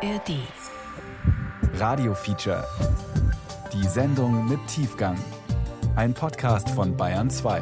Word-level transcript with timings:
ARD. 0.00 0.36
Radio 1.74 2.14
Feature. 2.14 2.64
Die 3.72 3.84
Sendung 3.88 4.48
mit 4.48 4.64
Tiefgang. 4.68 5.18
Ein 5.96 6.14
Podcast 6.14 6.70
von 6.70 6.96
Bayern 6.96 7.28
2. 7.28 7.60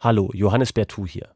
Hallo, 0.00 0.30
Johannes 0.32 0.72
Bertou 0.72 1.06
hier. 1.06 1.34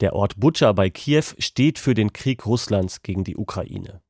Der 0.00 0.14
Ort 0.14 0.40
Butscha 0.40 0.72
bei 0.72 0.90
Kiew 0.90 1.22
steht 1.38 1.78
für 1.78 1.94
den 1.94 2.12
Krieg 2.12 2.44
Russlands 2.44 3.02
gegen 3.02 3.22
die 3.22 3.36
Ukraine. 3.36 4.00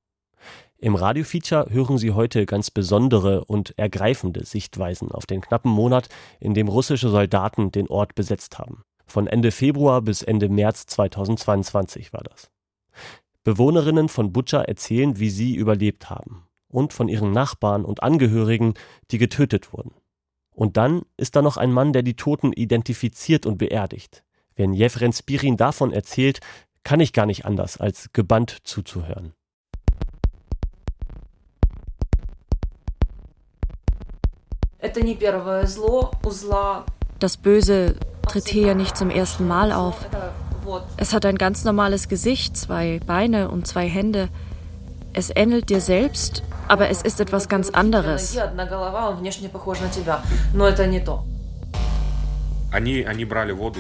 Im 0.78 0.94
Radiofeature 0.94 1.66
hören 1.68 1.98
Sie 1.98 2.12
heute 2.12 2.46
ganz 2.46 2.70
besondere 2.70 3.44
und 3.44 3.78
ergreifende 3.78 4.46
Sichtweisen 4.46 5.12
auf 5.12 5.26
den 5.26 5.42
knappen 5.42 5.70
Monat, 5.70 6.08
in 6.38 6.54
dem 6.54 6.68
russische 6.68 7.10
Soldaten 7.10 7.72
den 7.72 7.88
Ort 7.88 8.14
besetzt 8.14 8.58
haben. 8.58 8.84
Von 9.06 9.26
Ende 9.26 9.50
Februar 9.50 10.00
bis 10.00 10.22
Ende 10.22 10.48
März 10.48 10.86
2022 10.86 12.14
war 12.14 12.22
das. 12.22 12.50
Bewohnerinnen 13.42 14.08
von 14.08 14.32
Butscha 14.32 14.62
erzählen, 14.62 15.18
wie 15.18 15.30
sie 15.30 15.54
überlebt 15.54 16.10
haben 16.10 16.44
und 16.68 16.92
von 16.92 17.08
ihren 17.08 17.32
Nachbarn 17.32 17.84
und 17.84 18.02
Angehörigen, 18.02 18.74
die 19.10 19.18
getötet 19.18 19.72
wurden. 19.72 19.92
Und 20.50 20.76
dann 20.76 21.02
ist 21.16 21.36
da 21.36 21.42
noch 21.42 21.56
ein 21.56 21.72
Mann, 21.72 21.92
der 21.92 22.02
die 22.02 22.16
Toten 22.16 22.52
identifiziert 22.52 23.46
und 23.46 23.58
beerdigt. 23.58 24.24
Wenn 24.56 24.74
Jefren 24.74 25.12
Spirin 25.12 25.56
davon 25.56 25.92
erzählt, 25.92 26.40
kann 26.84 27.00
ich 27.00 27.12
gar 27.12 27.26
nicht 27.26 27.44
anders, 27.44 27.78
als 27.78 28.12
gebannt 28.12 28.58
zuzuhören. 28.64 29.32
Das 37.18 37.36
Böse 37.36 37.96
tritt 38.26 38.48
hier 38.48 38.68
ja 38.68 38.74
nicht 38.74 38.96
zum 38.96 39.10
ersten 39.10 39.46
Mal 39.46 39.72
auf. 39.72 40.06
Es 40.96 41.12
hat 41.12 41.24
ein 41.26 41.38
ganz 41.38 41.64
normales 41.64 42.08
Gesicht, 42.08 42.56
zwei 42.56 43.00
Beine 43.06 43.48
und 43.48 43.66
zwei 43.66 43.88
Hände. 43.88 44.28
Es 45.12 45.30
ähnelt 45.34 45.70
dir 45.70 45.80
selbst, 45.80 46.42
aber 46.68 46.88
es 46.88 47.02
ist 47.02 47.20
etwas 47.20 47.48
ganz 47.48 47.70
anderes. 47.70 48.32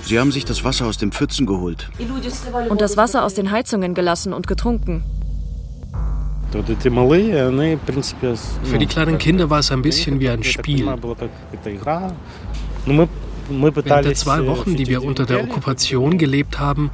Sie 0.02 0.18
haben 0.18 0.32
sich 0.32 0.44
das 0.44 0.64
Wasser 0.64 0.86
aus 0.86 0.98
den 0.98 1.12
Pfützen 1.12 1.46
geholt. 1.46 1.88
Und 2.68 2.80
das 2.80 2.96
Wasser 2.96 3.24
aus 3.24 3.34
den 3.34 3.52
Heizungen 3.52 3.94
gelassen 3.94 4.32
und 4.32 4.48
getrunken. 4.48 5.04
Für 8.64 8.78
die 8.78 8.86
kleinen 8.86 9.18
Kinder 9.18 9.50
war 9.50 9.60
es 9.60 9.70
ein 9.70 9.82
bisschen 9.82 10.18
wie 10.18 10.28
ein 10.28 10.42
Spiel. 10.42 10.84
Während 13.50 14.06
der 14.06 14.14
zwei 14.14 14.46
Wochen, 14.46 14.76
die 14.76 14.86
wir 14.86 15.02
unter 15.02 15.26
der 15.26 15.42
Okkupation 15.42 16.18
gelebt 16.18 16.58
haben, 16.58 16.90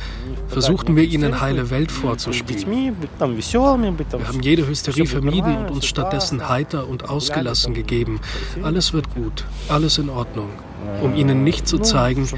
versuchten 0.48 0.96
wir 0.96 1.04
ihnen 1.04 1.40
heile 1.40 1.70
Welt 1.70 1.90
vorzuspielen. 1.90 2.92
Wir 3.18 4.28
haben 4.28 4.40
jede 4.40 4.66
Hysterie 4.66 5.06
vermieden 5.06 5.56
und 5.58 5.70
uns 5.70 5.86
stattdessen 5.86 6.48
heiter 6.48 6.88
und 6.88 7.08
ausgelassen 7.08 7.74
gegeben. 7.74 8.20
Alles 8.62 8.92
wird 8.92 9.14
gut, 9.14 9.44
alles 9.68 9.98
in 9.98 10.08
Ordnung, 10.08 10.48
um 11.02 11.14
ihnen 11.14 11.44
nicht 11.44 11.68
zu 11.68 11.78
zeigen, 11.78 12.28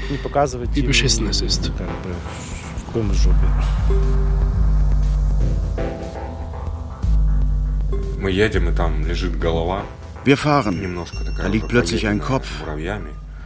wie 0.73 0.81
beschissen 0.81 1.27
es 1.27 1.41
ist. 1.41 1.71
Wir 10.25 10.37
fahren. 10.37 10.97
Da 11.37 11.47
liegt 11.47 11.67
plötzlich 11.69 12.07
ein 12.07 12.19
Kopf, 12.19 12.49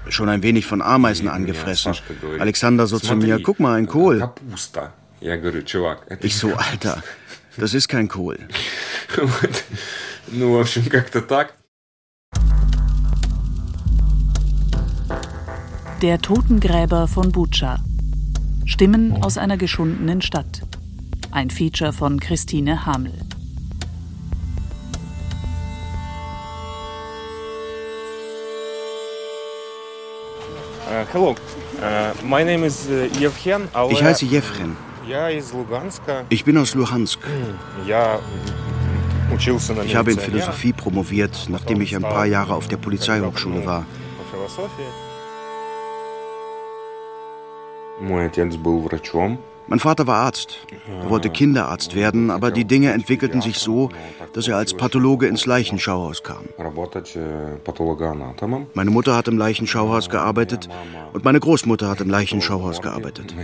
schon 0.09 0.30
ein 0.30 0.44
wenig 0.44 0.66
von 0.66 0.82
Ameisen 0.82 1.28
angefressen. 1.28 1.94
Alexander 2.40 2.88
so 2.88 3.00
zu 3.00 3.16
mir, 3.16 3.42
guck 3.42 3.59
mal, 3.59 3.76
ein 3.76 3.88
Kohl. 3.88 4.30
Ich 6.20 6.38
so, 6.38 6.54
Alter, 6.54 7.04
das 7.58 7.73
ist 7.73 7.88
kein 7.88 8.08
Kohl. 8.08 8.40
Der 16.02 16.20
Totengräber 16.20 17.08
von 17.08 17.32
Butscha. 17.32 17.80
Stimmen 18.66 19.23
aus 19.23 19.38
einer 19.38 19.58
geschundenen 19.58 20.22
Stadt. 20.22 20.61
Ein 21.32 21.50
Feature 21.50 21.94
von 21.94 22.20
Christine 22.20 22.86
Hamel. 22.86 23.14
Hello, 31.11 31.36
my 32.23 32.43
name 32.43 32.64
is 32.67 32.87
Yevhen. 33.20 33.67
Ich 33.89 34.04
heiße 34.04 34.26
Jefren. 34.26 34.77
Ich 36.30 36.45
bin 36.45 36.55
aus 36.58 36.76
Luhansk. 36.76 37.20
Ich 39.86 39.95
habe 39.95 40.11
in 40.11 40.20
Philosophie 40.20 40.71
promoviert, 40.73 41.48
nachdem 41.49 41.82
ich 41.82 41.95
ein 41.95 42.03
paar 42.03 42.27
Jahre 42.27 42.53
auf 42.53 42.67
der 42.67 42.77
Polizeihochschule 42.77 43.65
war. 43.65 43.87
Mein 47.99 48.30
Vater 48.32 48.43
war 48.43 49.30
Arzt. 49.32 49.52
Er 49.70 51.11
wollte 51.11 51.29
Kinderarzt 51.29 51.95
werden, 51.95 52.30
aber 52.30 52.51
die 52.51 52.64
Dinge 52.64 52.92
entwickelten 52.92 53.42
sich 53.42 53.58
so, 53.58 53.91
dass 54.33 54.48
er 54.48 54.57
als 54.57 54.74
Pathologe 54.74 55.27
ins 55.27 55.45
Leichenschauhaus 55.45 56.23
kam. 56.23 56.45
Meine 58.74 58.91
Mutter 58.91 59.17
hat 59.17 59.29
im 59.29 59.36
Leichenschauhaus 59.36 60.08
gearbeitet 60.08 60.69
und 61.13 61.24
meine 61.24 61.41
Großmutter 61.41 61.89
hat 61.89 62.01
im 62.01 62.08
Leichenschauhaus 62.08 62.80
gearbeitet. 62.80 63.35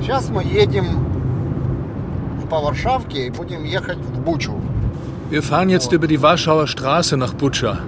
Сейчас 0.00 0.28
мы 0.28 0.44
едем 0.44 1.17
wir 5.29 5.43
fahren 5.43 5.69
jetzt 5.69 5.91
über 5.91 6.07
die 6.07 6.21
Warschauer 6.21 6.67
Straße 6.67 7.15
nach 7.17 7.33
Butscha. 7.33 7.79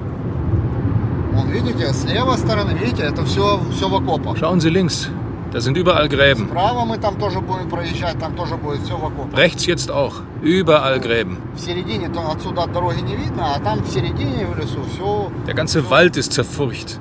Schauen 4.40 4.60
Sie 4.60 4.70
links, 4.70 5.10
da 5.52 5.60
sind 5.60 5.76
überall 5.78 6.08
Gräben. 6.08 6.50
Rechts 9.34 9.66
jetzt 9.66 9.90
auch. 9.92 10.22
Überall 10.42 11.00
Gräben. 11.00 11.38
Der 15.48 15.54
ganze 15.54 15.90
Wald 15.90 16.18
ist 16.18 16.34
zerfurcht. 16.34 17.00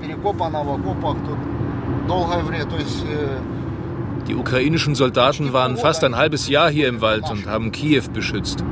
Die 4.28 4.34
ukrainischen 4.34 4.94
Soldaten 4.94 5.52
waren 5.52 5.76
fast 5.76 6.04
ein 6.04 6.16
halbes 6.16 6.48
Jahr 6.48 6.70
hier 6.70 6.88
im 6.88 7.00
Wald 7.00 7.30
und 7.30 7.46
haben 7.46 7.72
Kiew 7.72 8.04
beschützt. 8.12 8.64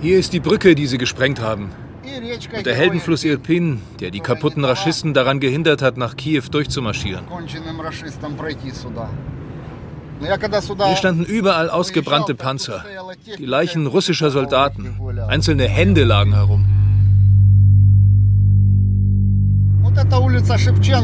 Hier 0.00 0.18
ist 0.18 0.32
die 0.32 0.40
Brücke, 0.40 0.74
die 0.74 0.86
sie 0.86 0.98
gesprengt 0.98 1.40
haben. 1.40 1.70
Und 2.56 2.66
der 2.66 2.74
Heldenfluss 2.74 3.24
Irpin, 3.24 3.80
der 4.00 4.10
die 4.10 4.20
kaputten 4.20 4.64
Raschisten 4.64 5.14
daran 5.14 5.38
gehindert 5.38 5.82
hat, 5.82 5.96
nach 5.96 6.16
Kiew 6.16 6.42
durchzumarschieren. 6.50 7.24
Hier 10.20 10.96
standen 10.96 11.24
überall 11.24 11.70
ausgebrannte 11.70 12.34
Panzer, 12.34 12.84
die 13.38 13.46
Leichen 13.46 13.86
russischer 13.86 14.30
Soldaten, 14.30 14.98
einzelne 15.28 15.64
Hände 15.64 16.04
lagen 16.04 16.34
herum. 16.34 16.79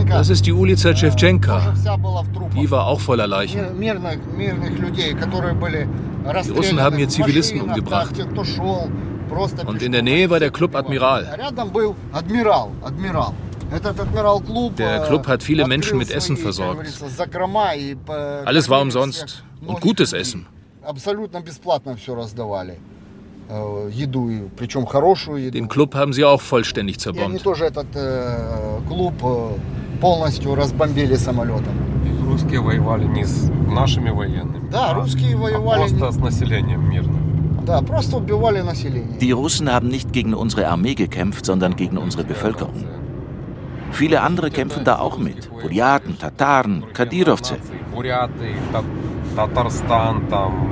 Das 0.10 0.30
ist 0.30 0.46
die 0.46 0.52
Ulica 0.54 0.82
тоже 0.92 0.96
Shevchenka. 1.12 1.74
вся 1.76 1.98
была 1.98 2.22
в 2.24 2.34
трупах. 2.34 2.54
Die 2.56 2.70
war 2.70 2.88
auch 2.88 3.00
voller 3.00 3.28
Leichen. 3.28 3.78
Мир- 3.78 4.00
Мирных, 4.00 4.20
мирных 4.36 4.80
людей, 4.80 5.14
которые 5.14 5.54
были 5.54 5.88
Russen 6.26 6.80
haben 6.80 6.98
hier 6.98 7.06
расстреляны 7.06 7.08
в 7.08 7.10
Zivilisten 7.10 7.58
машинах, 7.60 7.78
umgebracht. 7.78 8.08
так, 8.10 8.18
те, 8.18 8.24
кто 8.26 8.44
шел, 8.44 8.90
просто 9.30 9.62
Und 9.64 9.80
пешком. 9.80 9.86
in 9.88 9.92
der 9.94 10.02
Nähe 10.04 10.30
war 10.30 10.40
der 10.40 10.52
Club 10.52 10.76
Admiral. 10.76 11.26
А 11.32 11.38
Рядом 11.38 11.70
был 11.72 11.96
адмирал, 12.12 12.72
адмирал. 12.84 13.34
Этот 13.72 14.00
адмирал-клуб, 14.00 14.74
Der 14.78 15.04
э, 15.04 15.08
Club 15.08 15.26
hat 15.28 15.42
viele 15.42 15.66
Menschen 15.66 15.98
открыл 16.00 16.02
mit 16.02 16.12
Essen 16.12 16.36
свои, 16.36 16.44
versorgt. 16.44 16.78
как 16.84 17.00
говорится, 17.00 17.10
закрома 17.10 17.74
и, 17.76 17.96
э, 18.08 18.44
Alles 18.46 18.68
war 18.70 18.80
кормили 18.80 18.84
umsonst. 18.98 19.26
всех. 19.26 19.44
Und 19.62 19.66
Многих 19.66 19.82
gutes 19.84 20.12
людей. 20.12 20.22
Essen. 20.22 20.46
Абсолютно 20.84 21.40
бесплатно 21.42 21.96
все 21.96 22.14
раздавали. 22.16 22.80
Den 25.54 25.68
Club 25.68 25.94
haben 25.96 26.14
sie 26.14 26.24
auch 26.24 26.42
vollständig 26.42 26.96
И 26.96 27.10
они 27.10 27.18
zerbombt. 27.40 27.44
тоже 27.44 27.66
этот 27.66 27.88
э, 27.96 28.80
клуб 28.88 29.14
э, 29.24 29.50
полностью 30.00 30.56
разбомбили 30.56 31.16
самолетом. 31.16 31.74
Русские 32.26 32.62
воевали 32.62 33.06
не 33.06 33.26
с 33.26 33.50
нашими 33.68 34.10
военными, 34.10 34.70
Да, 34.72 34.94
русские 34.94 35.36
а 35.36 35.38
воевали, 35.38 35.80
просто 35.90 36.12
с 36.12 36.18
населением 36.18 36.90
мирным. 36.90 37.20
да, 37.66 37.82
просто 37.82 38.18
убивали 38.18 38.62
население. 38.62 39.20
Die 39.20 39.34
Russen 39.34 39.68
haben 39.70 39.90
nicht 39.90 40.14
gegen 40.14 40.34
unsere 40.34 40.70
Armee 40.70 40.96
gekämpft, 40.96 41.46
sondern 41.46 41.76
gegen 41.76 41.98
unsere 41.98 42.24
Bevölkerung. 42.24 42.86
Viele 43.92 44.22
andere 44.22 44.50
kämpfen 44.50 44.86
da 44.86 45.00
auch 45.00 45.18
mit. 45.18 45.50
Buryaten, 45.50 46.18
Tataren, 46.18 46.86
Kadirovцы. 46.94 47.56
Буряты, 47.94 48.56
та- 48.72 48.84
Татарстан, 49.36 50.28
там, 50.30 50.70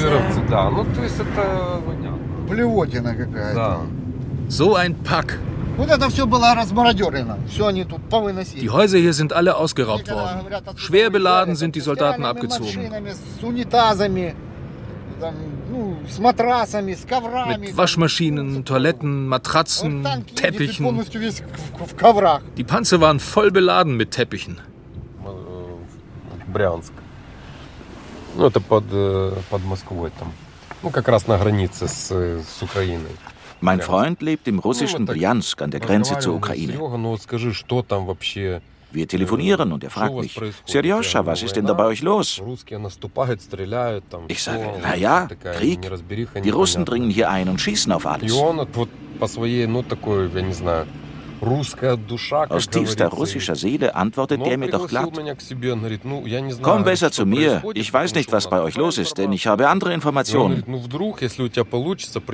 Дыровцы, 0.00 0.40
да. 0.48 0.70
Ну, 0.70 0.84
то 0.84 1.02
есть 1.02 1.16
это 1.18 1.80
Блевотина 2.48 3.14
какая-то. 3.14 3.54
Да. 3.54 3.80
So 4.48 4.74
ein 4.76 4.94
Pack. 5.04 5.38
Вот 5.76 5.90
это 5.90 6.08
все 6.08 6.26
было 6.26 6.54
размародерено. 6.54 7.38
Все 7.48 7.66
они 7.66 7.84
тут 7.84 8.02
повыносили. 8.08 8.60
Die 8.60 8.70
Häuser 8.70 8.98
hier 8.98 9.12
sind 9.12 9.32
alle 9.32 9.56
ausgeraubt 9.56 10.10
worden. 10.10 10.40
Schwer 10.76 11.10
beladen 11.10 11.54
sind 11.54 11.76
die 11.76 11.80
Soldaten 11.80 12.24
abgezogen. 12.24 12.90
С 13.40 13.44
унитазами, 13.44 14.34
там, 15.20 15.34
ну, 15.70 15.96
с 16.10 16.18
матрасами, 16.18 16.94
с 16.94 17.04
коврами. 17.04 17.66
Mit 17.66 17.76
Waschmaschinen, 17.76 18.64
Toiletten, 18.64 19.28
Matratzen, 19.28 20.02
Танк 20.02 20.28
едет 20.30 20.40
и 20.40 20.42
Teppichen. 20.42 20.84
полностью 20.84 21.20
весь 21.20 21.42
в, 21.78 21.92
в 21.92 21.96
коврах. 21.96 22.42
Die 22.56 22.64
Panzer 22.64 23.00
waren 23.00 23.20
voll 23.20 23.50
beladen 23.52 23.96
mit 23.96 24.10
Teppichen. 24.10 24.58
Брянск. 26.48 26.92
Ну, 28.36 28.46
это 28.46 28.60
под, 28.60 28.84
э, 28.90 29.32
под 29.50 29.64
Москвой 29.64 30.10
там. 30.18 30.32
Ну, 30.82 30.90
как 30.90 31.08
раз 31.08 31.26
на 31.26 31.38
границе 31.38 31.88
с, 31.88 32.10
с 32.10 32.62
Украиной. 32.62 33.10
Mein 33.60 33.80
Freund 33.80 34.20
lebt 34.20 34.46
im 34.46 34.60
russischen 34.60 35.04
Bryansk 35.04 35.60
an 35.62 35.70
der 35.72 35.80
Grenze 35.80 36.18
zur 36.20 36.34
Ukraine. 36.36 36.72
Серега, 36.74 36.96
ну 36.96 37.10
вот 37.10 37.22
скажи, 37.22 37.52
что 37.52 37.82
там 37.82 38.06
вообще? 38.06 38.60
Wir 38.90 39.06
telefonieren 39.06 39.72
und 39.72 39.84
er 39.84 39.90
fragt 39.90 40.14
mich, 40.14 40.34
Serjoscha, 40.64 41.26
was 41.26 41.42
ist 41.42 41.56
denn 41.56 41.66
bei 41.66 41.84
euch 41.84 42.00
los? 42.00 42.38
Русские 42.38 42.78
наступают, 42.78 43.42
стреляют 43.42 44.04
там. 44.08 44.26
Ich 44.28 44.38
всё. 44.38 44.52
sage, 44.52 44.80
na 44.82 44.94
ja, 44.94 45.26
Такая 45.28 45.54
Krieg. 45.58 45.80
неразбериха 45.82 46.38
Die 46.38 46.48
Russen 46.50 46.82
непонятная. 46.82 46.84
dringen 46.86 47.10
hier 47.10 47.28
ein 47.30 47.48
und 47.50 47.60
schießen 47.60 47.92
auf 47.92 48.04
И 48.04 48.08
alles. 48.08 48.32
Aus 52.49 52.69
tiefster 52.69 53.07
russischer 53.07 53.55
Seele 53.55 53.95
antwortet 53.95 54.45
der 54.45 54.57
mir 54.57 54.69
doch 54.69 54.87
glatt. 54.87 55.09
Komm 56.61 56.83
besser 56.83 57.11
zu 57.11 57.25
mir. 57.25 57.63
Ich 57.73 57.93
weiß 57.93 58.15
nicht, 58.15 58.31
was 58.31 58.49
bei 58.49 58.61
euch 58.61 58.75
los 58.75 58.97
ist, 58.97 59.17
denn 59.17 59.31
ich 59.31 59.47
habe 59.47 59.67
andere 59.67 59.93
Informationen. 59.93 60.63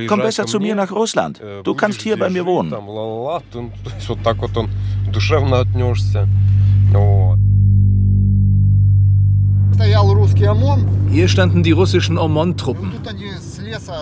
Komm 0.08 0.20
besser 0.20 0.46
zu 0.46 0.60
mir 0.60 0.76
nach 0.76 0.92
Russland. 0.92 1.42
Du 1.64 1.74
kannst 1.74 2.02
hier 2.02 2.18
bei 2.18 2.30
mir 2.30 2.46
wohnen. 2.46 2.74
Hier 11.10 11.28
standen 11.28 11.64
die 11.64 11.72
russischen 11.72 12.18
OMON-Truppen. 12.18 12.92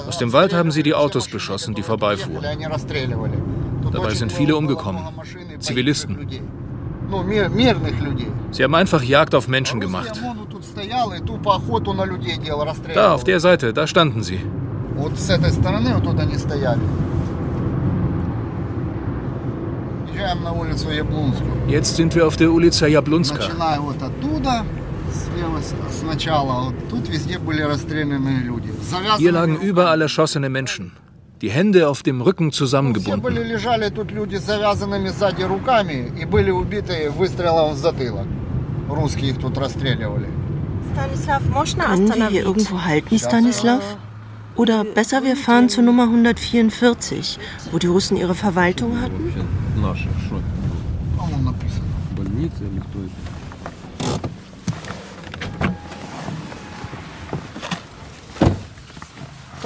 Aus 0.07 0.18
dem 0.18 0.33
Wald 0.33 0.54
haben 0.54 0.71
sie 0.71 0.83
die 0.83 0.95
Autos 0.95 1.27
beschossen, 1.27 1.75
die 1.75 1.83
vorbeifuhren. 1.83 2.44
Dabei 3.92 4.13
sind 4.13 4.31
viele 4.31 4.56
umgekommen. 4.56 5.01
Zivilisten. 5.60 6.28
Sie 8.51 8.63
haben 8.63 8.75
einfach 8.75 9.01
Jagd 9.04 9.34
auf 9.36 9.48
Menschen 9.48 9.80
gemacht. 9.80 10.22
Da, 12.94 13.13
auf 13.13 13.24
der 13.24 13.39
Seite, 13.39 13.74
da 13.74 13.88
standen 13.88 14.24
sie. 14.24 14.39
Jetzt 21.68 21.95
sind 21.95 22.16
wir 22.16 22.28
auf 22.28 22.36
der 22.36 22.51
Ulica 22.51 22.88
Jablunska. 22.88 23.50
Hier 29.18 29.31
lagen 29.31 29.57
überall 29.60 30.01
erschossene 30.01 30.50
Menschen 30.50 30.92
die 31.42 31.50
Hände 31.50 31.88
auf 31.88 32.04
dem 32.04 32.22
Rücken 32.22 32.51
zusammengebunden. 32.51 33.24
Können 33.24 33.36
wir 33.36 33.44
hier 42.30 42.44
irgendwo 42.44 42.81
halten, 42.81 43.19
Stanislav? 43.19 43.98
Oder 44.56 44.84
besser, 44.84 45.24
wir 45.24 45.36
fahren 45.36 45.69
zur 45.69 45.84
Nummer 45.84 46.04
144, 46.04 47.38
wo 47.72 47.78
die 47.78 47.86
Russen 47.86 48.18
ihre 48.18 48.33
Verwaltung 48.33 49.00
hatten? 49.00 49.31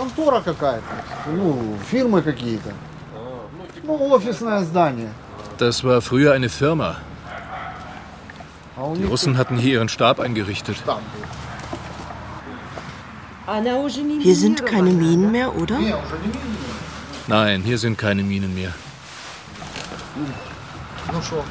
Контора 0.01 0.41
какая-то. 0.41 0.85
Ну, 1.33 1.77
фирмы 1.91 2.23
какие-то. 2.23 2.73
Ну, 3.83 4.13
офисное 4.13 4.63
здание. 4.65 5.11
Das 5.59 5.83
war 5.85 6.01
früher 6.03 6.33
eine 6.33 6.49
Firma. 6.49 6.97
А 8.77 8.83
у 8.85 8.95
Die 8.95 9.01
них 9.03 9.11
Russen 9.11 9.39
hatten 9.39 9.57
hier 9.57 9.75
ihren 9.75 9.89
Stab 9.89 10.21
eingerichtet. 10.21 10.77
тут 10.77 10.85
штамп 10.85 11.01
был. 11.01 11.25
Hier 14.21 14.35
sind 14.35 14.67
keine 14.67 14.91
Minen 14.91 15.31
mehr, 15.31 15.55
oder? 15.57 15.79
Не, 15.79 15.95
уже 15.95 16.17
не 16.23 16.33
видно. 16.33 16.41
Nein, 17.29 17.63
hier 17.63 17.79
sind 17.79 17.97
keine 17.97 18.23
Minen 18.23 18.55
mehr. 18.55 18.73
Ну 21.13 21.23
что, 21.23 21.45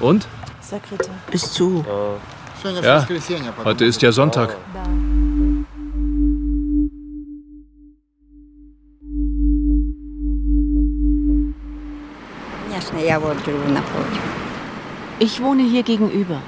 Und? 0.00 0.26
Ist 1.30 1.54
zu. 1.54 1.84
сегодня 2.62 2.80
же 2.82 2.88
Ja, 2.88 2.96
воскресенье. 3.00 3.52
потом 3.52 3.64
heute 3.66 3.84
ist 3.84 4.00
ja 4.02 4.10
Sonntag. 4.12 4.56
Ich 15.19 15.41
wohne 15.41 15.63
hier 15.63 15.83
gegenüber. 15.83 16.41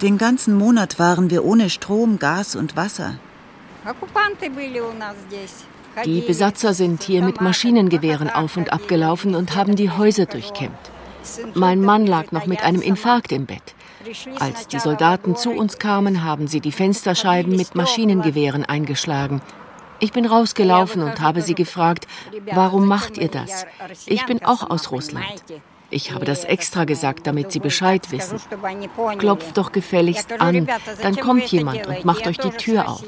Den 0.00 0.18
ganzen 0.18 0.54
Monat 0.54 0.98
waren 0.98 1.30
wir 1.30 1.44
ohne 1.44 1.70
Strom, 1.70 2.18
Gas 2.18 2.56
und 2.56 2.76
Wasser. 2.76 3.14
Die 6.04 6.20
Besatzer 6.22 6.74
sind 6.74 7.02
hier 7.02 7.22
mit 7.22 7.40
Maschinengewehren 7.40 8.30
auf 8.30 8.56
und 8.56 8.72
abgelaufen 8.72 9.34
und 9.34 9.54
haben 9.54 9.76
die 9.76 9.90
Häuser 9.90 10.26
durchkämmt. 10.26 10.90
Mein 11.54 11.80
Mann 11.80 12.06
lag 12.06 12.32
noch 12.32 12.46
mit 12.46 12.64
einem 12.64 12.82
Infarkt 12.82 13.32
im 13.32 13.46
Bett. 13.46 13.74
Als 14.38 14.68
die 14.68 14.78
Soldaten 14.78 15.36
zu 15.36 15.50
uns 15.50 15.78
kamen, 15.78 16.24
haben 16.24 16.46
sie 16.46 16.60
die 16.60 16.72
Fensterscheiben 16.72 17.56
mit 17.56 17.74
Maschinengewehren 17.74 18.64
eingeschlagen. 18.64 19.40
Ich 20.00 20.12
bin 20.12 20.26
rausgelaufen 20.26 21.02
und 21.02 21.20
habe 21.20 21.42
sie 21.42 21.54
gefragt, 21.54 22.06
warum 22.52 22.86
macht 22.86 23.18
ihr 23.18 23.28
das? 23.28 23.66
Ich 24.06 24.24
bin 24.26 24.44
auch 24.44 24.70
aus 24.70 24.90
Russland. 24.90 25.26
Ich 25.90 26.10
habe 26.12 26.24
das 26.24 26.44
extra 26.44 26.84
gesagt, 26.84 27.26
damit 27.26 27.52
sie 27.52 27.60
Bescheid 27.60 28.10
wissen. 28.10 28.40
Klopft 29.18 29.56
doch 29.56 29.70
gefälligst 29.70 30.32
an, 30.40 30.66
dann 31.02 31.16
kommt 31.16 31.46
jemand 31.46 31.86
und 31.86 32.04
macht 32.04 32.26
euch 32.26 32.38
die 32.38 32.50
Tür 32.50 32.88
auf. 32.88 33.04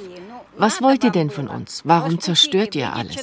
Was 0.58 0.80
wollt 0.80 1.04
ihr 1.04 1.10
denn 1.10 1.30
von 1.30 1.48
uns? 1.48 1.82
Warum 1.84 2.20
zerstört 2.20 2.74
ihr 2.74 2.92
alles? 2.92 3.16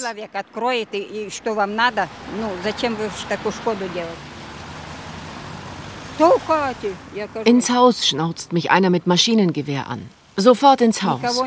Ins 7.46 7.70
Haus 7.72 8.08
schnauzt 8.08 8.54
mich 8.54 8.70
einer 8.70 8.90
mit 8.90 9.08
Maschinengewehr 9.08 9.88
an. 9.88 10.10
Sofort 10.36 10.82
ins 10.82 11.04
Haus. 11.04 11.44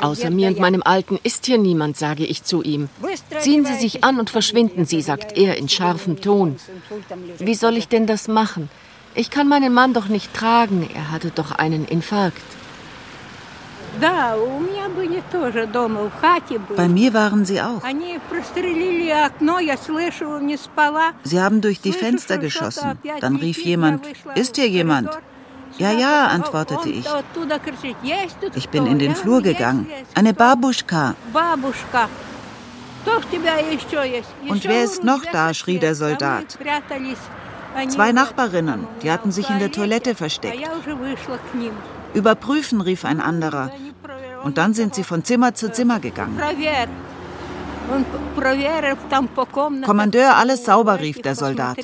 Außer 0.00 0.30
mir 0.30 0.48
und 0.48 0.58
meinem 0.58 0.82
Alten 0.82 1.18
ist 1.22 1.46
hier 1.46 1.58
niemand, 1.58 1.96
sage 1.96 2.24
ich 2.24 2.44
zu 2.44 2.62
ihm. 2.62 2.88
Ziehen 3.40 3.64
Sie 3.64 3.74
sich 3.74 4.04
an 4.04 4.18
und 4.18 4.30
verschwinden 4.30 4.86
Sie, 4.86 5.02
sagt 5.02 5.36
er 5.36 5.58
in 5.58 5.68
scharfem 5.68 6.20
Ton. 6.20 6.56
Wie 7.38 7.54
soll 7.54 7.76
ich 7.76 7.88
denn 7.88 8.06
das 8.06 8.28
machen? 8.28 8.70
Ich 9.14 9.30
kann 9.30 9.48
meinen 9.48 9.74
Mann 9.74 9.92
doch 9.92 10.08
nicht 10.08 10.32
tragen, 10.32 10.88
er 10.94 11.10
hatte 11.10 11.30
doch 11.30 11.52
einen 11.52 11.84
Infarkt. 11.84 12.42
Bei 16.76 16.88
mir 16.88 17.12
waren 17.12 17.44
sie 17.44 17.60
auch. 17.60 17.82
Sie 21.24 21.40
haben 21.40 21.60
durch 21.60 21.80
die 21.80 21.92
Fenster 21.92 22.38
geschossen. 22.38 22.98
Dann 23.20 23.36
rief 23.36 23.62
jemand, 23.62 24.06
ist 24.34 24.56
hier 24.56 24.68
jemand? 24.68 25.10
Ja, 25.78 25.92
ja, 25.92 26.26
antwortete 26.26 26.88
ich. 26.88 27.06
Ich 28.54 28.68
bin 28.68 28.86
in 28.86 28.98
den 28.98 29.14
Flur 29.14 29.42
gegangen. 29.42 29.86
Eine 30.14 30.34
Babuschka. 30.34 31.14
Und 34.48 34.64
wer 34.64 34.84
ist 34.84 35.02
noch 35.04 35.24
da? 35.32 35.54
schrie 35.54 35.78
der 35.78 35.94
Soldat. 35.94 36.58
Zwei 37.88 38.12
Nachbarinnen, 38.12 38.86
die 39.02 39.10
hatten 39.10 39.32
sich 39.32 39.48
in 39.48 39.58
der 39.58 39.72
Toilette 39.72 40.14
versteckt. 40.14 40.60
Überprüfen, 42.14 42.80
rief 42.82 43.04
ein 43.04 43.20
anderer. 43.20 43.70
Und 44.44 44.58
dann 44.58 44.74
sind 44.74 44.94
sie 44.94 45.04
von 45.04 45.24
Zimmer 45.24 45.54
zu 45.54 45.72
Zimmer 45.72 45.98
gegangen. 45.98 46.38
Kommandeur, 49.84 50.36
alles 50.36 50.64
sauber, 50.64 51.00
rief 51.00 51.20
der 51.22 51.34
Soldat. 51.34 51.78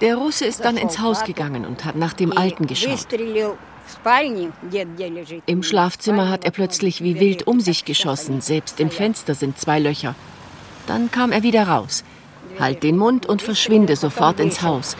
Der 0.00 0.16
Russe 0.16 0.44
ist 0.44 0.64
dann 0.64 0.76
ins 0.76 0.98
Haus 0.98 1.24
gegangen 1.24 1.64
und 1.64 1.84
hat 1.84 1.96
nach 1.96 2.12
dem 2.12 2.36
Alten 2.36 2.66
geschaut. 2.66 3.06
Im 5.46 5.62
Schlafzimmer 5.62 6.28
hat 6.28 6.44
er 6.44 6.50
plötzlich 6.50 7.02
wie 7.02 7.18
wild 7.20 7.46
um 7.46 7.60
sich 7.60 7.84
geschossen, 7.84 8.40
selbst 8.40 8.80
im 8.80 8.90
Fenster 8.90 9.34
sind 9.34 9.58
zwei 9.58 9.78
Löcher. 9.78 10.14
Dann 10.86 11.10
kam 11.10 11.32
er 11.32 11.42
wieder 11.42 11.66
raus. 11.68 12.04
Halt 12.58 12.82
den 12.82 12.96
Mund 12.96 13.26
und 13.26 13.42
verschwinde 13.42 13.96
sofort 13.96 14.40
ins 14.40 14.62
Haus. 14.62 14.96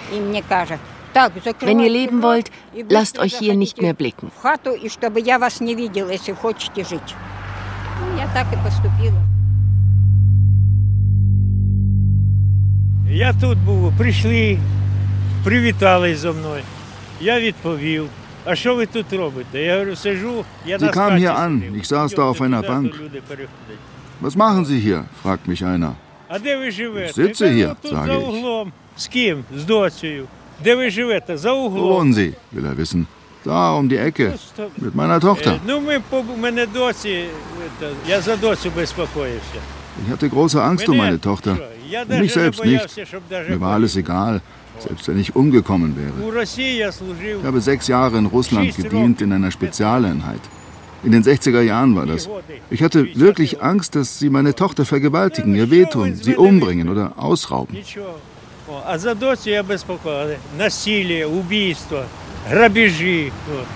Wenn 1.61 1.81
ihr 1.81 1.91
leben 1.91 2.23
wollt, 2.23 2.51
lasst 2.89 3.19
euch 3.19 3.37
hier 3.39 3.55
nicht 3.55 3.81
mehr 3.81 3.95
blicken. 3.95 4.31
Я 13.10 13.34
тут 13.34 13.58
був, 13.58 13.94
прийшли, 13.98 14.58
привітались 15.44 16.20
зо 16.20 16.34
мною. 16.34 16.64
Я 17.22 17.40
відповів. 17.40 18.08
А 18.46 18.56
що 18.56 18.76
ви 18.76 18.86
тут 18.86 19.14
робите? 19.14 19.62
Я 19.64 19.74
говорю, 19.74 19.96
сижу, 19.96 20.46
я 20.66 20.78
Sie 20.78 20.94
kamen 20.94 21.18
hier 21.20 21.36
an. 21.46 21.62
Ich 21.80 21.86
saß 21.86 22.16
da 22.16 22.24
auf 22.32 22.42
einer 22.42 22.62
Bank. 22.68 22.92
Was 24.22 24.36
machen 24.36 24.66
Sie 24.66 24.80
hier? 24.80 25.04
fragt 25.24 25.48
mich 25.48 25.62
einer. 25.64 25.92
А 26.28 26.40
де 26.40 26.58
ви 26.58 26.72
живете? 26.72 27.08
Ich 27.12 27.16
sitze 27.28 27.50
hier, 27.54 27.76
тут 27.82 27.92
sage 27.94 28.06
за 28.06 28.14
ich. 28.14 28.28
углом. 28.30 28.72
З 28.98 29.08
ким? 29.08 29.44
З 29.58 29.64
доцею. 29.66 30.26
Де 30.64 30.76
ви 30.76 30.90
живете? 30.90 31.38
За 31.38 31.52
Wo 31.54 31.66
углом. 31.66 31.92
wohnen 31.92 32.14
Sie? 32.14 32.34
will 32.56 32.66
er 32.66 32.76
wissen. 32.78 33.06
Da 33.46 33.76
um 33.80 33.88
die 33.90 34.00
Ecke. 34.08 34.34
Mit 34.82 34.96
meiner 34.96 35.20
Tochter. 35.20 35.54
Е, 35.54 35.60
Ну, 35.68 35.80
ми 35.82 36.00
по 36.10 36.24
мене 36.38 36.66
доці, 36.66 37.26
це, 37.80 37.90
я 38.08 38.22
за 38.22 38.36
доцю 38.36 38.72
безпокоївся. 38.76 39.60
Ich 40.08 40.12
hatte 40.18 40.30
große 40.30 40.60
Angst 40.70 40.88
um 40.90 40.96
meine 41.02 41.20
Tochter. 41.20 41.56
Я 41.90 42.04
Um 42.04 42.06
mich 42.06 42.10
навіть 42.10 42.36
не 42.36 42.42
selbst 42.42 42.60
nicht. 42.60 42.66
боявся, 42.66 43.06
щоб 43.06 43.22
даже 43.30 43.50
Mir 43.54 43.60
war 43.60 43.74
alles 43.80 43.96
egal, 43.98 44.42
selbst 44.86 45.08
wenn 45.10 45.20
ich 45.20 45.36
umgekommen 45.36 45.96
wäre. 45.96 46.28
у 46.28 46.32
Росії 46.32 46.76
я 46.76 46.92
служив. 46.92 47.40
Ich 47.44 47.46
habe 47.46 47.62
sechs 47.62 47.88
Jahre 47.88 48.18
in 48.18 48.26
Russland 48.26 48.76
gedient 48.78 49.22
in 49.22 49.32
einer 49.34 49.52
Spezialeinheit. 49.52 50.42
In 51.04 51.12
den 51.12 51.24
60er 51.24 51.62
Jahren 51.62 51.96
war 51.96 52.06
das. 52.06 52.30
Ich 52.70 52.82
hatte 52.84 53.00
wirklich 53.16 53.52
Angst, 53.64 53.96
dass 53.96 54.20
sie 54.20 54.30
meine 54.30 54.54
Tochter 54.54 54.86
vergewaltigen, 54.86 55.56
ihr 55.56 55.70
wehtun, 55.72 56.16
sie 56.16 56.36
umbringen 56.36 56.88
oder 56.90 57.06
ausrauben. 57.18 57.76
Нічого. 57.76 58.16
О, 58.70 58.82
а 58.86 58.98
за 59.00 59.14
доцю 59.14 59.50
я 59.50 59.64
безпокоївся. 59.64 60.38
Насилие, 60.58 61.26
убийство, 61.26 62.04
грабежі. 62.50 63.32
От. 63.60 63.68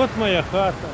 От 0.00 0.10
моя 0.18 0.44
хата. 0.52 0.88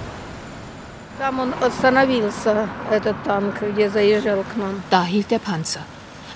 Там 1.19 1.41
он 1.41 1.53
остановился, 1.61 2.69
этот 2.91 3.15
танк, 3.25 3.55
где 3.63 3.91
заезжал 3.91 4.39
к 4.39 4.57
нам. 4.57 4.75
Da 4.91 5.05
hielt 5.05 5.31
der 5.31 5.39
Panzer. 5.39 5.83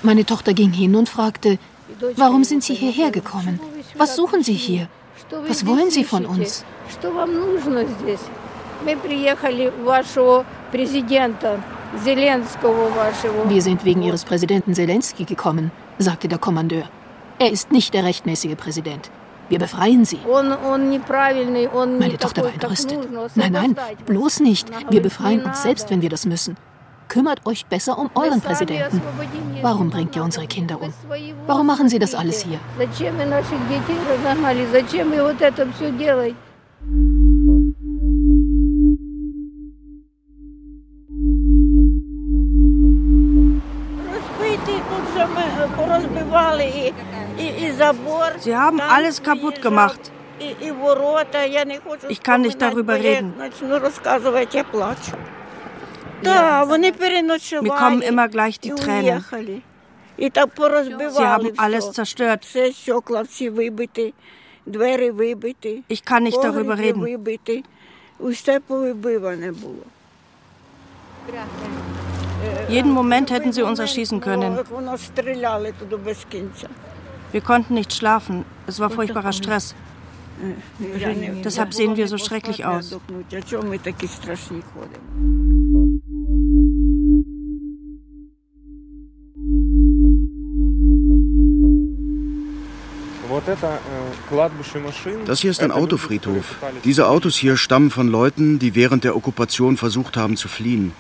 Meine 0.02 0.26
Tochter 0.26 0.54
ging 0.54 0.72
hin 0.72 0.96
und 0.96 1.10
fragte, 1.10 1.58
warum 2.16 2.44
sind 2.44 2.64
Sie 2.64 2.74
hierher 2.74 3.12
gekommen? 3.12 3.60
Was 3.98 4.16
suchen 4.16 4.44
Sie 4.44 4.54
hier? 4.54 4.88
Was 5.48 5.66
wollen 5.66 5.92
Sie 5.92 6.04
von 6.04 6.26
uns? 6.26 6.64
Wir 13.48 13.62
sind 13.62 13.86
wegen 13.86 14.04
Ihres 14.04 14.24
Präsidenten 14.26 14.74
Zelensky 14.74 15.26
gekommen, 15.26 15.72
sagte 15.98 16.28
der 16.28 16.38
Kommandeur. 16.38 16.84
Er 17.40 17.52
ist 17.52 17.72
nicht 17.72 17.94
der 17.94 18.04
rechtmäßige 18.04 18.56
Präsident. 18.56 19.12
Wir 19.50 19.60
befreien 19.60 20.06
sie. 20.06 20.20
Meine 20.26 22.18
Tochter 22.18 22.44
war 22.44 22.54
entrüstet. 22.54 23.00
Nein, 23.36 23.52
nein, 23.52 23.76
bloß 24.06 24.42
nicht. 24.42 24.70
Wir 24.92 25.02
befreien 25.02 25.44
uns 25.44 25.64
selbst, 25.64 25.90
wenn 25.90 26.02
wir 26.02 26.10
das 26.10 26.26
müssen 26.26 26.56
kümmert 27.10 27.46
euch 27.46 27.66
besser 27.66 27.98
um 27.98 28.10
euren 28.16 28.40
Präsidenten. 28.40 29.02
Warum 29.62 29.90
bringt 29.90 30.16
ihr 30.16 30.24
unsere 30.24 30.48
Kinder 30.48 30.82
um? 30.82 30.94
Warum 31.48 31.68
machen 31.68 31.90
sie 31.90 32.00
das 32.00 32.16
alles 32.16 32.44
hier? 32.44 32.60
Sie 48.40 48.56
haben 48.56 48.80
alles 48.82 49.22
kaputt 49.24 49.62
gemacht. 49.62 50.12
Ich 52.08 52.24
kann 52.24 52.42
nicht 52.42 52.62
darüber 52.62 52.96
reden. 52.96 53.34
Mir 56.22 57.72
kommen 57.72 58.02
immer 58.02 58.28
gleich 58.28 58.60
die 58.60 58.72
Tränen. 58.72 59.24
Sie 60.18 60.32
haben 61.20 61.52
alles 61.58 61.92
zerstört. 61.94 62.46
Ich 65.88 66.06
kann 66.06 66.24
nicht 66.24 66.44
darüber 66.44 66.78
reden. 66.78 67.08
Jeden 72.68 72.92
Moment 72.92 73.32
hätten 73.32 73.54
sie 73.54 73.64
uns 73.64 73.80
erschießen 73.80 74.20
können. 74.22 74.60
Wir 77.32 77.42
konnten 77.42 77.74
nicht 77.76 77.94
schlafen. 77.94 78.46
Es 78.68 78.80
war 78.80 78.90
furchtbarer 78.90 79.34
Stress. 79.34 79.76
Deshalb 81.44 81.74
sehen 81.74 81.98
wir 81.98 82.08
so 82.08 82.18
schrecklich 82.18 82.66
aus. 82.66 82.98
Das 95.26 95.40
hier 95.40 95.52
ist 95.52 95.62
ein 95.62 95.72
Autofriedhof. 95.72 96.56
Diese 96.84 97.08
Autos 97.08 97.36
hier 97.36 97.58
stammen 97.58 97.90
von 97.90 98.08
Leuten, 98.08 98.60
die 98.60 98.76
während 98.76 99.04
der 99.04 99.16
Okkupation 99.16 99.78
versucht 99.78 100.18
haben 100.18 100.36
zu 100.36 100.48
fliehen. 100.48 100.94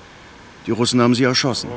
Die 0.65 0.71
Russen 0.71 1.01
haben 1.01 1.15
sie 1.15 1.23
erschossen. 1.23 1.69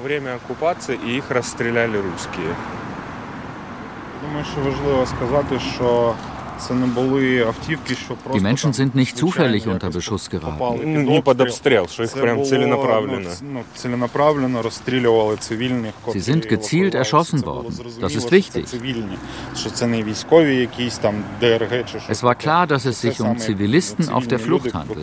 Die 8.34 8.40
Menschen 8.40 8.72
sind 8.72 8.94
nicht 8.94 9.16
zufällig 9.16 9.66
unter 9.66 9.90
Beschuss 9.90 10.30
geraten. 10.30 11.06
Sie 16.08 16.20
sind 16.20 16.48
gezielt 16.48 16.94
erschossen 16.94 17.44
worden. 17.44 17.78
Das 18.00 18.14
ist 18.14 18.30
wichtig. 18.30 18.66
Es 22.08 22.22
war 22.22 22.34
klar, 22.34 22.66
dass 22.66 22.84
es 22.84 23.00
sich 23.00 23.20
um 23.20 23.38
Zivilisten 23.38 24.08
auf 24.08 24.26
der 24.26 24.38
Flucht 24.38 24.74
handelt. 24.74 25.02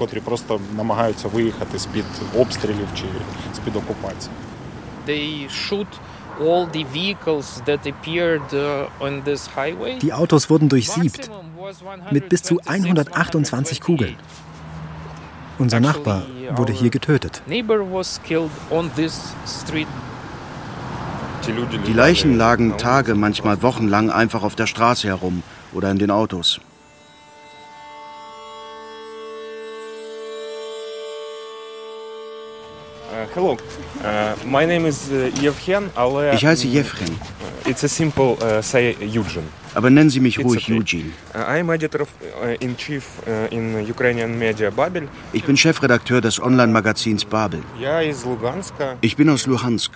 Die 5.07 5.47
shoot 5.49 5.87
all 6.39 6.67
the 6.71 6.85
vehicles 6.93 7.61
that 7.65 7.85
appeared 7.87 8.41
uh, 8.53 8.87
on 8.99 9.23
this 9.23 9.49
highway. 9.55 9.99
Die 9.99 10.13
Autos 10.13 10.49
wurden 10.49 10.69
durchsiebt 10.69 11.29
mit 12.11 12.29
bis 12.29 12.43
zu 12.43 12.59
128 12.65 13.81
Kugeln. 13.81 14.15
Unser 15.57 15.79
Nachbar 15.79 16.23
wurde 16.55 16.73
hier 16.73 16.89
getötet. 16.89 17.41
Neighbor 17.45 17.79
was 17.79 18.21
killed 18.23 18.51
on 18.69 18.89
this 18.95 19.33
street. 19.45 19.87
Die 21.87 21.93
Leichen 21.93 22.37
lagen 22.37 22.77
Tage, 22.77 23.15
manchmal 23.15 23.61
wochenlang 23.61 24.09
einfach 24.11 24.43
auf 24.43 24.55
der 24.55 24.67
Straße 24.67 25.07
herum 25.07 25.41
oder 25.73 25.89
in 25.89 25.97
den 25.97 26.11
Autos. 26.11 26.59
hello, 33.34 33.56
uh, 34.02 34.34
my 34.46 34.64
name 34.66 34.86
is 34.86 35.10
uh, 35.10 35.30
Yevhen, 35.42 35.90
але... 35.94 36.34
Ich 36.34 36.44
heiße 36.44 36.66
Jevchen. 36.66 37.08
It's 37.66 37.82
a 37.84 37.88
simple 37.88 38.36
uh, 38.42 38.62
say 38.62 38.96
Eugene. 39.00 39.44
Aber 39.74 39.90
nennen 39.90 40.08
Sie 40.10 40.20
mich 40.20 40.38
It's 40.38 40.44
ruhig 40.46 40.64
okay. 40.64 40.76
Eugene. 40.78 41.12
Uh, 41.34 41.38
I'm 41.38 41.70
editor 41.70 42.02
of, 42.02 42.08
uh, 42.42 42.54
in 42.60 42.76
chief 42.76 43.04
uh, 43.26 43.52
in 43.52 43.84
Ukrainian 43.88 44.38
media 44.38 44.70
Babel. 44.70 45.08
Ich 45.32 45.44
bin 45.44 45.56
Chefredakteur 45.56 46.20
des 46.20 46.40
Online-Magazins 46.40 47.24
Babel. 47.24 47.60
Я 47.80 48.02
из 48.02 48.24
Луганска. 48.24 48.96
Ich 49.00 49.16
bin 49.16 49.28
aus 49.30 49.46
Luhansk. 49.46 49.92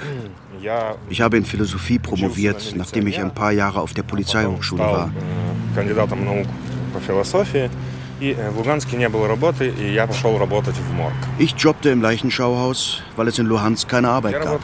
Я 0.60 0.96
Ich 1.10 1.20
habe 1.20 1.37
in 1.37 1.44
Philosophie 1.44 1.98
promoviert, 1.98 2.75
nachdem 2.76 3.06
ich 3.06 3.20
ein 3.20 3.32
paar 3.32 3.52
Jahre 3.52 3.80
auf 3.80 3.94
der 3.94 4.02
Polizeihochschule 4.02 4.82
стал 4.82 4.92
war. 4.94 5.10
э, 5.10 5.75
кандидатом 5.76 6.25
наук 6.25 6.46
по 6.92 6.98
философии. 7.00 7.70
Ich 11.37 11.55
jobbte 11.57 11.89
im 11.89 12.01
Leichenschauhaus, 12.01 13.03
weil 13.15 13.27
es 13.27 13.37
in 13.37 13.45
Luhansk 13.47 13.89
keine 13.89 14.09
Arbeit 14.09 14.41
gab. 14.41 14.61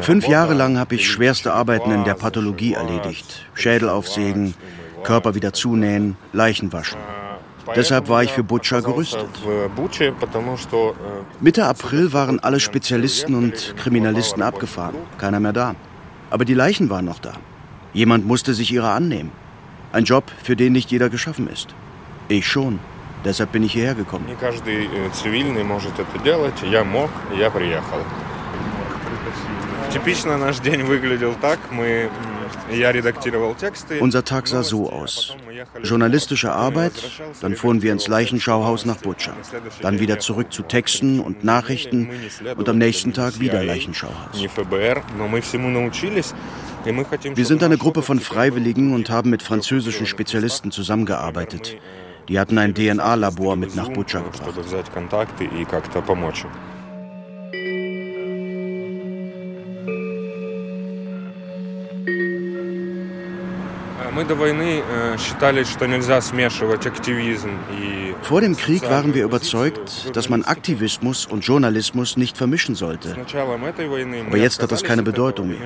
Fünf 0.00 0.28
Jahre 0.28 0.54
lang 0.54 0.78
habe 0.78 0.94
ich 0.94 1.08
schwerste 1.08 1.52
Arbeiten 1.52 1.90
in 1.90 2.04
der 2.04 2.14
Pathologie 2.14 2.74
erledigt. 2.74 3.46
Schädel 3.54 3.88
aufsägen, 3.88 4.54
Körper 5.02 5.34
wieder 5.34 5.52
zunähen, 5.52 6.16
Leichen 6.32 6.72
waschen. 6.72 6.98
Deshalb 7.76 8.08
war 8.08 8.22
ich 8.22 8.32
für 8.32 8.42
Butscha 8.42 8.80
gerüstet. 8.80 9.28
Mitte 11.40 11.66
April 11.66 12.12
waren 12.12 12.40
alle 12.40 12.60
Spezialisten 12.60 13.34
und 13.34 13.74
Kriminalisten 13.76 14.42
abgefahren. 14.42 14.96
Keiner 15.18 15.40
mehr 15.40 15.52
da. 15.52 15.74
Aber 16.30 16.44
die 16.44 16.54
Leichen 16.54 16.90
waren 16.90 17.04
noch 17.04 17.18
da. 17.18 17.32
Jemand 17.92 18.26
musste 18.26 18.54
sich 18.54 18.72
ihrer 18.72 18.92
annehmen. 18.92 19.32
Ein 19.91 20.05
Job, 20.05 20.25
für 20.43 20.55
den 20.55 20.73
nicht 20.73 20.91
jeder 20.91 21.09
geschaffen 21.09 21.47
ist. 21.47 21.75
Ich 22.27 22.47
schon. 22.47 22.79
Deshalb 23.25 23.51
bin 23.51 23.63
ich 23.63 23.73
hierher 23.73 23.95
gekommen. 23.95 24.25
Не 24.27 24.35
каждый 24.35 24.89
цивильный 25.13 25.63
может 25.63 25.93
это 25.99 26.19
делать. 26.23 26.61
Я 26.63 26.83
мог, 26.83 27.09
и 27.33 27.37
я 27.37 27.49
приехал. 27.49 27.99
Типично 29.91 30.37
наш 30.37 30.59
день 30.59 30.81
выглядел 30.81 31.35
так. 31.39 31.59
Мы, 31.69 32.09
я 32.71 32.91
редактировал 32.91 33.53
тексты. 33.53 33.99
Unser 33.99 34.23
Tag 34.23 34.47
sah 34.47 34.63
so 34.63 34.89
aus. 34.89 35.35
Journalistische 35.83 36.51
Arbeit, 36.51 36.93
dann 37.41 37.55
fuhren 37.55 37.81
wir 37.83 37.91
ins 37.91 38.07
Leichenschauhaus 38.07 38.85
nach 38.85 38.97
Butscha. 38.97 39.33
Dann 39.81 39.99
wieder 39.99 40.19
zurück 40.19 40.51
zu 40.51 40.63
Texten 40.63 41.19
und 41.19 41.43
Nachrichten 41.43 42.09
und 42.57 42.67
am 42.67 42.77
nächsten 42.79 43.13
Tag 43.13 43.39
wieder 43.39 43.63
Leichenschauhaus. 43.63 44.41
Wir 46.84 47.44
sind 47.44 47.62
eine 47.62 47.76
Gruppe 47.76 48.02
von 48.02 48.20
Freiwilligen 48.20 48.94
und 48.94 49.10
haben 49.10 49.30
mit 49.30 49.42
französischen 49.42 50.06
Spezialisten 50.06 50.70
zusammengearbeitet. 50.70 51.76
Die 52.28 52.38
hatten 52.38 52.58
ein 52.58 52.74
DNA-Labor 52.74 53.56
mit 53.56 53.74
nach 53.74 53.88
Butscha 53.88 54.20
gebracht. 54.20 54.54
Vor 68.21 68.41
dem 68.41 68.57
Krieg 68.57 68.89
waren 68.89 69.13
wir 69.13 69.23
überzeugt, 69.23 70.15
dass 70.15 70.29
man 70.29 70.43
Aktivismus 70.43 71.25
und 71.25 71.45
Journalismus 71.45 72.17
nicht 72.17 72.37
vermischen 72.37 72.75
sollte. 72.75 73.15
Aber 74.27 74.37
jetzt 74.37 74.61
hat 74.61 74.71
das 74.71 74.83
keine 74.83 75.03
Bedeutung 75.03 75.49
mehr. 75.49 75.57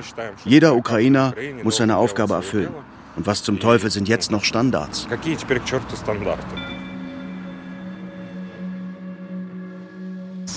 Jeder 0.45 0.75
Ukrainer 0.75 1.33
muss 1.63 1.77
seine 1.77 1.97
Aufgabe 1.97 2.33
erfüllen. 2.33 2.73
Und 3.15 3.25
was 3.25 3.43
zum 3.43 3.59
Teufel 3.59 3.89
sind 3.89 4.07
jetzt 4.07 4.29
noch 4.31 4.43
Standards? 4.43 5.07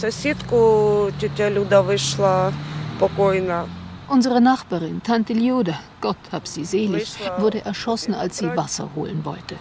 Сусідку 0.01 1.11
тетя 1.21 1.51
Люда 1.51 1.83
вийшла 1.83 2.53
покойна. 2.99 3.67
Unsere 4.08 4.40
Nachbarin, 4.40 5.02
Tante 5.04 5.34
Ljude, 5.34 5.76
Gott 6.00 6.18
hab 6.32 6.48
sie 6.48 6.64
selig, 6.64 7.16
wurde 7.38 7.66
erschossen, 7.66 8.14
als 8.14 8.38
sie 8.38 8.56
Wasser 8.56 8.90
holen 8.96 9.26
wollte. 9.26 9.56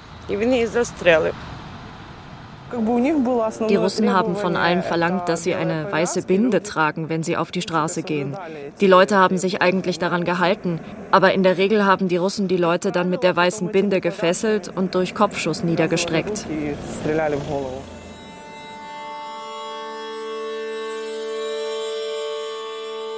Die 3.69 3.77
Russen 3.77 4.13
haben 4.13 4.37
von 4.37 4.57
allen 4.57 4.83
verlangt, 4.83 5.29
dass 5.29 5.45
sie 5.45 5.55
eine 5.55 5.91
weiße 5.91 6.23
Binde 6.23 6.63
tragen, 6.63 7.09
wenn 7.09 7.23
sie 7.23 7.37
auf 7.37 7.51
die 7.53 7.63
Straße 7.63 8.03
gehen. 8.03 8.37
Die 8.81 8.87
Leute 8.87 9.17
haben 9.17 9.39
sich 9.39 9.63
eigentlich 9.63 9.99
daran 9.99 10.25
gehalten, 10.25 10.81
aber 11.11 11.35
in 11.35 11.43
der 11.43 11.57
Regel 11.57 11.87
haben 11.87 12.09
die 12.09 12.17
Russen 12.17 12.49
die 12.49 12.57
Leute 12.57 12.91
dann 12.91 13.11
mit 13.11 13.23
der 13.23 13.37
weißen 13.37 13.69
Binde 13.69 14.01
gefesselt 14.01 14.71
und 14.75 14.95
durch 14.95 15.15
Kopfschuss 15.15 15.63
niedergestreckt. 15.63 16.47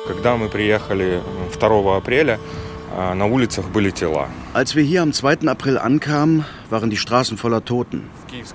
Когда 0.08 0.36
мы 0.36 0.50
приехали 0.50 1.22
2 1.60 1.98
апреля, 1.98 2.40
на 3.16 3.26
улицах 3.26 3.66
были 3.70 3.92
тела. 3.92 4.28
Als 4.54 4.76
wir 4.76 4.84
hier 4.84 5.02
am 5.02 5.14
2. 5.14 5.48
April 5.48 5.78
ankamen, 5.78 6.44
waren 6.70 6.90
die 6.90 6.98
Straßen 6.98 7.38
voller 7.38 7.64
Toten. 7.64 8.10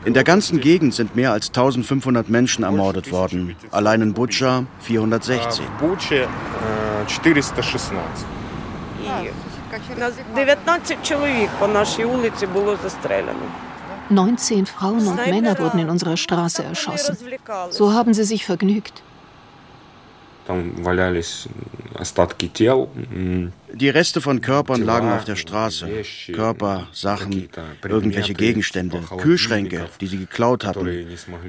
In 0.05 0.13
der 0.13 0.25
ganzen 0.25 0.61
Gegend 0.61 0.93
sind 0.95 1.17
mehr 1.17 1.33
als 1.33 1.49
1500 1.49 2.29
Menschen 2.29 2.65
ermordet 2.65 3.13
worden. 3.13 3.57
Allein 3.71 4.03
in 4.03 4.13
Butscha 4.13 4.65
416. 4.81 5.65
В 5.65 5.81
Буче 5.81 6.29
416. 7.07 7.97
19 10.35 11.03
чоловік 11.03 11.49
по 11.59 11.69
нашій 11.69 12.05
вулиці 12.05 12.47
було 12.47 12.77
застріляно. 12.83 13.47
19 14.11 14.67
Frauen 14.67 15.07
und 15.09 15.19
Männer 15.33 15.59
wurden 15.59 15.79
in 15.81 15.91
unserer 15.91 16.17
Straße 16.17 16.63
erschossen. 16.63 17.17
So 17.71 17.93
haben 17.93 18.15
sie 18.15 18.25
sich 18.25 18.45
vergnügt. 18.45 19.03
Там 20.51 20.71
валялись 20.77 21.49
остатки 21.93 22.47
тел. 22.47 22.89
Die 23.73 23.89
Reste 23.89 24.21
von 24.21 24.41
Körpern 24.41 24.81
lagen 24.83 25.11
auf 25.11 25.25
der 25.25 25.35
Straße. 25.35 25.89
Körper, 26.33 26.87
Sachen, 26.93 27.49
irgendwelche 27.83 28.35
Gegenstände, 28.35 29.01
Kühlschränke, 29.19 29.89
die 30.01 30.07
sie 30.07 30.19
geklaut 30.19 30.65
hatten, 30.65 30.89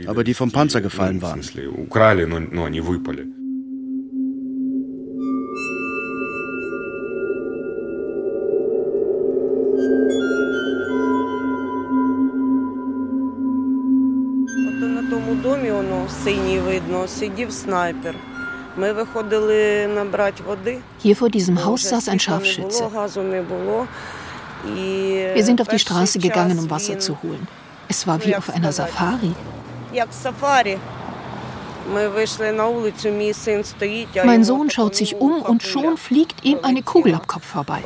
aber 0.08 0.24
die 0.24 0.34
vom 0.34 0.52
Panzer 0.52 0.82
gefallen 0.82 1.22
waren. 1.22 1.44
Украли, 1.78 2.26
но, 2.26 2.40
но 2.40 2.66
они 2.66 2.82
выпали. 2.82 3.28
Ото 14.68 14.88
на 14.88 15.10
тому 15.10 15.36
домі, 15.36 15.72
воно 15.72 16.10
синій 16.24 16.60
видно, 16.60 17.08
сидів 17.08 17.52
снайпер. 17.52 18.16
Hier 20.99 21.17
vor 21.17 21.29
diesem 21.29 21.65
Haus 21.65 21.83
saß 21.83 22.09
ein 22.09 22.21
Scharfschütze. 22.21 22.91
Wir 24.65 25.45
sind 25.45 25.61
auf 25.61 25.69
die 25.69 25.79
Straße 25.79 26.19
gegangen, 26.19 26.59
um 26.59 26.71
Wasser 26.71 26.99
zu 26.99 27.23
holen. 27.23 27.47
Es 27.89 28.07
war 28.07 28.25
wie 28.25 28.35
auf 28.37 28.51
einer 28.51 28.73
Safari. 28.73 29.35
Mein 34.25 34.45
Sohn 34.45 34.71
schaut 34.71 34.95
sich 34.95 35.17
um 35.17 35.43
und 35.43 35.63
schon 35.63 35.97
fliegt 35.97 36.45
ihm 36.45 36.59
eine 36.63 36.83
Kugel 36.83 37.15
am 37.15 37.27
Kopf 37.27 37.45
vorbei. 37.45 37.83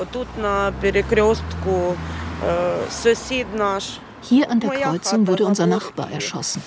Hier 4.23 4.51
an 4.51 4.61
der 4.61 4.71
Kreuzung 4.71 5.27
wurde 5.27 5.47
unser 5.47 5.67
Nachbar 5.67 6.11
erschossen. 6.11 6.63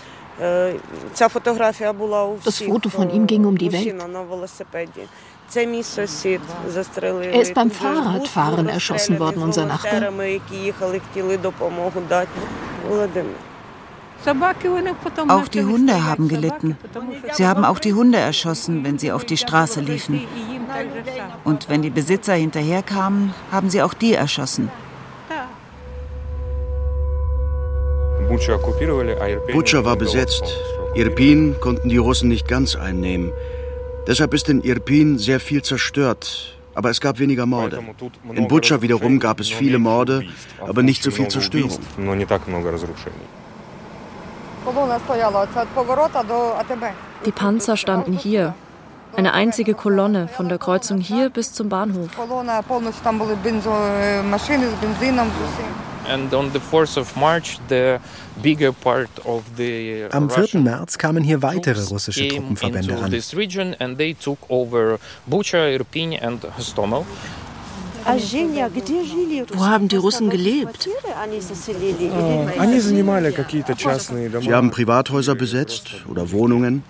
Das 2.44 2.62
Foto 2.62 2.90
von 2.90 3.10
ihm 3.10 3.28
ging 3.28 3.46
um 3.46 3.58
die 3.58 3.72
Welt. 3.72 3.94
Er 7.22 7.42
ist 7.42 7.54
beim 7.54 7.72
Fahrradfahren 7.72 8.70
erschossen 8.70 9.20
worden, 9.20 9.44
unser 9.44 9.66
Nachbar. 9.66 10.12
Auch 15.28 15.48
die 15.48 15.64
Hunde 15.64 16.04
haben 16.04 16.28
gelitten. 16.28 16.78
Sie 17.32 17.48
haben 17.48 17.64
auch 17.66 17.80
die 17.80 17.94
Hunde 17.94 18.18
erschossen, 18.18 18.84
wenn 18.84 19.00
sie 19.00 19.12
auf 19.12 19.26
die 19.26 19.38
Straße 19.38 19.80
liefen. 19.80 20.22
Und 21.44 21.70
wenn 21.70 21.82
die 21.82 21.90
Besitzer 21.90 22.34
hinterherkamen, 22.34 23.34
haben 23.52 23.70
sie 23.70 23.82
auch 23.82 23.94
die 23.94 24.14
erschossen. 24.14 24.70
Butscha 29.54 29.86
war 29.86 29.96
besetzt. 29.96 30.44
Irpin 30.96 31.56
konnten 31.60 31.90
die 31.90 31.98
Russen 31.98 32.30
nicht 32.30 32.48
ganz 32.48 32.76
einnehmen. 32.76 33.32
Deshalb 34.08 34.34
ist 34.34 34.50
in 34.50 34.64
Irpin 34.64 35.18
sehr 35.18 35.40
viel 35.40 35.62
zerstört. 35.62 36.56
Aber 36.76 36.90
es 36.90 37.02
gab 37.02 37.20
weniger 37.20 37.46
Morde. 37.46 37.84
In 38.34 38.48
Butscha 38.48 38.82
wiederum 38.82 39.20
gab 39.20 39.40
es 39.40 39.50
viele 39.50 39.80
Morde, 39.80 40.24
aber 40.66 40.82
nicht 40.82 41.04
so 41.04 41.12
viel 41.12 41.28
Zerstörung. 41.28 41.78
Die 47.26 47.32
Panzer 47.32 47.76
standen 47.76 48.14
hier. 48.14 48.54
Eine 49.16 49.34
einzige 49.34 49.74
Kolonne 49.74 50.28
von 50.28 50.48
der 50.48 50.60
Kreuzung 50.60 51.00
hier 51.00 51.30
bis 51.30 51.52
zum 51.54 51.68
Bahnhof. 51.68 52.10
Am 60.12 60.30
4. 60.30 60.62
März 60.62 60.98
kamen 60.98 61.24
hier 61.24 61.42
weitere 61.42 61.82
russische 61.84 62.28
Truppenverbände 62.28 62.98
an. 62.98 63.12
Wo 69.54 69.66
haben 69.66 69.88
die 69.88 69.96
Russen 69.98 70.30
gelebt? 70.30 70.90
Sie 74.42 74.54
haben 74.54 74.72
Privathäuser 74.72 75.36
besetzt 75.36 76.06
oder 76.08 76.32
Wohnungen. 76.32 76.84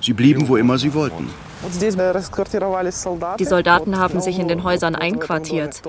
Sie 0.00 0.12
blieben, 0.12 0.48
wo 0.48 0.56
immer 0.56 0.78
sie 0.78 0.94
wollten. 0.94 1.28
Die 3.38 3.44
Soldaten 3.44 3.98
haben 3.98 4.20
sich 4.20 4.38
in 4.38 4.48
den 4.48 4.64
Häusern 4.64 4.96
einquartiert. 4.96 5.82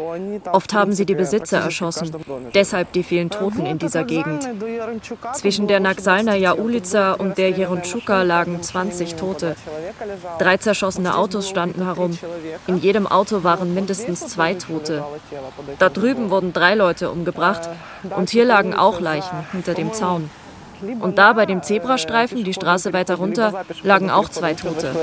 Oft 0.51 0.73
haben 0.73 0.93
sie 0.93 1.05
die 1.05 1.15
Besitzer 1.15 1.59
erschossen. 1.59 2.11
Deshalb 2.53 2.91
die 2.91 3.03
vielen 3.03 3.29
Toten 3.29 3.65
in 3.65 3.79
dieser 3.79 4.03
Gegend. 4.03 4.47
Zwischen 5.33 5.67
der 5.67 5.79
Naksalnaja 5.79 6.55
Ulica 6.55 7.13
und 7.13 7.37
der 7.37 7.49
Jerontschuka 7.49 8.21
lagen 8.21 8.61
20 8.61 9.15
Tote. 9.15 9.55
Drei 10.37 10.57
zerschossene 10.57 11.17
Autos 11.17 11.49
standen 11.49 11.83
herum. 11.83 12.17
In 12.67 12.77
jedem 12.77 13.07
Auto 13.07 13.43
waren 13.43 13.73
mindestens 13.73 14.27
zwei 14.27 14.53
Tote. 14.53 15.03
Da 15.79 15.89
drüben 15.89 16.29
wurden 16.29 16.53
drei 16.53 16.75
Leute 16.75 17.09
umgebracht 17.09 17.69
und 18.15 18.29
hier 18.29 18.45
lagen 18.45 18.73
auch 18.75 18.99
Leichen 18.99 19.45
hinter 19.51 19.73
dem 19.73 19.91
Zaun. 19.93 20.29
Und 20.99 21.17
da 21.17 21.33
bei 21.33 21.45
dem 21.45 21.63
Zebrastreifen, 21.63 22.43
die 22.43 22.53
Straße 22.53 22.93
weiter 22.93 23.15
runter, 23.15 23.65
lagen 23.83 24.09
auch 24.09 24.29
zwei 24.29 24.53
Tote. 24.53 24.93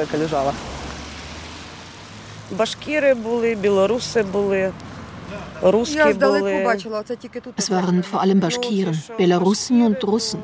Es 7.56 7.70
waren 7.70 8.02
vor 8.02 8.20
allem 8.20 8.40
Baschkiren, 8.40 9.02
Belarussen 9.16 9.86
und 9.86 10.04
Russen. 10.04 10.42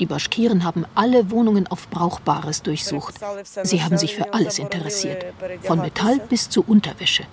Die 0.00 0.06
Baschkiren 0.06 0.62
haben 0.62 0.86
alle 0.94 1.30
Wohnungen 1.30 1.66
auf 1.66 1.88
Brauchbares 1.88 2.62
durchsucht. 2.62 3.14
Sie 3.62 3.82
haben 3.82 3.98
sich 3.98 4.14
für 4.14 4.32
alles 4.32 4.58
interessiert, 4.58 5.24
von 5.62 5.80
Metall 5.80 6.20
bis 6.28 6.48
zu 6.48 6.64
Unterwäsche. 6.66 7.24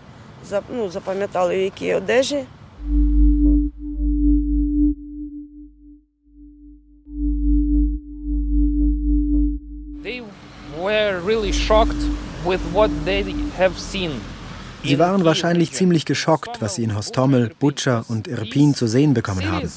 Sie 14.83 14.99
waren 14.99 15.25
wahrscheinlich 15.25 15.73
ziemlich 15.73 16.05
geschockt, 16.05 16.61
was 16.61 16.75
sie 16.77 16.85
in 16.85 16.97
Hostomel, 16.97 17.51
Butscha 17.59 18.05
und 18.09 18.29
Irpin 18.29 18.75
zu 18.75 18.87
sehen 18.87 19.15
bekommen 19.15 19.51
haben. 19.51 19.71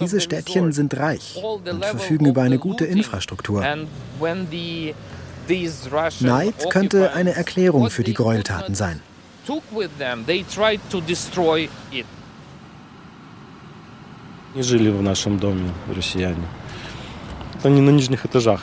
Diese 0.00 0.20
Städtchen 0.20 0.72
sind 0.72 0.96
reich 0.96 1.42
und 1.42 1.84
verfügen 1.84 2.26
über 2.26 2.42
eine 2.42 2.58
gute 2.58 2.84
Infrastruktur. 2.84 3.64
Neid 6.20 6.70
könnte 6.70 7.12
eine 7.12 7.34
Erklärung 7.34 7.90
für 7.90 8.04
die 8.04 8.14
Gräueltaten 8.14 8.74
sein. 8.74 9.00
Они 14.52 14.62
жили 14.62 14.90
в 14.90 15.00
нашем 15.00 15.38
доме, 15.38 15.70
россияне. 15.94 16.44
Они 17.65 17.81
на 17.81 17.89
нижних 17.89 18.27
этажах. 18.27 18.61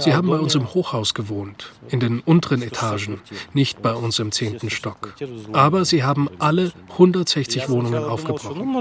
Sie 0.00 0.14
haben 0.14 0.28
bei 0.28 0.38
uns 0.38 0.54
im 0.54 0.74
Hochhaus 0.74 1.14
gewohnt, 1.14 1.72
in 1.88 2.00
den 2.00 2.20
unteren 2.20 2.62
Etagen, 2.62 3.20
nicht 3.54 3.82
bei 3.82 3.94
uns 3.94 4.18
im 4.18 4.32
zehnten 4.32 4.70
Stock. 4.70 5.14
Aber 5.52 5.84
sie 5.84 6.04
haben 6.04 6.28
alle 6.38 6.72
160 6.92 7.68
Wohnungen 7.68 8.04
aufgebrochen. 8.04 8.76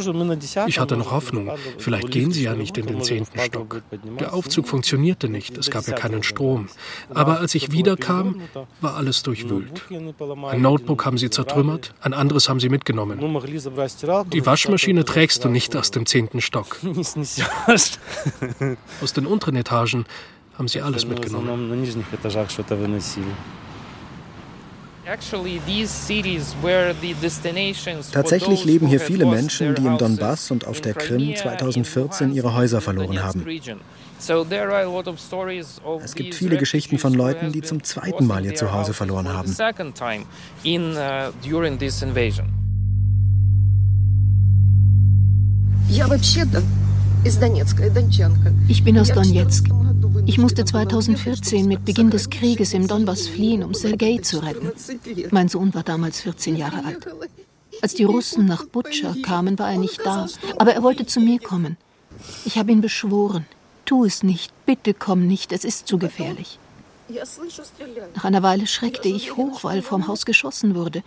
Ich 0.68 0.80
hatte 0.80 0.98
noch 0.98 1.12
Hoffnung, 1.12 1.52
vielleicht 1.78 2.12
gehen 2.12 2.32
sie 2.32 2.44
ja 2.44 2.56
nicht 2.56 2.78
in 2.78 2.86
den 2.86 3.02
zehnten 3.02 3.40
Stock. 3.40 3.82
Der 4.20 4.34
Aufzug 4.34 4.68
funktionierte 4.68 5.30
nicht, 5.30 5.58
es 5.58 5.70
gab 5.70 5.88
ja 5.88 5.94
keinen 5.94 6.24
Strom. 6.24 6.68
Aber 7.14 7.40
als 7.40 7.56
ich 7.56 7.72
wiederkam, 7.72 8.42
war 8.82 8.96
alles 8.96 9.24
durchwühlt. 9.24 9.84
Ein 10.50 10.62
Notebook 10.62 11.06
haben 11.06 11.18
sie 11.18 11.30
zertrümmert, 11.30 11.94
ein 12.02 12.14
anderes 12.14 12.50
haben 12.50 12.60
sie 12.60 12.70
mitgenommen. 12.70 13.20
Die 14.32 14.46
Waschmaschine 14.46 15.06
trägst 15.06 15.44
du 15.44 15.50
nicht 15.50 15.76
aus 15.76 15.92
dem 15.92 16.06
zehnten 16.06 16.42
Stock. 16.42 16.78
Aus 19.07 19.13
den 19.13 19.27
unteren 19.27 19.57
Etagen 19.57 20.05
haben 20.59 20.69
sie 20.69 20.81
alles 20.81 21.07
mitgenommen. 21.07 21.71
Tatsächlich 28.13 28.65
leben 28.65 28.87
hier 28.87 29.01
viele 29.01 29.27
Menschen, 29.27 29.75
die 29.75 29.85
im 29.85 29.99
Donbass 29.99 30.51
und 30.53 30.67
auf 30.67 30.81
der 30.81 30.95
Krim 30.95 31.35
2014 31.35 32.33
ihre 32.33 32.55
Häuser 32.55 32.81
verloren 32.81 33.21
haben. 33.23 33.45
Es 36.05 36.15
gibt 36.15 36.35
viele 36.35 36.57
Geschichten 36.57 36.99
von 36.99 37.15
Leuten, 37.15 37.51
die 37.51 37.63
zum 37.63 37.83
zweiten 37.83 38.27
Mal 38.27 38.45
ihr 38.45 38.55
Zuhause 38.55 38.95
verloren 38.95 39.29
haben. 39.29 39.57
Я 45.89 46.07
вообще-то 46.09 46.63
ich 48.68 48.84
bin 48.84 49.00
aus 49.00 49.10
Donetsk. 49.10 49.68
Ich 50.26 50.38
musste 50.38 50.66
2014 50.66 51.68
mit 51.68 51.86
Beginn 51.86 52.10
des 52.10 52.30
Krieges 52.30 52.74
im 52.74 52.88
Donbass 52.88 53.28
fliehen, 53.28 53.64
um 53.64 53.74
Sergei 53.74 54.18
zu 54.18 54.40
retten. 54.40 54.72
Mein 55.32 55.48
Sohn 55.48 55.74
war 55.74 55.84
damals 55.84 56.22
14 56.22 56.56
Jahre 56.56 56.86
alt. 56.86 57.08
Als 57.82 57.94
die 57.94 58.04
Russen 58.04 58.46
nach 58.46 58.66
Butscha 58.66 59.16
kamen, 59.24 59.60
war 59.60 59.72
er 59.72 59.78
nicht 59.78 60.06
da, 60.06 60.28
aber 60.58 60.74
er 60.74 60.84
wollte 60.84 61.06
zu 61.06 61.20
mir 61.20 61.40
kommen. 61.40 61.78
Ich 62.46 62.58
habe 62.58 62.72
ihn 62.72 62.82
beschworen. 62.82 63.46
Tu 63.86 64.06
es 64.06 64.24
nicht, 64.24 64.52
bitte 64.66 64.94
komm 64.94 65.28
nicht, 65.28 65.52
es 65.52 65.64
ist 65.64 65.88
zu 65.88 65.98
gefährlich. 65.98 66.60
Nach 68.16 68.26
einer 68.26 68.44
Weile 68.44 68.68
schreckte 68.68 69.08
ich 69.08 69.36
hoch, 69.36 69.64
weil 69.64 69.82
vom 69.82 70.08
Haus 70.08 70.26
geschossen 70.26 70.76
wurde. 70.76 71.04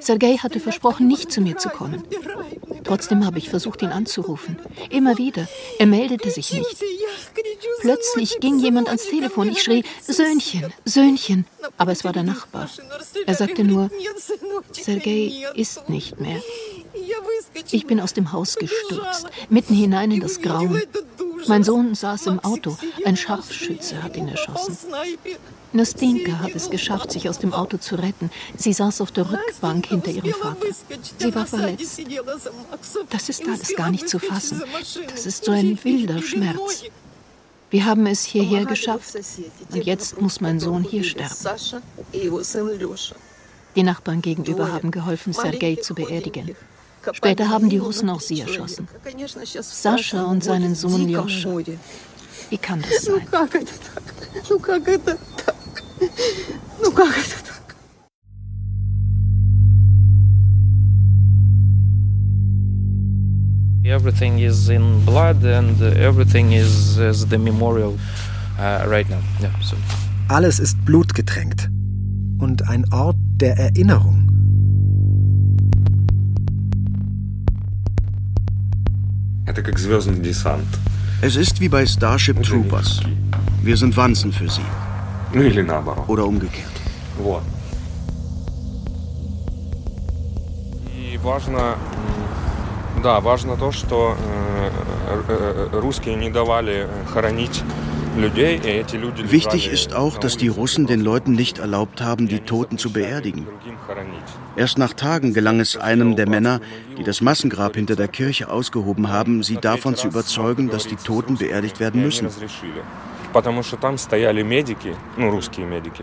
Sergei 0.00 0.36
hatte 0.36 0.60
versprochen, 0.60 1.08
nicht 1.08 1.32
zu 1.32 1.40
mir 1.40 1.56
zu 1.56 1.68
kommen. 1.68 2.04
Trotzdem 2.84 3.24
habe 3.24 3.38
ich 3.38 3.48
versucht, 3.48 3.82
ihn 3.82 3.90
anzurufen. 3.90 4.58
Immer 4.90 5.18
wieder. 5.18 5.48
Er 5.78 5.86
meldete 5.86 6.30
sich 6.30 6.52
nicht. 6.52 6.84
Plötzlich 7.80 8.38
ging 8.40 8.58
jemand 8.58 8.88
ans 8.88 9.08
Telefon. 9.08 9.48
Ich 9.48 9.62
schrie, 9.62 9.84
Söhnchen, 10.02 10.72
Söhnchen. 10.84 11.46
Aber 11.78 11.92
es 11.92 12.04
war 12.04 12.12
der 12.12 12.22
Nachbar. 12.22 12.68
Er 13.26 13.34
sagte 13.34 13.64
nur, 13.64 13.90
Sergei 14.72 15.32
ist 15.54 15.88
nicht 15.88 16.20
mehr. 16.20 16.40
Ich 17.70 17.86
bin 17.86 18.00
aus 18.00 18.12
dem 18.12 18.32
Haus 18.32 18.56
gestürzt, 18.56 19.26
mitten 19.48 19.74
hinein 19.74 20.10
in 20.10 20.20
das 20.20 20.40
Grauen. 20.40 20.80
Mein 21.46 21.64
Sohn 21.64 21.94
saß 21.94 22.26
im 22.26 22.40
Auto. 22.40 22.76
Ein 23.04 23.16
Scharfschütze 23.16 24.02
hat 24.02 24.16
ihn 24.16 24.28
erschossen. 24.28 24.76
Nastinka 25.72 26.38
hat 26.38 26.54
es 26.54 26.70
geschafft, 26.70 27.10
sich 27.12 27.28
aus 27.28 27.38
dem 27.38 27.52
Auto 27.52 27.76
zu 27.78 27.96
retten. 27.96 28.30
Sie 28.56 28.72
saß 28.72 29.00
auf 29.00 29.12
der 29.12 29.30
Rückbank 29.30 29.86
hinter 29.86 30.10
ihrem 30.10 30.32
Vater. 30.32 30.66
Sie 31.18 31.34
war 31.34 31.46
verletzt. 31.46 32.00
Das 33.10 33.28
ist 33.28 33.46
alles 33.46 33.74
gar 33.74 33.90
nicht 33.90 34.08
zu 34.08 34.18
fassen. 34.18 34.62
Das 35.08 35.26
ist 35.26 35.44
so 35.44 35.52
ein 35.52 35.78
wilder 35.82 36.22
Schmerz. 36.22 36.84
Wir 37.70 37.84
haben 37.86 38.06
es 38.06 38.22
hierher 38.22 38.66
geschafft 38.66 39.16
und 39.72 39.84
jetzt 39.84 40.20
muss 40.20 40.40
mein 40.40 40.60
Sohn 40.60 40.84
hier 40.84 41.02
sterben. 41.02 41.34
Die 43.74 43.82
Nachbarn 43.82 44.22
gegenüber 44.22 44.72
haben 44.72 44.92
geholfen, 44.92 45.32
Sergei 45.32 45.74
zu 45.74 45.94
beerdigen. 45.94 46.54
Später 47.12 47.48
haben 47.48 47.68
die 47.68 47.78
Russen 47.78 48.08
auch 48.08 48.20
sie 48.20 48.40
erschossen. 48.40 48.88
Sascha 49.60 50.22
und 50.24 50.42
seinen 50.42 50.74
Sohn 50.74 51.08
Joscha. 51.08 51.50
Wie 52.50 52.58
kann 52.58 52.82
das 52.82 53.02
sein? 53.02 53.26
Everything 63.84 64.38
is 64.38 64.70
in 64.70 65.04
blood 65.04 65.44
and 65.44 65.80
everything 65.82 66.52
is 66.52 66.98
as 66.98 67.28
the 67.28 67.36
memorial 67.36 67.98
uh, 68.58 68.86
right 68.88 69.08
now. 69.10 69.20
Yeah, 69.40 69.50
so. 69.60 69.76
Alles 70.28 70.58
ist 70.58 70.82
blutgetränkt 70.86 71.68
und 72.38 72.66
ein 72.66 72.90
Ort 72.92 73.16
der 73.36 73.58
Erinnerung. 73.58 74.33
Es 81.22 81.36
ist 81.36 81.60
wie 81.60 81.68
bei 81.68 81.86
Starship 81.86 82.42
Troopers. 82.42 83.00
Wir 83.62 83.76
sind 83.76 83.96
Wanzen 83.96 84.32
für 84.32 84.48
sie. 84.48 84.66
Oder 86.08 86.26
umgekehrt. 86.26 86.74
важно, 91.24 91.76
да, 93.02 93.20
важно 93.20 93.56
то, 93.56 93.72
что 93.72 94.16
русские 95.72 96.16
не 96.16 96.30
давали 96.30 96.86
хоронить 97.12 97.62
Wichtig 98.16 99.72
ist 99.72 99.92
auch, 99.92 100.18
dass 100.18 100.36
die 100.36 100.46
Russen 100.46 100.86
den 100.86 101.00
Leuten 101.00 101.32
nicht 101.32 101.58
erlaubt 101.58 102.00
haben, 102.00 102.28
die 102.28 102.40
Toten 102.40 102.78
zu 102.78 102.92
beerdigen. 102.92 103.46
Erst 104.54 104.78
nach 104.78 104.92
Tagen 104.92 105.34
gelang 105.34 105.58
es 105.58 105.76
einem 105.76 106.14
der 106.14 106.28
Männer, 106.28 106.60
die 106.96 107.02
das 107.02 107.20
Massengrab 107.20 107.74
hinter 107.74 107.96
der 107.96 108.06
Kirche 108.06 108.50
ausgehoben 108.50 109.08
haben, 109.08 109.42
sie 109.42 109.56
davon 109.56 109.96
zu 109.96 110.06
überzeugen, 110.08 110.70
dass 110.70 110.86
die 110.86 110.96
Toten 110.96 111.36
beerdigt 111.36 111.80
werden 111.80 112.02
müssen. 112.02 112.28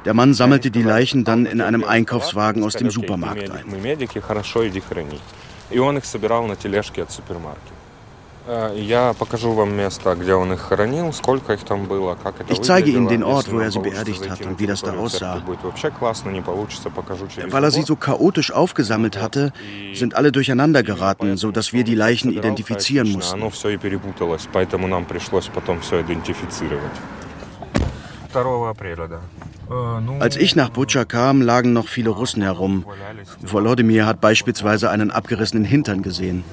Der 0.06 0.14
Mann 0.14 0.34
sammelte 0.34 0.70
die 0.70 0.84
Leichen 0.84 1.24
dann 1.24 1.46
in 1.46 1.62
einem 1.62 1.86
Einkaufswagen 1.86 2.64
aus 2.64 2.74
dem 2.74 2.92
Supermarkt 2.92 3.50
ein. 3.50 3.64
Ich 12.50 12.62
zeige 12.62 12.90
Ihnen 12.90 13.08
den 13.08 13.24
Ort, 13.24 13.52
wo 13.52 13.60
er 13.60 13.72
sie 13.72 13.80
beerdigt 13.80 14.30
hat 14.30 14.46
und 14.46 14.60
wie 14.60 14.66
das 14.66 14.82
da 14.82 14.94
aussah. 14.94 15.44
Weil 17.50 17.64
er 17.64 17.72
sie 17.72 17.84
so 17.84 17.96
chaotisch 17.96 18.52
aufgesammelt 18.52 19.22
hatte, 19.22 19.54
sind 19.94 20.16
alle 20.16 20.32
durcheinander 20.32 20.82
geraten, 20.82 21.38
sodass 21.38 21.72
wir 21.72 21.84
die 21.84 21.96
Leichen 21.96 22.32
identifizieren 22.32 23.12
mussten. 23.12 23.44
Als 30.20 30.36
ich 30.36 30.56
nach 30.56 30.70
Butscha 30.70 31.06
kam, 31.06 31.42
lagen 31.42 31.74
noch 31.74 31.88
viele 31.88 32.10
Russen 32.10 32.42
herum. 32.42 32.86
Volodymyr 33.42 34.06
hat 34.06 34.20
beispielsweise 34.20 34.90
einen 34.90 35.12
abgerissenen 35.12 35.66
Hintern 35.66 36.02
gesehen. 36.02 36.44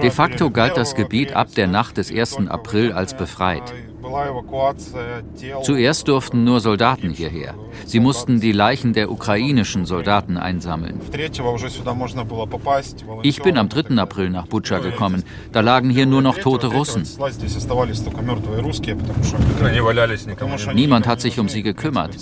De 0.00 0.10
facto 0.10 0.50
galt 0.50 0.76
das 0.76 0.94
Gebiet 0.94 1.34
ab 1.34 1.48
der 1.54 1.66
Nacht 1.66 1.96
des 1.98 2.10
1. 2.10 2.48
April 2.48 2.92
als 2.92 3.14
befreit. 3.14 3.72
Zuerst 5.62 6.08
durften 6.08 6.44
nur 6.44 6.60
Soldaten 6.60 7.10
hierher. 7.10 7.54
Sie 7.86 8.00
mussten 8.00 8.40
die 8.40 8.52
Leichen 8.52 8.92
der 8.92 9.10
ukrainischen 9.10 9.86
Soldaten 9.86 10.36
einsammeln. 10.36 11.00
Ich 13.22 13.42
bin 13.42 13.58
am 13.58 13.68
3. 13.68 13.96
April 13.96 14.30
nach 14.30 14.46
Butscha 14.46 14.78
gekommen. 14.78 15.22
Da 15.52 15.60
lagen 15.60 15.90
hier 15.90 16.06
nur 16.06 16.22
noch 16.22 16.38
tote 16.38 16.68
Russen. 16.68 17.06
Niemand 20.74 21.06
hat 21.06 21.20
sich 21.20 21.38
um 21.38 21.48
sie 21.48 21.62
gekümmert. 21.62 22.16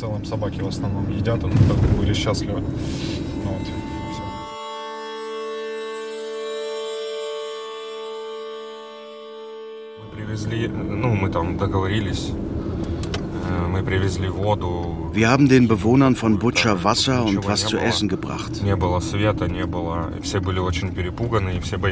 Wir 15.12 15.28
haben 15.30 15.48
den 15.48 15.68
Bewohnern 15.68 16.16
von 16.16 16.38
Butscha 16.38 16.84
Wasser 16.84 17.24
und 17.24 17.46
was 17.46 17.66
zu 17.66 17.76
essen 17.78 18.08
gebracht. 18.08 18.62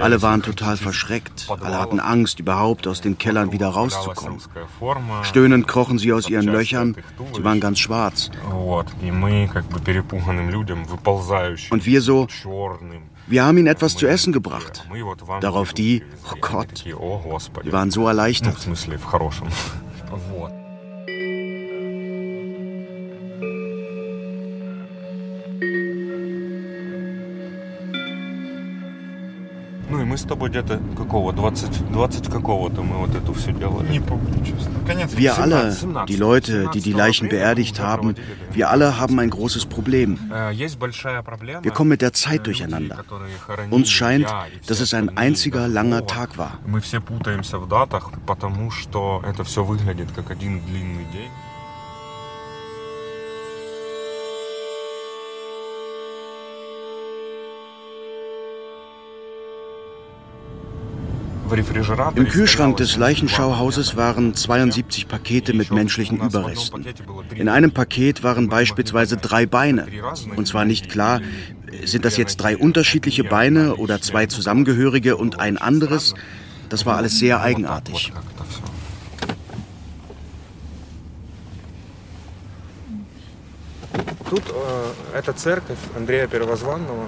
Alle 0.00 0.22
waren 0.22 0.42
total 0.42 0.76
verschreckt. 0.76 1.48
Alle 1.48 1.78
hatten 1.78 2.00
Angst, 2.00 2.40
überhaupt 2.40 2.86
aus 2.86 3.00
den 3.00 3.18
Kellern 3.18 3.52
wieder 3.52 3.68
rauszukommen. 3.68 4.40
Stöhnend 5.22 5.68
krochen 5.68 5.98
sie 5.98 6.12
aus 6.12 6.28
ihren 6.28 6.46
Löchern. 6.46 6.96
Sie 7.34 7.44
waren 7.44 7.60
ganz 7.60 7.78
schwarz. 7.78 8.30
Und 11.70 11.86
wir 11.86 12.00
so, 12.00 12.26
wir 13.30 13.44
haben 13.44 13.58
ihnen 13.58 13.68
etwas 13.68 13.96
zu 13.96 14.06
essen 14.06 14.32
gebracht. 14.32 14.88
Darauf 15.40 15.72
die, 15.72 16.02
oh 16.30 16.36
Gott, 16.40 16.84
die 16.84 17.72
waren 17.72 17.90
so 17.90 18.06
erleichtert. 18.06 18.56
с 30.19 30.23
тобой 30.23 30.49
где-то 30.49 30.79
какого, 30.97 31.33
20, 31.33 31.91
20 31.91 32.29
какого-то 32.29 32.81
мы 32.81 32.97
вот 32.97 33.15
эту 33.15 33.33
все 33.33 33.51
делали. 33.51 33.89
Не 33.89 33.99
помню, 33.99 34.43
честно. 34.43 34.71
Wir 35.17 35.37
alle, 35.37 35.75
die 36.07 36.15
Leute, 36.15 36.69
die 36.73 36.81
die 36.81 36.93
Leichen 36.93 37.27
beerdigt 37.29 37.79
haben, 37.79 38.15
wir 38.53 38.69
alle 38.69 38.99
haben 38.99 39.19
ein 39.19 39.29
großes 39.29 39.65
Problem. 39.65 40.17
Wir 41.63 41.71
kommen 41.71 41.89
mit 41.89 42.01
der 42.01 42.13
Zeit 42.13 42.45
durcheinander. 42.45 43.03
Uns 43.71 43.89
scheint, 43.89 44.27
dass 44.67 44.79
es 44.79 44.93
ein 44.93 45.17
einziger 45.17 45.67
langer 45.67 46.05
Tag 46.05 46.37
war. 46.37 46.59
Мы 46.65 46.81
все 46.81 47.01
путаемся 47.01 47.57
в 47.59 47.67
датах, 47.67 48.11
потому 48.25 48.71
что 48.71 49.21
это 49.25 49.43
все 49.43 49.63
выглядит 49.63 50.11
как 50.15 50.31
один 50.31 50.61
длинный 50.61 51.05
день. 51.11 51.31
Im 62.15 62.27
Kühlschrank 62.27 62.77
des 62.77 62.97
Leichenschauhauses 62.97 63.95
waren 63.95 64.33
72 64.33 65.07
Pakete 65.07 65.53
mit 65.53 65.71
menschlichen 65.71 66.19
Überresten. 66.19 66.85
In 67.35 67.49
einem 67.49 67.71
Paket 67.71 68.23
waren 68.23 68.49
beispielsweise 68.49 69.17
drei 69.17 69.45
Beine. 69.45 69.85
Und 70.35 70.47
zwar 70.47 70.65
nicht 70.65 70.89
klar, 70.89 71.21
sind 71.83 72.03
das 72.03 72.17
jetzt 72.17 72.37
drei 72.37 72.57
unterschiedliche 72.57 73.23
Beine 73.23 73.75
oder 73.75 74.01
zwei 74.01 74.25
zusammengehörige 74.25 75.17
und 75.17 75.39
ein 75.39 75.57
anderes? 75.57 76.15
Das 76.69 76.85
war 76.85 76.97
alles 76.97 77.19
sehr 77.19 77.41
eigenartig. 77.41 78.11
Тут 84.29 84.41
äh, 84.49 85.17
эта 85.17 85.35
церковь 85.35 85.77
Андрея 85.95 86.27
Первозванного 86.27 87.07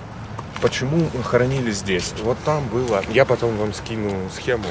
Почему 0.62 1.08
хоронили 1.24 1.72
здесь? 1.72 2.14
Вот 2.24 2.38
там 2.44 2.68
было. 2.70 3.04
Я 3.12 3.26
потом 3.26 3.56
вам 3.58 3.74
скину 3.74 4.12
схему. 4.36 4.66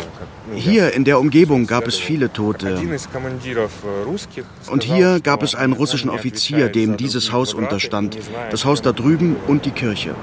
Hier 0.55 0.93
in 0.93 1.05
der 1.05 1.21
Umgebung 1.21 1.67
gab 1.67 1.87
es 1.87 1.97
viele 1.97 2.33
Tote. 2.33 2.79
Und 4.69 4.83
hier 4.83 5.21
gab 5.21 5.43
es 5.43 5.55
einen 5.55 5.73
russischen 5.73 6.11
Offizier, 6.11 6.69
dem 6.69 6.97
dieses 6.97 7.33
Haus 7.33 7.55
unterstand. 7.55 8.19
Das 8.51 8.65
Haus 8.65 8.83
da 8.83 8.93
drüben 8.93 9.37
und 9.47 9.65
die 9.65 9.71
Kirche. 9.71 10.15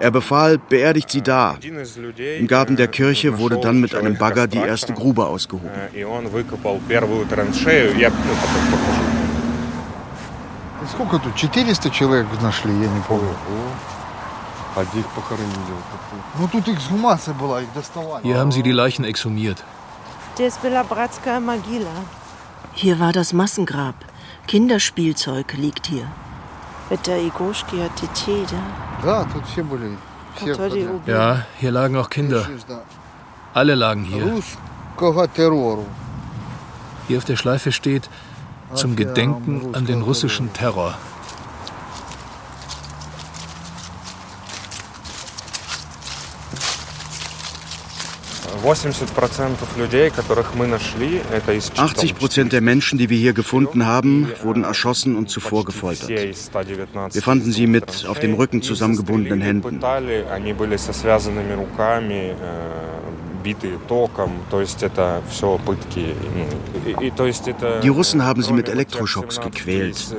Er 0.00 0.10
befahl, 0.10 0.58
beerdigt 0.58 1.10
sie 1.10 1.22
da. 1.22 1.56
Im 2.38 2.46
Garten 2.46 2.76
der 2.76 2.88
Kirche 2.88 3.38
wurde 3.38 3.58
dann 3.58 3.80
mit 3.80 3.94
einem 3.94 4.16
Bagger 4.16 4.46
die 4.46 4.58
erste 4.58 4.92
Grube 4.92 5.26
ausgehoben. 5.26 5.70
Сколько 10.90 11.18
тут? 11.18 11.36
400 11.38 11.90
человек 11.90 12.26
нашли, 12.42 12.72
я 12.72 12.88
не 12.88 13.00
помню. 13.02 13.34
А 14.74 14.84
где 14.84 15.00
их 15.00 15.06
похоронили? 15.08 15.76
Ну 16.38 16.48
тут 16.48 16.68
эксгумация 16.68 17.34
была, 17.34 17.62
их 17.62 17.72
доставали. 17.74 18.22
Hier 18.24 18.38
haben 18.38 18.50
sie 18.50 18.62
die 18.62 18.72
Leichen 18.72 19.04
exhumiert. 19.04 19.62
Hier 22.74 22.98
war 22.98 23.12
das 23.12 23.32
Massengrab. 23.32 23.94
Kinderspielzeug 24.46 25.52
liegt 25.52 25.86
hier. 25.86 26.06
Ja, 31.06 31.46
hier 31.58 31.70
lagen 31.70 31.96
auch 31.96 32.08
Kinder. 32.08 32.46
Alle 33.54 33.74
lagen 33.74 34.04
hier. 34.04 34.42
Hier 37.08 37.18
auf 37.18 37.24
der 37.24 37.36
Schleife 37.36 37.72
steht, 37.72 38.08
zum 38.73 38.95
Gedenken 38.95 39.73
an 39.73 39.85
den 39.85 40.01
russischen 40.01 40.53
Terror. 40.53 40.97
Achtzig 51.77 52.15
Prozent 52.15 52.51
der 52.51 52.61
Menschen, 52.61 52.97
die 52.97 53.09
wir 53.09 53.17
hier 53.17 53.33
gefunden 53.33 53.85
haben, 53.85 54.29
wurden 54.43 54.63
erschossen 54.63 55.15
und 55.15 55.29
zuvor 55.29 55.63
gefoltert. 55.63 56.09
Wir 56.09 57.21
fanden 57.21 57.51
sie 57.51 57.67
mit 57.67 58.05
auf 58.07 58.19
dem 58.19 58.33
Rücken 58.33 58.61
zusammengebundenen 58.61 59.41
Händen. 59.41 59.79
Die 67.83 67.87
Russen 67.87 68.23
haben 68.23 68.41
sie 68.41 68.53
mit 68.53 68.69
Elektroschocks 68.69 69.39
gequält. 69.39 70.15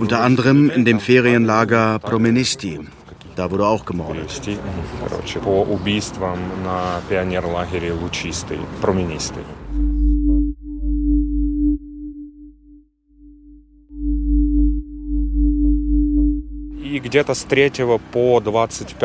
Unter 0.00 0.20
anderem 0.20 0.70
in 0.70 0.84
dem 0.84 1.00
Ferienlager 1.00 1.98
Promenisti. 2.00 2.80
Da 3.36 3.50
wurde 3.50 3.66
auch 3.66 3.84
gemordet. 3.84 4.40
И 16.82 16.98
где-то 16.98 17.34
с 17.34 17.46
3 17.46 17.70
по 18.10 18.40
25 18.40 18.96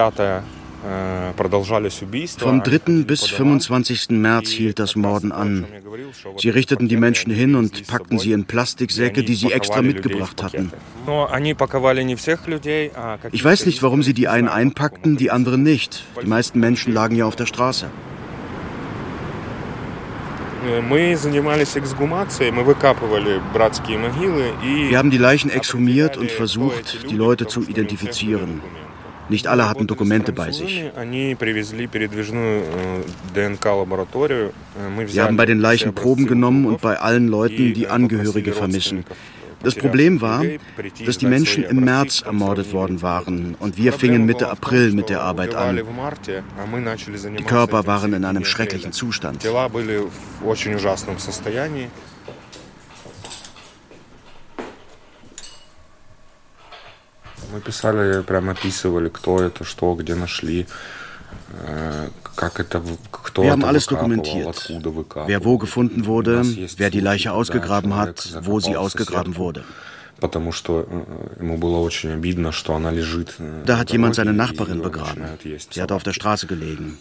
vom 2.37 2.63
3. 2.63 3.03
bis 3.03 3.27
25. 3.27 4.09
März 4.09 4.49
hielt 4.49 4.79
das 4.79 4.95
Morden 4.95 5.31
an. 5.31 5.65
Sie 6.37 6.49
richteten 6.49 6.87
die 6.87 6.97
Menschen 6.97 7.31
hin 7.31 7.55
und 7.55 7.85
packten 7.87 8.17
sie 8.17 8.31
in 8.31 8.45
Plastiksäcke, 8.45 9.23
die 9.23 9.35
sie 9.35 9.51
extra 9.51 9.81
mitgebracht 9.83 10.41
hatten. 10.41 10.71
Ich 13.31 13.43
weiß 13.43 13.65
nicht, 13.67 13.83
warum 13.83 14.01
sie 14.01 14.13
die 14.13 14.27
einen 14.27 14.47
einpackten, 14.47 15.17
die 15.17 15.29
anderen 15.29 15.61
nicht. 15.63 16.03
Die 16.21 16.27
meisten 16.27 16.59
Menschen 16.59 16.93
lagen 16.93 17.15
ja 17.15 17.25
auf 17.25 17.35
der 17.35 17.45
Straße. 17.45 17.87
Wir 24.89 24.97
haben 24.97 25.09
die 25.11 25.17
Leichen 25.17 25.49
exhumiert 25.49 26.17
und 26.17 26.29
versucht, 26.31 27.09
die 27.09 27.15
Leute 27.15 27.47
zu 27.47 27.61
identifizieren. 27.63 28.61
Nicht 29.31 29.47
alle 29.47 29.69
hatten 29.69 29.87
Dokumente 29.87 30.33
bei 30.33 30.51
sich. 30.51 30.83
Wir 35.07 35.23
haben 35.23 35.37
bei 35.37 35.45
den 35.45 35.59
Leichen 35.59 35.95
Proben 35.95 36.27
genommen 36.27 36.65
und 36.65 36.81
bei 36.81 36.99
allen 36.99 37.29
Leuten 37.29 37.73
die 37.73 37.87
Angehörige 37.87 38.51
vermissen. 38.51 39.05
Das 39.63 39.75
Problem 39.75 40.19
war, 40.19 40.43
dass 41.05 41.17
die 41.17 41.27
Menschen 41.27 41.63
im 41.63 41.79
März 41.85 42.23
ermordet 42.25 42.73
worden 42.73 43.01
waren 43.01 43.55
und 43.59 43.77
wir 43.77 43.93
fingen 43.93 44.25
Mitte 44.25 44.49
April 44.49 44.91
mit 44.91 45.07
der 45.09 45.21
Arbeit 45.21 45.55
an. 45.55 45.79
Die 47.37 47.43
Körper 47.43 47.87
waren 47.87 48.11
in 48.13 48.25
einem 48.25 48.43
schrecklichen 48.43 48.91
Zustand. 48.91 49.45
писали, 57.64 58.22
прямо 58.22 58.52
описывали, 58.52 59.08
кто 59.08 59.40
это, 59.40 59.64
что, 59.64 59.94
где 59.94 60.14
нашли. 60.14 60.66
Wir 63.34 63.50
haben 63.50 63.64
alles 63.64 63.86
dokumentiert. 63.86 64.72
Wer 65.26 65.44
wo 65.44 65.58
gefunden 65.58 66.06
wurde, 66.06 66.42
wer 66.76 66.90
die 66.90 67.00
Leiche 67.00 67.32
ausgegraben 67.32 67.94
hat, 67.94 68.38
wo 68.42 68.60
sie 68.60 68.76
ausgegraben 68.76 69.36
wurde. 69.36 69.64
Da 73.66 73.78
hat 73.78 73.90
jemand 73.92 74.14
seine 74.14 74.32
Nachbarin 74.32 74.82
begraben. 74.82 75.24
Sie 75.70 75.82
hat 75.82 75.92
auf 75.92 76.02
der 76.02 76.12
Straße 76.12 76.46
gelegen. 76.46 76.98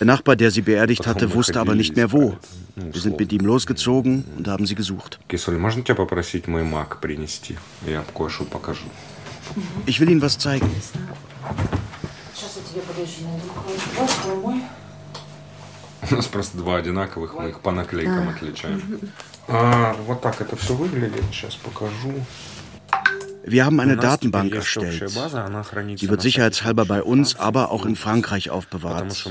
Der 0.00 0.06
Nachbar, 0.06 0.34
der 0.34 0.50
sie 0.50 0.62
beerdigt 0.62 1.06
hatte, 1.06 1.34
wusste 1.34 1.60
aber 1.60 1.74
nicht 1.74 1.94
mehr 1.94 2.10
wo. 2.10 2.36
Wir 2.74 3.00
sind 3.00 3.18
mit 3.18 3.32
ihm 3.32 3.44
losgezogen 3.44 4.24
und 4.36 4.48
haben 4.48 4.64
sie 4.66 4.74
gesucht. 4.74 5.18
Ich 9.86 10.00
will 10.00 10.10
Ihnen 10.10 10.22
was 10.22 10.38
zeigen. 10.38 10.70
У 16.10 16.14
нас 16.14 16.26
просто 16.26 16.56
два 16.56 16.76
одинаковых, 16.76 17.34
мы 17.34 17.50
их 17.50 17.60
по 17.60 17.72
наклейкам 17.72 18.30
отличаем. 18.30 19.00
А, 19.48 19.94
вот 20.06 20.22
так 20.22 20.40
это 20.40 20.56
все 20.56 20.74
выглядит. 20.74 21.24
Сейчас 21.30 21.56
покажу. 21.56 22.14
Wir 23.47 23.65
haben 23.65 23.79
eine 23.79 23.95
Datenbank 23.95 24.55
erstellt. 24.55 25.09
Sie 25.09 26.09
wird 26.09 26.21
sicherheitshalber 26.21 26.85
bei 26.85 27.03
uns, 27.03 27.35
aber 27.35 27.71
auch 27.71 27.85
in 27.85 27.95
Frankreich 27.95 28.49
aufbewahrt. 28.49 29.25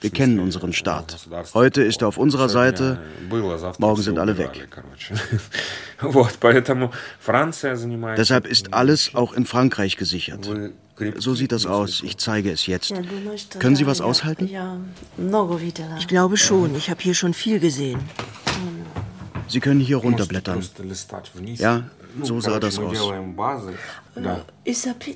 Wir 0.00 0.10
kennen 0.10 0.40
unseren 0.40 0.72
Staat. 0.72 1.28
Heute 1.54 1.82
ist 1.82 2.02
er 2.02 2.08
auf 2.08 2.18
unserer 2.18 2.48
Seite, 2.48 3.00
morgen 3.78 4.02
sind 4.02 4.18
alle 4.18 4.36
weg. 4.36 4.68
Deshalb 8.16 8.46
ist 8.46 8.74
alles 8.74 9.14
auch 9.14 9.32
in 9.32 9.46
Frankreich 9.46 9.96
gesichert. 9.96 10.48
So 11.18 11.34
sieht 11.34 11.52
das 11.52 11.66
aus. 11.66 12.02
Ich 12.02 12.18
zeige 12.18 12.50
es 12.50 12.66
jetzt. 12.66 12.92
Können 13.60 13.76
Sie 13.76 13.86
was 13.86 14.00
aushalten? 14.00 14.50
Ich 15.98 16.08
glaube 16.08 16.36
schon. 16.36 16.74
Ich 16.74 16.90
habe 16.90 17.00
hier 17.00 17.14
schon 17.14 17.32
viel 17.32 17.60
gesehen. 17.60 18.00
Sie 19.48 19.60
können 19.60 19.80
hier 19.80 19.96
runterblättern. 19.98 20.62
Ja, 21.56 21.90
so 22.22 22.40
sah 22.40 22.58
das 22.60 22.78
aus. 22.78 22.96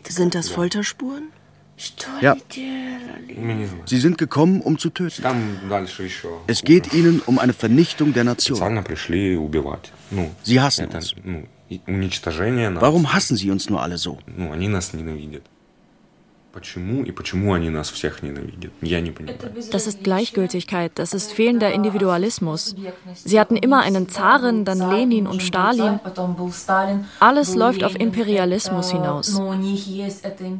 Sind 0.08 0.34
das 0.34 0.48
Folterspuren? 0.48 1.28
Ja. 2.22 2.36
Sie 3.84 3.98
sind 3.98 4.16
gekommen, 4.16 4.62
um 4.62 4.78
zu 4.78 4.88
töten. 4.90 5.22
Es 6.46 6.62
geht 6.62 6.94
ihnen 6.94 7.20
um 7.26 7.38
eine 7.38 7.52
Vernichtung 7.52 8.14
der 8.14 8.24
Nation. 8.24 8.58
Sie 10.42 10.60
hassen 10.60 10.88
uns. 10.88 11.14
Warum 12.80 13.12
hassen 13.12 13.36
sie 13.36 13.50
uns 13.50 13.68
nur 13.68 13.82
alle 13.82 13.98
so? 13.98 14.18
Das 19.71 19.87
ist 19.87 20.03
Gleichgültigkeit, 20.03 20.91
das 20.95 21.13
ist 21.13 21.31
fehlender 21.31 21.71
Individualismus. 21.71 22.75
Sie 23.13 23.39
hatten 23.39 23.55
immer 23.55 23.79
einen 23.81 24.09
Zaren, 24.09 24.65
dann 24.65 24.89
Lenin 24.89 25.27
und 25.27 25.41
Stalin. 25.41 26.01
Alles 27.19 27.55
läuft 27.55 27.85
auf 27.85 27.95
Imperialismus 27.95 28.91
hinaus. 28.91 29.39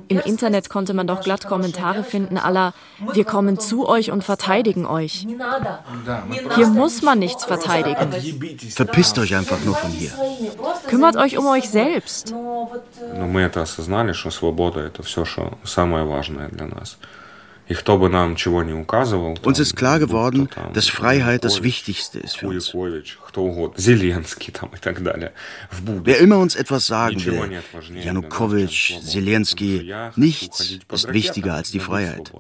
Im 0.08 0.20
Internet 0.24 0.70
konnte 0.70 0.94
man 0.94 1.08
doch 1.08 1.22
glatt 1.22 1.48
Kommentare 1.48 2.04
finden 2.06 2.38
aller, 2.38 2.74
wir 3.14 3.26
kommen 3.26 3.60
zu 3.60 3.88
euch 3.88 4.12
und 4.12 4.24
verteidigen 4.24 4.86
euch. 4.86 5.28
Hier 6.56 6.68
muss 6.68 7.02
man 7.02 7.20
nichts 7.20 7.44
verteidigen. 7.44 8.14
Verpisst 8.70 9.20
euch 9.20 9.36
einfach 9.36 9.60
nur 9.66 9.76
von 9.76 9.92
hier. 9.92 10.12
Kümmert 10.88 11.18
euch 11.18 11.38
um 11.38 11.48
euch 11.48 11.70
selbst. 11.70 12.34
Но 12.34 13.28
мы 13.28 13.42
это 13.42 13.62
осознали, 13.62 14.14
что 14.14 14.32
свобода 14.32 14.80
это 14.80 15.04
все, 15.04 15.26
что 15.26 15.58
самое 15.86 16.06
важное 16.06 16.50
для 16.50 16.68
нас. 16.68 16.98
Uns 19.44 19.60
ist 19.60 19.76
klar 19.78 20.00
geworden, 20.00 20.50
dass 20.74 20.90
Freiheit 20.90 21.46
das 21.46 21.64
Wichtigste 21.64 22.20
ist 22.20 22.38
für 22.38 22.48
uns. 22.48 22.74
Wer 26.04 26.18
immer 26.20 26.38
uns 26.40 26.56
etwas 26.56 26.88
sagen 26.88 27.26
will, 27.26 27.62
Janukowitsch, 28.04 29.00
Zelensky, 29.02 29.94
nichts 30.16 30.80
ist 30.92 31.14
wichtiger 31.14 31.54
als 31.54 31.72
die 31.72 31.80
Freiheit. 31.80 32.34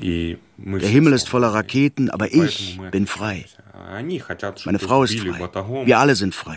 Der 0.00 0.88
Himmel 0.88 1.12
ist 1.14 1.28
voller 1.28 1.54
Raketen, 1.54 2.10
aber 2.10 2.32
ich 2.32 2.78
bin 2.90 3.06
frei. 3.06 3.46
Meine 4.65 4.79
Frau 4.79 5.03
ist 5.03 5.17
frei. 5.19 5.85
Wir 5.85 5.97
alle 5.99 6.15
sind 6.15 6.35
frei. 6.35 6.55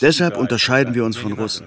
Deshalb 0.00 0.36
unterscheiden 0.36 0.94
wir 0.94 1.04
uns 1.04 1.16
von 1.16 1.32
Russen. 1.32 1.66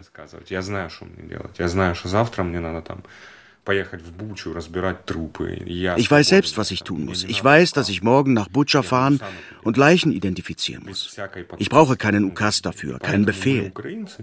Ich 5.97 6.11
weiß 6.11 6.27
selbst, 6.27 6.57
was 6.57 6.71
ich 6.71 6.83
tun 6.83 7.05
muss. 7.05 7.23
Ich 7.23 7.43
weiß, 7.43 7.71
dass 7.73 7.89
ich 7.89 8.03
morgen 8.03 8.33
nach 8.33 8.47
Butscha 8.47 8.83
fahren 8.83 9.19
und 9.63 9.77
Leichen 9.77 10.11
identifizieren 10.11 10.83
muss. 10.85 11.17
Ich 11.57 11.69
brauche 11.69 11.97
keinen 11.97 12.25
Ukas 12.25 12.61
dafür, 12.61 12.99
keinen 12.99 13.25
Befehl. 13.25 13.71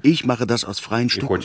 Ich 0.02 0.24
mache 0.24 0.46
das 0.46 0.64
aus 0.64 0.78
freien 0.78 1.10
Stücken. 1.10 1.40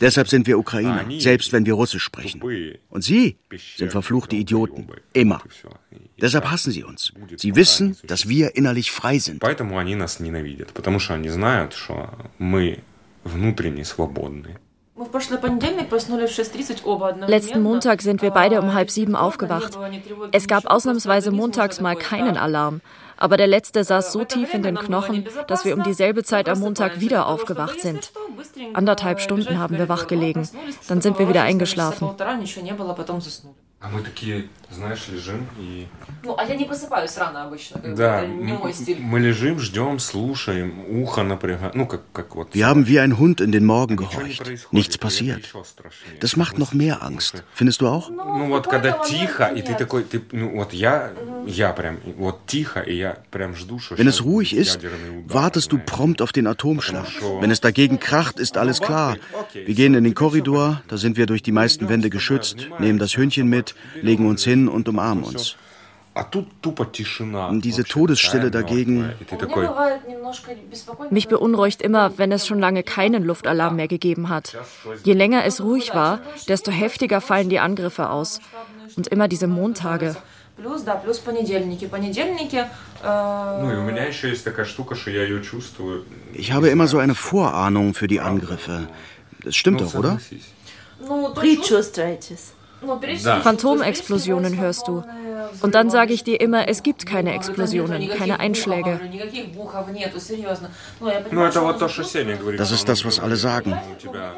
Deshalb 0.00 0.28
sind 0.28 0.46
wir 0.46 0.58
Ukrainer, 0.58 1.04
selbst 1.18 1.52
wenn 1.52 1.66
wir 1.66 1.74
Russisch 1.74 2.02
sprechen. 2.02 2.40
Und 2.88 3.02
Sie 3.02 3.36
sind 3.76 3.90
verfluchte 3.90 4.36
Idioten. 4.36 4.86
Immer. 5.12 5.42
Deshalb 6.20 6.50
hassen 6.50 6.70
sie 6.70 6.84
uns. 6.84 7.12
Sie 7.36 7.56
wissen, 7.56 7.96
dass 8.04 8.28
wir 8.28 8.54
innerlich 8.56 8.90
frei 8.90 9.18
sind. 9.18 9.42
Letzten 17.26 17.62
Montag 17.62 18.02
sind 18.02 18.22
wir 18.22 18.30
beide 18.30 18.60
um 18.60 18.74
halb 18.74 18.90
sieben 18.90 19.16
aufgewacht. 19.16 19.78
Es 20.32 20.46
gab 20.46 20.66
ausnahmsweise 20.66 21.30
montags 21.30 21.80
mal 21.80 21.96
keinen 21.96 22.36
Alarm. 22.36 22.80
Aber 23.16 23.36
der 23.36 23.46
letzte 23.46 23.84
saß 23.84 24.12
so 24.12 24.24
tief 24.24 24.54
in 24.54 24.62
den 24.62 24.76
Knochen, 24.76 25.26
dass 25.46 25.64
wir 25.64 25.74
um 25.76 25.82
dieselbe 25.82 26.24
Zeit 26.24 26.48
am 26.48 26.60
Montag 26.60 27.00
wieder 27.00 27.26
aufgewacht 27.26 27.80
sind. 27.80 28.12
Anderthalb 28.72 29.20
Stunden 29.20 29.58
haben 29.58 29.76
wir 29.78 29.88
wachgelegen. 29.88 30.48
Dann 30.88 31.00
sind 31.00 31.18
wir 31.18 31.28
wieder 31.28 31.42
eingeschlafen 31.42 32.10
А 34.69 34.75
мы 34.75 34.75
такие, 34.75 34.75
знаешь, 34.75 35.07
лежим 35.07 35.47
и... 35.59 35.87
Ну, 36.23 36.35
а 36.37 36.43
я 36.45 36.55
не 36.55 36.65
просыпаюсь 36.65 37.17
рано 37.17 37.45
обычно. 37.45 37.79
Да, 37.95 38.23
мы 38.25 39.19
лежим, 39.19 39.59
ждем, 39.59 39.99
слушаем, 39.99 40.73
ухо 40.89 41.23
напрягаем. 41.23 41.71
Ну, 41.73 41.85
как, 41.87 42.01
как 42.11 42.35
вот... 42.35 42.53
Wir 42.53 42.65
haben 42.67 42.87
wie 42.87 42.99
ein 42.99 43.17
Hund 43.17 43.41
in 43.41 43.51
den 43.51 43.65
Morgen 43.65 43.95
gehorcht. 43.95 44.43
Nichts 44.71 44.97
passiert. 44.97 45.53
Das 46.19 46.35
macht 46.35 46.57
noch 46.57 46.73
mehr 46.73 47.03
Angst. 47.03 47.43
Findest 47.53 47.81
du 47.81 47.87
auch? 47.87 48.09
Ну, 48.09 48.47
вот 48.49 48.67
когда 48.67 48.91
тихо, 49.03 49.45
и 49.45 49.61
ты 49.61 49.73
такой, 49.75 50.03
ты, 50.03 50.21
ну, 50.31 50.55
вот 50.55 50.73
я, 50.73 51.11
я 51.45 51.71
прям, 51.73 51.99
вот 52.17 52.45
тихо, 52.47 52.79
и 52.81 52.95
я 52.95 53.17
прям 53.31 53.55
жду, 53.55 53.79
что... 53.79 53.95
Wenn 53.95 54.07
es 54.07 54.21
ruhig 54.23 54.53
ist, 54.55 54.79
wartest 55.27 55.71
du 55.71 55.77
prompt 55.77 56.21
auf 56.21 56.31
den 56.31 56.47
Atomschlag. 56.47 57.07
Wenn 57.39 57.51
es 57.51 57.61
dagegen 57.61 57.99
kracht, 57.99 58.39
ist 58.39 58.57
alles 58.57 58.81
klar. 58.81 59.17
Wir 59.53 59.75
gehen 59.75 59.93
in 59.93 60.03
den 60.03 60.15
Korridor, 60.15 60.81
da 60.87 60.97
sind 60.97 61.17
wir 61.17 61.25
durch 61.25 61.43
die 61.43 61.51
meisten 61.51 61.87
Wände 61.89 62.09
geschützt, 62.09 62.67
nehmen 62.79 62.99
das 62.99 63.15
Hündchen 63.17 63.47
mit, 63.47 63.75
legen 64.01 64.27
uns 64.27 64.43
hin 64.43 64.58
und 64.68 64.88
umarmen 64.88 65.24
uns. 65.24 65.56
Diese 67.60 67.84
Todesstille 67.84 68.50
dagegen. 68.50 69.12
Mich 71.10 71.28
beunruhigt 71.28 71.82
immer, 71.82 72.18
wenn 72.18 72.32
es 72.32 72.46
schon 72.46 72.58
lange 72.58 72.82
keinen 72.82 73.22
Luftalarm 73.22 73.76
mehr 73.76 73.88
gegeben 73.88 74.28
hat. 74.28 74.56
Je 75.04 75.12
länger 75.12 75.44
es 75.44 75.62
ruhig 75.62 75.94
war, 75.94 76.20
desto 76.48 76.72
heftiger 76.72 77.20
fallen 77.20 77.48
die 77.48 77.60
Angriffe 77.60 78.10
aus. 78.10 78.40
Und 78.96 79.06
immer 79.06 79.28
diese 79.28 79.46
Montage. 79.46 80.16
Ich 86.34 86.52
habe 86.52 86.68
immer 86.68 86.86
so 86.86 86.98
eine 86.98 87.14
Vorahnung 87.14 87.94
für 87.94 88.08
die 88.08 88.20
Angriffe. 88.20 88.88
Das 89.44 89.56
stimmt 89.56 89.80
doch, 89.80 89.94
oder? 89.94 90.18
Phantomexplosionen 93.43 94.59
hörst 94.59 94.87
du. 94.87 95.03
Und 95.61 95.75
dann 95.75 95.89
sage 95.89 96.13
ich 96.13 96.23
dir 96.23 96.39
immer, 96.39 96.67
es 96.67 96.83
gibt 96.83 97.05
keine 97.05 97.33
Explosionen, 97.33 98.09
keine 98.09 98.39
Einschläge. 98.39 98.99
Das 102.57 102.71
ist 102.71 102.89
das, 102.89 103.05
was 103.05 103.19
alle 103.19 103.35
sagen. 103.35 103.77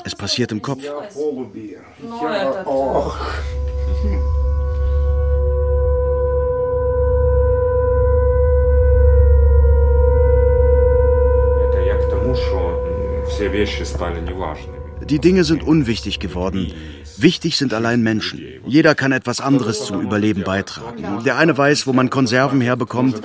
Es 0.05 0.15
passiert 0.15 0.51
im 0.51 0.61
Kopf. 0.61 0.83
все 13.37 13.49
вещи 13.49 13.83
стали 13.83 14.19
неважными. 14.19 14.80
Die 15.08 15.18
Dinge 15.18 15.44
sind 15.44 15.62
unwichtig 15.62 16.18
geworden. 16.18 16.72
Wichtig 17.16 17.56
sind 17.56 17.74
allein 17.74 18.02
Menschen. 18.02 18.42
Jeder 18.66 18.94
kann 18.94 19.12
etwas 19.12 19.40
anderes 19.40 19.84
zum 19.84 20.00
Überleben 20.00 20.44
beitragen. 20.44 21.22
Der 21.24 21.36
eine 21.36 21.56
weiß, 21.56 21.86
wo 21.86 21.92
man 21.92 22.10
Konserven 22.10 22.60
herbekommt. 22.60 23.22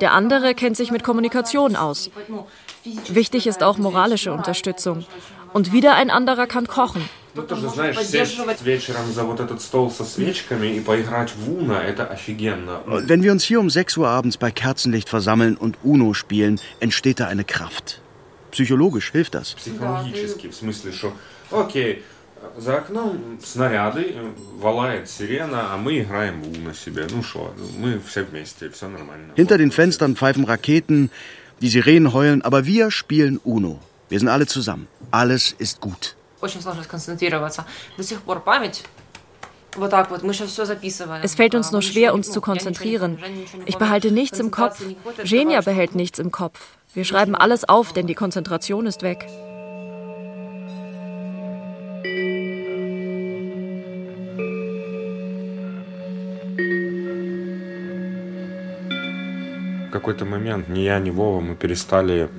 Der 0.00 0.12
andere 0.12 0.54
kennt 0.54 0.76
sich 0.76 0.90
mit 0.90 1.02
Kommunikation 1.02 1.76
aus. 1.76 2.10
Wichtig 3.08 3.46
ist 3.46 3.62
auch 3.62 3.78
moralische 3.78 4.32
Unterstützung. 4.32 5.04
Und 5.52 5.72
wieder 5.72 5.94
ein 5.96 6.10
anderer 6.10 6.46
kann 6.46 6.66
kochen. 6.66 7.02
Wenn 7.34 7.48
wir 13.22 13.32
uns 13.32 13.44
hier 13.44 13.60
um 13.60 13.70
6 13.70 13.96
Uhr 13.96 14.08
abends 14.08 14.36
bei 14.36 14.50
Kerzenlicht 14.50 15.08
versammeln 15.08 15.56
und 15.56 15.78
Uno 15.82 16.12
spielen, 16.14 16.60
entsteht 16.80 17.20
da 17.20 17.28
eine 17.28 17.44
Kraft. 17.44 18.02
Psychologisch 18.51 19.11
hilft 19.11 19.33
das. 19.35 19.55
окей, 21.51 22.03
за 22.57 22.77
окном 22.77 23.39
снаряды, 23.43 24.15
валает 24.57 25.09
сирена, 25.09 25.73
а 25.73 25.77
мы 25.77 25.99
играем 25.99 26.41
в 26.41 26.57
Уна 26.57 26.73
себе. 26.73 27.07
Ну 27.09 27.23
что, 27.23 27.53
мы 27.77 27.99
все 27.99 28.23
вместе, 28.23 28.69
все 28.69 28.87
нормально. 28.87 29.33
Hinter 29.35 29.57
den 29.57 29.71
Fenstern 29.71 30.15
pfeifen 30.15 30.45
Raketen, 30.45 31.11
die 31.61 31.69
Sirenen 31.69 32.13
heulen, 32.13 32.41
aber 32.41 32.65
wir 32.65 32.91
spielen 32.91 33.39
Uno. 33.43 33.79
Wir 34.09 34.19
sind 34.19 34.29
alle 34.29 34.45
zusammen. 34.45 34.87
Alles 35.11 35.55
ist 35.57 35.79
gut. 35.81 36.15
Очень 36.41 36.61
сложно 36.61 36.83
сконцентрироваться. 36.83 37.65
До 37.97 38.03
сих 38.03 38.21
пор 38.21 38.41
память 38.41 38.83
es 41.23 41.35
fällt 41.35 41.55
uns 41.55 41.71
nur 41.71 41.81
schwer, 41.81 42.13
uns 42.13 42.31
zu 42.31 42.41
konzentrieren. 42.41 43.17
Ich 43.65 43.77
behalte 43.77 44.11
nichts 44.11 44.39
im 44.39 44.51
Kopf. 44.51 44.81
Genia 45.23 45.61
behält 45.61 45.95
nichts 45.95 46.19
im 46.19 46.31
Kopf. 46.31 46.77
Wir 46.93 47.03
schreiben 47.03 47.35
alles 47.35 47.67
auf, 47.67 47.91
denn 47.91 48.07
die 48.07 48.15
Konzentration 48.15 48.85
ist 48.85 49.01
weg. 49.01 49.27
В 59.87 59.91
какой-то 59.91 60.25
момент 60.25 60.69
ни 60.69 60.79
я, 60.79 60.99
ни 60.99 61.09
Вова, 61.09 61.39
мы 61.41 61.55
перестали 61.55 62.29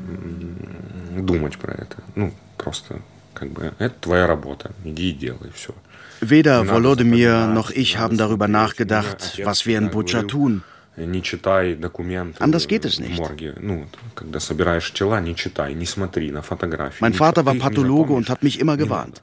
думать 1.17 1.59
про 1.59 1.73
это. 1.73 1.97
Ну, 2.15 2.33
просто 2.59 3.01
как 3.35 3.51
бы, 3.51 3.73
это 3.79 3.95
твоя 4.01 4.27
работа, 4.27 4.73
иди 4.85 5.11
и 5.11 5.13
делай, 5.13 5.51
все. 5.55 5.75
Weder 6.21 6.67
Volodymyr 6.67 7.47
noch 7.47 7.71
ich 7.71 7.99
haben 7.99 8.17
darüber 8.17 8.49
nachgedacht, 8.49 9.41
was 9.45 9.67
wir 9.67 9.77
in 9.79 9.91
Butscha 9.91 10.23
tun. 10.23 10.63
Anders 12.39 12.69
geht 12.69 12.87
es 12.87 12.99
nicht. 12.99 13.21
Mein 17.01 17.13
Vater 17.13 17.45
war 17.45 17.55
Pathologe 17.55 18.13
und 18.15 18.31
hat 18.31 18.43
mich 18.43 18.59
immer 18.59 18.77
gewarnt. 18.79 19.23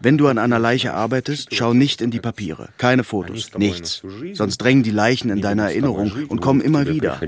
Wenn 0.00 0.16
du 0.16 0.28
an 0.28 0.38
einer 0.38 0.60
Leiche 0.60 0.94
arbeitest, 0.94 1.52
schau 1.52 1.74
nicht 1.74 2.00
in 2.00 2.12
die 2.12 2.20
Papiere. 2.20 2.68
Keine 2.78 3.02
Fotos, 3.02 3.50
nichts. 3.58 4.02
Sonst 4.34 4.58
drängen 4.58 4.84
die 4.84 4.92
Leichen 4.92 5.28
in 5.28 5.40
deiner 5.40 5.64
Erinnerung 5.64 6.12
und 6.28 6.40
kommen 6.40 6.60
immer 6.60 6.86
wieder. 6.86 7.20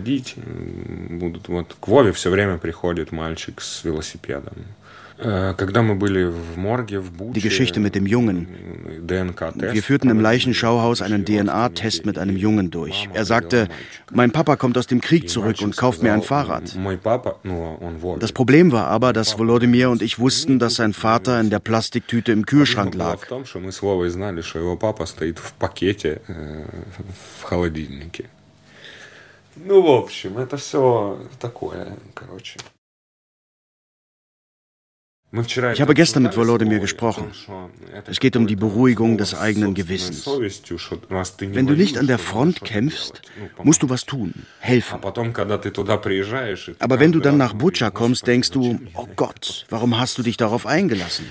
Die 7.34 7.40
Geschichte 7.42 7.78
mit 7.78 7.94
dem 7.94 8.06
Jungen. 8.06 8.48
Wir 9.54 9.82
führten 9.82 10.08
im 10.08 10.18
Leichenschauhaus 10.18 11.02
einen 11.02 11.26
DNA-Test 11.26 12.06
mit 12.06 12.16
einem 12.16 12.36
Jungen 12.36 12.70
durch. 12.70 13.06
Er 13.12 13.26
sagte, 13.26 13.68
mein 14.11 14.30
Papa 14.30 14.56
kommt 14.56 14.78
aus 14.78 14.86
dem 14.86 15.02
Krieg 15.02 15.28
zurück 15.28 15.61
und 15.61 15.76
kauft 15.76 16.02
mir 16.02 16.14
ein 16.14 16.22
Fahrrad. 16.22 16.74
Das 18.18 18.32
Problem 18.32 18.72
war 18.72 18.86
aber, 18.86 19.12
dass 19.12 19.38
Volodymyr 19.38 19.90
und 19.90 20.00
ich 20.00 20.18
wussten, 20.18 20.58
dass 20.58 20.76
sein 20.76 20.94
Vater 20.94 21.38
in 21.38 21.50
der 21.50 21.58
Plastiktüte 21.58 22.32
im 22.32 22.46
Kühlschrank 22.46 22.94
lag. 22.94 23.18
Ну, 29.62 29.82
в 29.82 29.90
общем, 29.90 30.38
это 30.38 30.56
все 30.56 31.18
такое, 31.38 31.88
короче. 32.14 32.56
Ich 35.73 35.81
habe 35.81 35.93
gestern 35.93 36.23
mit 36.23 36.38
Volodymyr 36.38 36.79
gesprochen. 36.79 37.31
Es 38.05 38.19
geht 38.19 38.36
um 38.36 38.47
die 38.47 38.55
Beruhigung 38.55 39.17
des 39.17 39.36
eigenen 39.36 39.73
Gewissens. 39.73 40.25
Wenn 40.25 41.67
du 41.67 41.73
nicht 41.73 41.97
an 41.97 42.07
der 42.07 42.17
Front 42.17 42.63
kämpfst, 42.63 43.21
musst 43.63 43.83
du 43.83 43.89
was 43.89 44.05
tun, 44.05 44.33
helfen. 44.59 44.99
Aber 45.03 46.99
wenn 46.99 47.11
du 47.11 47.19
dann 47.19 47.38
nach 47.38 47.53
Butscha 47.53 47.89
kommst, 47.91 48.27
denkst 48.27 48.51
du, 48.51 48.79
oh 48.93 49.07
Gott, 49.15 49.65
warum 49.69 49.97
hast 49.99 50.17
du 50.17 50.23
dich 50.23 50.38
darauf 50.38 50.65
eingelassen? 50.65 51.25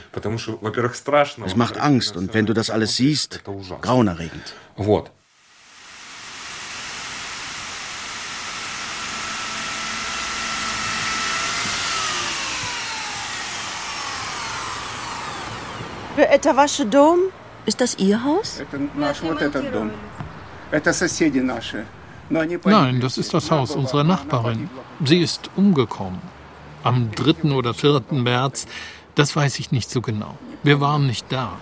Es 1.44 1.56
macht 1.56 1.78
Angst 1.78 2.16
und 2.16 2.34
wenn 2.34 2.46
du 2.46 2.52
das 2.52 2.70
alles 2.70 2.96
siehst, 2.96 3.42
grauenerregend. 3.80 4.54
Это 16.17 16.53
ваш 16.53 16.77
дом? 16.77 17.19
Ist 17.65 17.81
das 17.81 17.95
Ihr 17.97 18.23
Haus? 18.23 18.61
Nein, 22.29 23.01
das 23.01 23.17
ist 23.17 23.33
das 23.33 23.51
Haus 23.51 23.75
unserer 23.75 24.03
Nachbarin. 24.03 24.69
Sie 25.03 25.19
ist 25.19 25.49
umgekommen. 25.55 26.21
Am 26.83 27.11
3. 27.11 27.51
oder 27.51 27.73
4. 27.73 28.03
März, 28.11 28.67
das 29.15 29.35
weiß 29.35 29.59
ich 29.59 29.71
nicht 29.71 29.89
so 29.89 30.01
genau. 30.01 30.37
Wir 30.63 30.79
waren 30.79 31.07
nicht 31.07 31.25
da. 31.29 31.57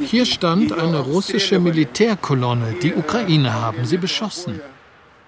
Hier 0.00 0.26
stand 0.26 0.72
eine 0.72 0.98
russische 0.98 1.58
Militärkolonne. 1.58 2.74
Die 2.82 2.94
Ukraine 2.94 3.52
haben 3.54 3.84
sie 3.84 3.96
beschossen. 3.96 4.60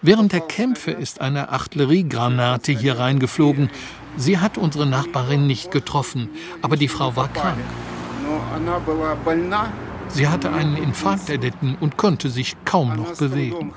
Während 0.02 0.32
der 0.32 0.40
Kämpfe 0.40 0.90
ist 0.90 1.20
eine 1.20 1.50
Artilleriegranate 1.50 2.72
hier 2.72 2.98
reingeflogen. 2.98 3.70
Sie 4.17 4.37
hat 4.39 4.57
unsere 4.57 4.85
Nachbarin 4.85 5.47
nicht 5.47 5.71
getroffen, 5.71 6.29
aber 6.61 6.75
die 6.75 6.87
Frau 6.87 7.15
war 7.15 7.27
krank. 7.29 7.59
Sie 10.09 10.27
hatte 10.27 10.51
einen 10.51 10.77
Infarkt 10.77 11.29
erlitten 11.29 11.77
und 11.79 11.97
konnte 11.97 12.29
sich 12.29 12.55
kaum 12.65 12.95
noch 12.95 13.15
bewegen. 13.15 13.73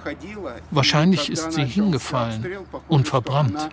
Wahrscheinlich 0.70 1.30
ist 1.30 1.52
sie 1.52 1.64
hingefallen 1.64 2.46
und 2.88 3.08
verbrannt. 3.08 3.68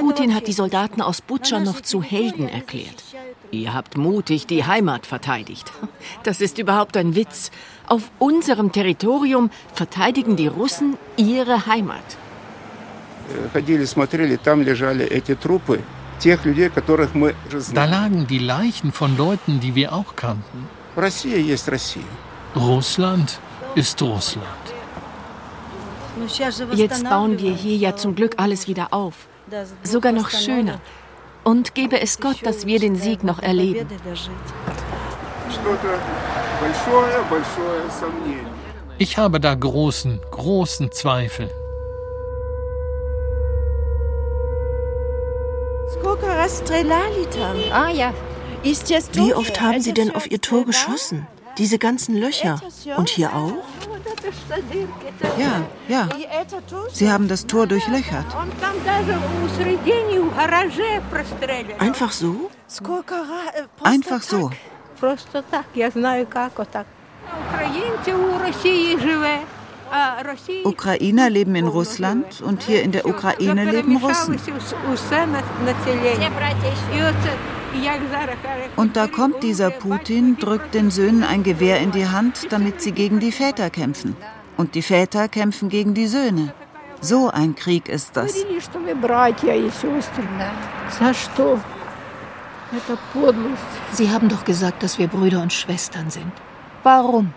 Putin 0.00 0.34
hat 0.34 0.46
die 0.46 0.52
Soldaten 0.52 1.02
aus 1.02 1.20
Butscha 1.20 1.60
noch 1.60 1.80
zu 1.82 2.02
Helden 2.02 2.48
erklärt. 2.48 3.04
Ihr 3.52 3.74
habt 3.74 3.96
mutig 3.96 4.46
die 4.46 4.64
Heimat 4.64 5.06
verteidigt. 5.06 5.72
Das 6.22 6.40
ist 6.40 6.58
überhaupt 6.58 6.96
ein 6.96 7.14
Witz. 7.14 7.50
Auf 7.86 8.10
unserem 8.18 8.72
Territorium 8.72 9.50
verteidigen 9.74 10.36
die 10.36 10.46
Russen 10.46 10.96
ihre 11.16 11.66
Heimat. 11.66 12.04
Da 17.74 17.84
lagen 17.84 18.26
die 18.26 18.38
Leichen 18.38 18.92
von 18.92 19.16
Leuten, 19.16 19.60
die 19.60 19.74
wir 19.74 19.92
auch 19.92 20.16
kannten. 20.16 20.68
Russland 22.56 23.40
ist 23.74 24.02
Russland. 24.02 24.46
Jetzt 26.74 27.04
bauen 27.04 27.38
wir 27.38 27.52
hier 27.52 27.76
ja 27.76 27.96
zum 27.96 28.14
Glück 28.14 28.34
alles 28.36 28.68
wieder 28.68 28.92
auf. 28.92 29.28
Sogar 29.82 30.12
noch 30.12 30.30
schöner. 30.30 30.80
Und 31.44 31.74
gebe 31.74 32.00
es 32.00 32.20
Gott, 32.20 32.44
dass 32.44 32.66
wir 32.66 32.78
den 32.78 32.96
Sieg 32.96 33.24
noch 33.24 33.40
erleben. 33.40 33.88
Ich 38.98 39.16
habe 39.16 39.40
da 39.40 39.54
großen, 39.54 40.20
großen 40.30 40.92
Zweifel. 40.92 41.50
Wie 49.12 49.34
oft 49.34 49.60
haben 49.60 49.80
Sie 49.80 49.94
denn 49.94 50.14
auf 50.14 50.30
Ihr 50.30 50.40
Tor 50.40 50.64
geschossen? 50.64 51.26
Diese 51.58 51.78
ganzen 51.78 52.16
Löcher. 52.16 52.60
Und 52.96 53.08
hier 53.08 53.34
auch? 53.34 53.54
Ja, 55.38 55.62
ja. 55.88 56.08
Sie 56.92 57.10
haben 57.10 57.28
das 57.28 57.46
Tor 57.46 57.66
durchlöchert. 57.66 58.26
Einfach 61.78 62.12
so? 62.12 62.50
Einfach 63.82 64.22
so. 64.22 64.50
Ukrainer 70.64 71.30
leben 71.30 71.54
in 71.56 71.66
Russland 71.66 72.40
und 72.42 72.62
hier 72.62 72.82
in 72.82 72.92
der 72.92 73.06
Ukraine 73.06 73.64
leben 73.64 73.96
Russen. 73.96 74.38
Und 78.76 78.96
da 78.96 79.06
kommt 79.06 79.42
dieser 79.42 79.70
Putin, 79.70 80.36
drückt 80.38 80.74
den 80.74 80.90
Söhnen 80.90 81.22
ein 81.22 81.42
Gewehr 81.42 81.80
in 81.80 81.92
die 81.92 82.08
Hand, 82.08 82.46
damit 82.50 82.80
sie 82.80 82.92
gegen 82.92 83.20
die 83.20 83.32
Väter 83.32 83.70
kämpfen. 83.70 84.16
Und 84.56 84.74
die 84.74 84.82
Väter 84.82 85.28
kämpfen 85.28 85.68
gegen 85.68 85.94
die 85.94 86.06
Söhne. 86.06 86.52
So 87.00 87.30
ein 87.30 87.54
Krieg 87.54 87.88
ist 87.88 88.16
das. 88.16 88.34
Sie 93.92 94.10
haben 94.10 94.28
doch 94.28 94.44
gesagt, 94.44 94.82
dass 94.82 94.98
wir 94.98 95.08
Brüder 95.08 95.40
und 95.42 95.52
Schwestern 95.52 96.10
sind. 96.10 96.32
Warum? 96.82 97.32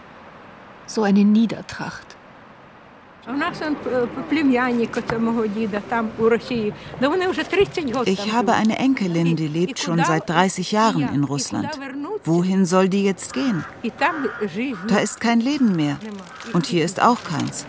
So 0.86 1.04
eine 1.04 1.24
Niedertracht. 1.24 2.13
Ich 8.06 8.34
habe 8.34 8.54
eine 8.54 8.78
Enkelin, 8.80 9.36
die 9.36 9.48
lebt 9.48 9.80
schon 9.80 10.04
seit 10.04 10.30
30 10.30 10.72
Jahren 10.72 11.14
in 11.14 11.24
Russland. 11.24 11.70
Wohin 12.26 12.66
soll 12.66 12.90
die 12.90 13.06
jetzt 13.06 13.34
gehen? 13.34 13.64
Da 14.88 14.98
ist 14.98 15.22
kein 15.22 15.40
Leben 15.40 15.76
mehr. 15.76 15.98
Und 16.52 16.66
hier 16.66 16.84
ist 16.84 17.02
auch 17.02 17.24
keins. 17.24 17.66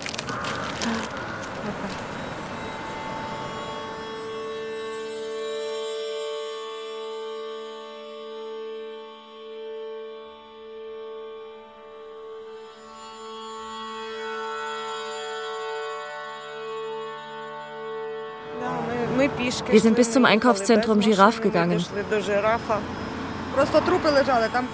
Wir 19.74 19.80
sind 19.80 19.96
bis 19.96 20.12
zum 20.12 20.24
Einkaufszentrum 20.24 21.00
Giraffe 21.00 21.42
gegangen. 21.42 21.84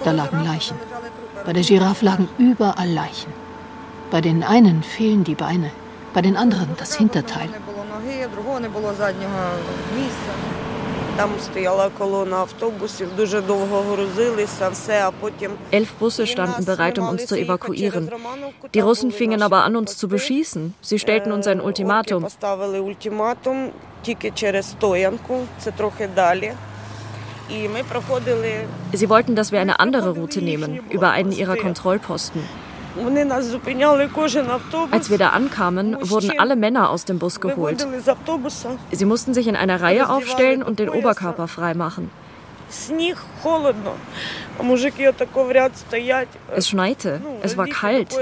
Da 0.03 0.11
lagen 0.11 0.43
Leichen. 0.43 0.77
Bei 1.43 1.53
der 1.53 1.63
Giraffe 1.63 2.05
lagen 2.05 2.29
überall 2.37 2.87
Leichen. 2.87 3.33
Bei 4.11 4.21
den 4.21 4.43
einen 4.43 4.83
fehlen 4.83 5.23
die 5.23 5.33
Beine, 5.33 5.71
bei 6.13 6.21
den 6.21 6.37
anderen 6.37 6.69
das 6.77 6.95
Hinterteil. 6.97 7.49
Elf 15.71 15.93
Busse 15.93 16.27
standen 16.27 16.65
bereit, 16.65 16.99
um 16.99 17.09
uns 17.09 17.25
zu 17.25 17.35
evakuieren. 17.35 18.11
Die 18.75 18.79
Russen 18.79 19.09
fingen 19.09 19.41
aber 19.41 19.63
an, 19.63 19.75
uns 19.75 19.97
zu 19.97 20.07
beschießen. 20.07 20.75
Sie 20.79 20.99
stellten 20.99 21.31
uns 21.31 21.47
ein 21.47 21.59
Ultimatum. 21.59 22.27
Sie 28.93 29.09
wollten, 29.09 29.35
dass 29.35 29.51
wir 29.51 29.59
eine 29.59 29.79
andere 29.79 30.11
Route 30.11 30.41
nehmen, 30.41 30.79
über 30.89 31.11
einen 31.11 31.31
ihrer 31.31 31.57
Kontrollposten. 31.57 32.41
Als 34.91 35.09
wir 35.09 35.17
da 35.17 35.29
ankamen, 35.29 35.97
wurden 36.09 36.39
alle 36.39 36.55
Männer 36.55 36.89
aus 36.89 37.05
dem 37.05 37.19
Bus 37.19 37.39
geholt. 37.39 37.87
Sie 38.91 39.05
mussten 39.05 39.33
sich 39.33 39.47
in 39.47 39.55
einer 39.55 39.81
Reihe 39.81 40.09
aufstellen 40.09 40.61
und 40.63 40.79
den 40.79 40.89
Oberkörper 40.89 41.47
freimachen. 41.47 42.09
Es 46.55 46.69
schneite, 46.69 47.21
es 47.41 47.57
war 47.57 47.67
kalt. 47.67 48.15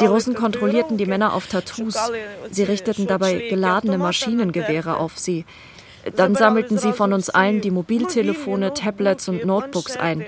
Die 0.00 0.06
Russen 0.06 0.34
kontrollierten 0.34 0.96
die 0.96 1.06
Männer 1.06 1.32
auf 1.34 1.46
Tattoos. 1.46 1.96
Sie 2.50 2.62
richteten 2.64 3.06
dabei 3.06 3.48
geladene 3.48 3.98
Maschinengewehre 3.98 4.96
auf 4.96 5.18
sie. 5.18 5.44
Dann 6.16 6.34
sammelten 6.34 6.78
sie 6.78 6.92
von 6.92 7.12
uns 7.12 7.30
allen 7.30 7.60
die 7.60 7.70
Mobiltelefone, 7.70 8.72
Tablets 8.74 9.28
und 9.28 9.44
Notebooks 9.44 9.96
ein. 9.96 10.24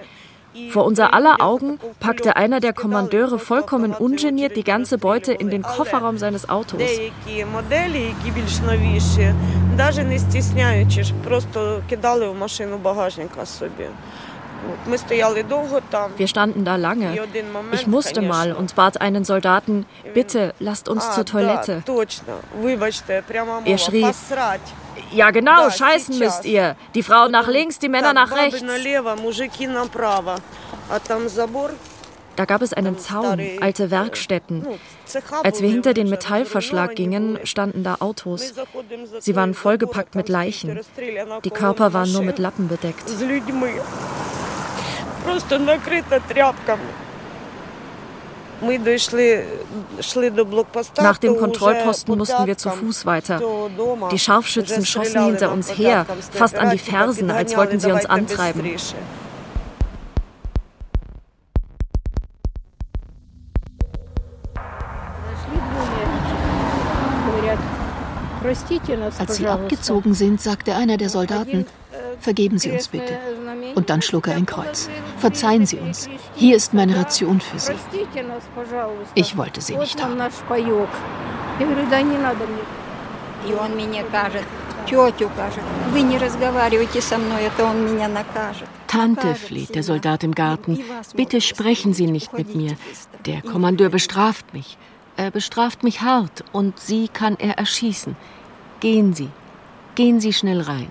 Vor 0.71 0.85
unser 0.85 1.15
aller 1.15 1.41
Augen 1.41 1.79
packte 1.99 2.37
einer 2.37 2.61
der 2.61 2.75
Kommandeure 2.75 3.39
vollkommen 3.39 3.95
ungeniert 3.95 4.55
die 4.55 4.65
ganze 4.65 4.99
Beute 4.99 5.33
in 5.33 5.49
den 5.49 5.63
Kofferraum 5.63 6.19
seines 6.19 6.49
Autos. 6.49 6.83
Wir 16.17 16.29
standen 16.29 16.65
da 16.65 16.77
lange. 16.77 17.19
Ich 17.73 17.87
musste 17.87 18.21
mal 18.23 18.53
und 18.53 18.75
bat 18.75 19.01
einen 19.01 19.25
Soldaten, 19.25 19.87
bitte 20.15 20.55
lasst 20.59 20.89
uns 20.89 21.11
zur 21.13 21.25
Toilette. 21.25 21.83
Er 23.65 23.79
schrie, 23.79 24.07
ja 25.13 25.31
genau, 25.31 25.71
scheißen 25.71 26.19
müsst 26.19 26.45
ihr. 26.45 26.77
Die 26.95 27.03
Frauen 27.03 27.33
nach 27.33 27.49
links, 27.49 27.79
die 27.79 27.89
Männer 27.89 28.13
nach 28.13 28.31
rechts. 28.33 28.63
Da 32.37 32.45
gab 32.47 32.63
es 32.63 32.73
einen 32.73 32.99
Zaun, 32.99 33.41
alte 33.61 33.91
Werkstätten. 33.91 34.67
Als 35.43 35.61
wir 35.61 35.69
hinter 35.69 35.95
den 35.95 36.09
Metallverschlag 36.09 36.95
gingen, 36.95 37.39
standen 37.45 37.85
da 37.85 37.97
Autos. 38.01 38.55
Sie 39.21 39.37
waren 39.37 39.55
vollgepackt 39.55 40.15
mit 40.15 40.29
Leichen. 40.29 40.81
Die 41.45 41.51
Körper 41.51 41.93
waren 41.93 42.11
nur 42.13 42.23
mit 42.23 42.39
Lappen 42.39 42.69
bedeckt. 42.69 43.05
Nach 51.01 51.19
dem 51.19 51.37
Kontrollposten 51.37 52.17
mussten 52.17 52.47
wir 52.47 52.57
zu 52.57 52.71
Fuß 52.71 53.07
weiter. 53.07 53.41
Die 54.13 54.19
Scharfschützen 54.19 54.87
schossen 54.87 55.25
hinter 55.25 55.53
uns 55.53 55.77
her, 55.77 56.07
fast 56.31 56.57
an 56.57 56.71
die 56.71 56.79
Fersen, 56.79 57.31
als 57.31 57.57
wollten 57.57 57.81
sie 57.81 57.91
uns 57.91 58.07
antreiben. 58.07 58.65
Als 69.19 69.37
sie 69.37 69.47
abgezogen 69.47 70.15
sind, 70.15 70.41
sagte 70.41 70.75
einer 70.75 70.97
der 70.97 71.09
Soldaten, 71.09 71.67
vergeben 72.21 72.59
Sie 72.59 72.71
uns 72.71 72.89
bitte. 72.89 73.19
Und 73.75 73.91
dann 73.91 74.03
schlug 74.03 74.29
er 74.29 74.37
ein 74.37 74.47
Kreuz. 74.47 74.89
Verzeihen 75.19 75.67
Sie 75.67 75.79
uns. 75.79 76.09
Hier 76.35 76.57
ist 76.57 76.75
meine 76.75 76.97
Ration 76.97 77.41
für 77.41 77.59
Sie. 77.59 77.73
Ich 79.15 79.37
wollte 79.37 79.61
sie 79.61 79.77
nicht 79.77 80.03
haben. 80.03 80.19
Tante, 88.89 89.35
fleht 89.35 89.75
der 89.75 89.83
Soldat 89.83 90.25
im 90.25 90.35
Garten, 90.35 90.79
bitte 91.17 91.41
sprechen 91.41 91.95
Sie 91.95 92.07
nicht 92.07 92.33
mit 92.33 92.55
mir. 92.55 92.77
Der 93.27 93.41
Kommandeur 93.43 93.89
bestraft 93.89 94.53
mich. 94.53 94.77
Er 95.17 95.31
bestraft 95.31 95.83
mich 95.83 96.01
hart 96.01 96.45
und 96.53 96.81
Sie 96.81 97.09
kann 97.09 97.37
er 97.39 97.59
erschießen. 97.59 98.17
Gehen 98.81 99.15
Sie, 99.15 99.29
gehen 99.95 100.21
Sie 100.21 100.33
schnell 100.33 100.61
rein. 100.63 100.91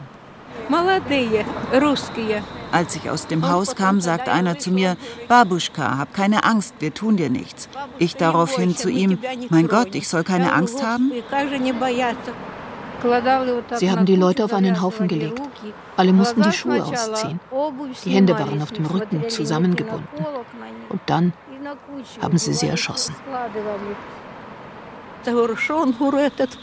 Als 2.71 2.95
ich 2.95 3.09
aus 3.09 3.27
dem 3.27 3.49
Haus 3.49 3.75
kam, 3.75 3.99
sagte 3.99 4.31
einer 4.31 4.59
zu 4.59 4.71
mir, 4.71 4.95
Babuschka, 5.27 5.97
hab 5.97 6.13
keine 6.13 6.43
Angst, 6.43 6.75
wir 6.79 6.93
tun 6.93 7.17
dir 7.17 7.29
nichts. 7.29 7.67
Ich 7.97 8.15
daraufhin 8.15 8.75
zu 8.75 8.89
ihm, 8.89 9.17
mein 9.49 9.67
Gott, 9.67 9.95
ich 9.95 10.07
soll 10.07 10.23
keine 10.23 10.53
Angst 10.53 10.83
haben? 10.85 11.11
Sie 13.77 13.91
haben 13.91 14.05
die 14.05 14.15
Leute 14.15 14.45
auf 14.45 14.53
einen 14.53 14.81
Haufen 14.81 15.07
gelegt. 15.07 15.41
Alle 15.97 16.13
mussten 16.13 16.43
die 16.43 16.51
Schuhe 16.51 16.83
ausziehen. 16.83 17.39
Die 18.05 18.11
Hände 18.11 18.37
waren 18.37 18.61
auf 18.61 18.71
dem 18.71 18.85
Rücken 18.85 19.27
zusammengebunden. 19.29 20.25
Und 20.89 21.01
dann 21.07 21.33
haben 22.22 22.38
sie 22.38 22.54
sie 22.54 22.68
erschossen. 22.68 23.14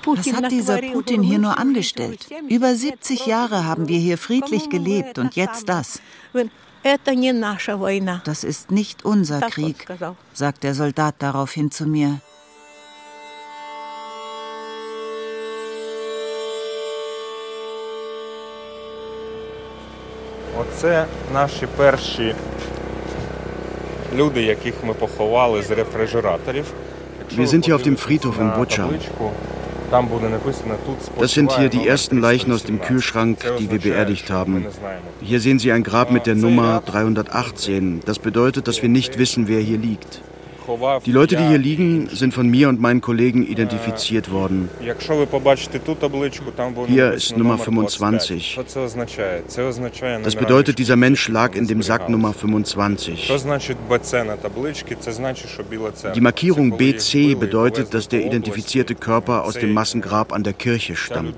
Was 0.05 0.33
hat 0.33 0.51
dieser 0.51 0.77
Putin 0.77 1.21
hier 1.21 1.39
nur 1.39 1.57
angestellt? 1.57 2.27
Über 2.47 2.75
70 2.75 3.25
Jahre 3.25 3.65
haben 3.65 3.87
wir 3.87 3.99
hier 3.99 4.17
friedlich 4.17 4.69
gelebt 4.69 5.19
und 5.19 5.35
jetzt 5.35 5.67
das. 5.67 5.99
Das 8.23 8.43
ist 8.43 8.71
nicht 8.71 9.05
unser 9.05 9.41
Krieg, 9.41 9.85
sagt 10.33 10.63
der 10.63 10.75
Soldat 10.75 11.15
daraufhin 11.19 11.71
zu 11.71 11.85
mir. 11.85 12.21
Оце 20.61 21.05
наші 21.33 21.67
перші 21.77 22.35
wir 27.30 27.46
sind 27.46 27.64
hier 27.66 27.76
auf 27.76 27.82
dem 27.82 27.96
Friedhof 27.96 28.38
in 28.38 28.52
Butscha. 28.52 28.88
Das 31.18 31.32
sind 31.32 31.52
hier 31.52 31.68
die 31.68 31.86
ersten 31.86 32.18
Leichen 32.20 32.52
aus 32.52 32.64
dem 32.64 32.80
Kühlschrank, 32.80 33.38
die 33.58 33.70
wir 33.70 33.78
beerdigt 33.78 34.30
haben. 34.30 34.66
Hier 35.22 35.40
sehen 35.40 35.58
Sie 35.58 35.72
ein 35.72 35.82
Grab 35.82 36.10
mit 36.10 36.26
der 36.26 36.34
Nummer 36.34 36.82
318. 36.84 38.00
Das 38.04 38.18
bedeutet, 38.18 38.68
dass 38.68 38.82
wir 38.82 38.88
nicht 38.88 39.18
wissen, 39.18 39.48
wer 39.48 39.60
hier 39.60 39.78
liegt. 39.78 40.22
Die 41.06 41.12
Leute, 41.12 41.36
die 41.36 41.44
hier 41.44 41.58
liegen, 41.58 42.08
sind 42.08 42.34
von 42.34 42.48
mir 42.48 42.68
und 42.68 42.80
meinen 42.80 43.00
Kollegen 43.00 43.46
identifiziert 43.46 44.30
worden. 44.30 44.68
Hier 46.86 47.12
ist 47.12 47.36
Nummer 47.36 47.58
25. 47.58 48.60
Das 50.22 50.36
bedeutet, 50.36 50.78
dieser 50.78 50.96
Mensch 50.96 51.28
lag 51.28 51.54
in 51.54 51.66
dem 51.66 51.82
Sack 51.82 52.08
Nummer 52.08 52.34
25. 52.34 53.32
Die 56.14 56.20
Markierung 56.20 56.76
BC 56.76 57.38
bedeutet, 57.38 57.94
dass 57.94 58.08
der 58.08 58.26
identifizierte 58.26 58.94
Körper 58.94 59.44
aus 59.44 59.54
dem 59.54 59.72
Massengrab 59.72 60.32
an 60.32 60.42
der 60.42 60.52
Kirche 60.52 60.96
stammt. 60.96 61.34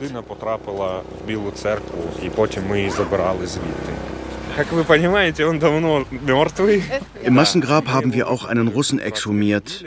Im 7.22 7.34
Massengrab 7.34 7.88
haben 7.88 8.12
wir 8.12 8.28
auch 8.28 8.44
einen 8.44 8.68
Russen 8.68 8.98
exhumiert. 8.98 9.84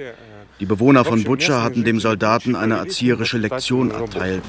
Die 0.60 0.66
Bewohner 0.66 1.04
von 1.04 1.24
Butscha 1.24 1.64
hatten 1.64 1.84
dem 1.84 2.00
Soldaten 2.00 2.56
eine 2.56 2.76
erzieherische 2.76 3.38
Lektion 3.38 3.92
erteilt. 3.92 4.44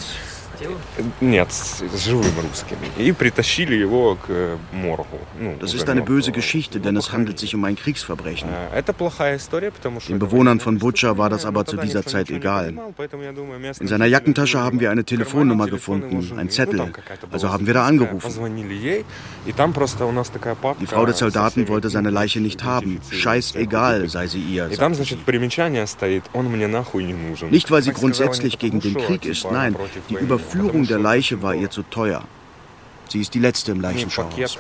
Нет, 1.21 1.51
с 1.51 1.82
живым 2.05 2.34
русским. 2.41 2.77
И 2.97 3.11
притащили 3.11 3.75
его 3.75 4.15
к 4.15 4.57
моргу. 4.73 5.19
Das 5.59 5.73
ist 5.73 5.88
eine 5.89 6.01
böse 6.01 6.32
Geschichte, 6.32 6.80
denn 6.80 6.97
es 6.97 7.11
handelt 7.11 7.39
sich 7.39 7.55
um 7.55 7.63
ein 7.63 7.75
Kriegsverbrechen. 7.75 8.49
Den 10.07 10.19
Bewohnern 10.19 10.59
von 10.59 10.80
Butscha 10.80 11.17
war 11.17 11.30
das 11.30 11.45
aber 11.45 11.65
zu 11.65 11.77
dieser 11.77 12.05
Zeit 12.05 12.30
egal. 12.30 12.73
In 13.80 13.88
seiner 13.88 14.05
Jackentasche 14.05 14.59
haben 14.59 14.80
wir 14.80 14.91
eine 14.91 15.03
Telefonnummer 15.03 15.67
gefunden, 15.67 16.38
ein 16.38 16.49
Zettel. 16.49 16.91
Also 17.32 17.49
haben 17.49 17.65
wir 17.65 17.73
da 17.73 17.86
angerufen. 17.86 18.30
Die 20.82 20.88
Frau 20.88 21.05
des 21.05 21.17
Soldaten 21.17 21.67
wollte 21.67 21.89
seine 21.89 22.09
Leiche 22.09 22.41
nicht 22.41 22.63
haben. 22.63 22.99
Scheißegal 23.09 24.09
sei 24.09 24.27
sie 24.27 24.41
ihr. 24.41 24.69
Nicht, 27.49 27.71
weil 27.71 27.82
sie 27.82 27.93
grundsätzlich 27.93 28.59
gegen 28.59 28.80
den 28.82 28.95
Krieg 28.95 29.25
ist, 29.25 29.49
nein. 29.49 29.75
Die 30.09 30.15
Überführung 30.15 30.42
Führung 30.45 30.86
der 30.86 30.99
Leiche 30.99 31.42
war 31.42 31.55
ihr 31.55 31.70
zu 31.70 31.82
teuer. 31.82 32.22
Sie 33.09 33.20
ist 33.20 33.34
die 33.34 33.38
letzte 33.40 33.72
im 33.72 33.80
Leichenschauhaus. 33.80 34.59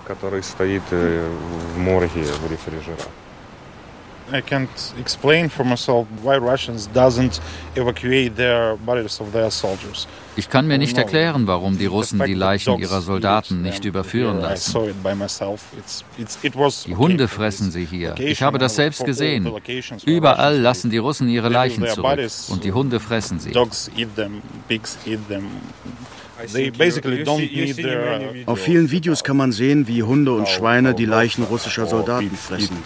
I 4.32 4.40
can't 4.40 4.94
explain 4.98 5.50
for 5.50 5.64
myself 5.64 6.06
why 6.22 6.36
Russians 6.36 6.88
doesn't 6.94 7.40
evacuate 7.76 8.36
their 8.36 8.76
bodies 8.76 9.20
of 9.20 9.32
their 9.32 9.50
soldiers. 9.50 10.06
Ich 10.36 10.48
kann 10.48 10.66
mir 10.66 10.78
nicht 10.78 10.96
erklären, 10.98 11.46
warum 11.46 11.78
die 11.78 11.86
Russen 11.86 12.20
die 12.24 12.34
Leichen 12.34 12.78
ihrer 12.78 13.00
Soldaten 13.02 13.62
nicht 13.62 13.84
überführen 13.84 14.40
lassen. 14.40 14.94
Die 16.86 16.96
Hunde 16.96 17.28
fressen 17.28 17.70
sie 17.70 17.84
hier. 17.84 18.14
Ich 18.18 18.42
habe 18.42 18.58
das 18.58 18.74
selbst 18.74 19.04
gesehen. 19.04 19.52
Überall 20.04 20.58
lassen 20.58 20.90
die 20.90 20.98
Russen 20.98 21.28
ihre 21.28 21.50
Leichen 21.50 21.86
zurück 21.86 22.18
und 22.48 22.64
die 22.64 22.72
Hunde 22.72 22.98
fressen 22.98 23.38
sie. 23.38 23.52
Auf 28.46 28.60
vielen 28.60 28.90
Videos 28.90 29.24
kann 29.24 29.36
man 29.36 29.52
sehen, 29.52 29.88
wie 29.88 30.02
Hunde 30.02 30.32
und 30.32 30.48
Schweine 30.48 30.94
die 30.94 31.04
Leichen 31.04 31.44
russischer 31.44 31.86
Soldaten 31.86 32.36
fressen. 32.36 32.76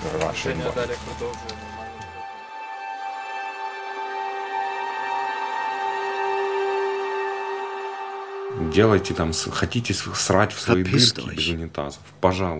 Verpisst 10.51 11.19
euch. 11.23 11.57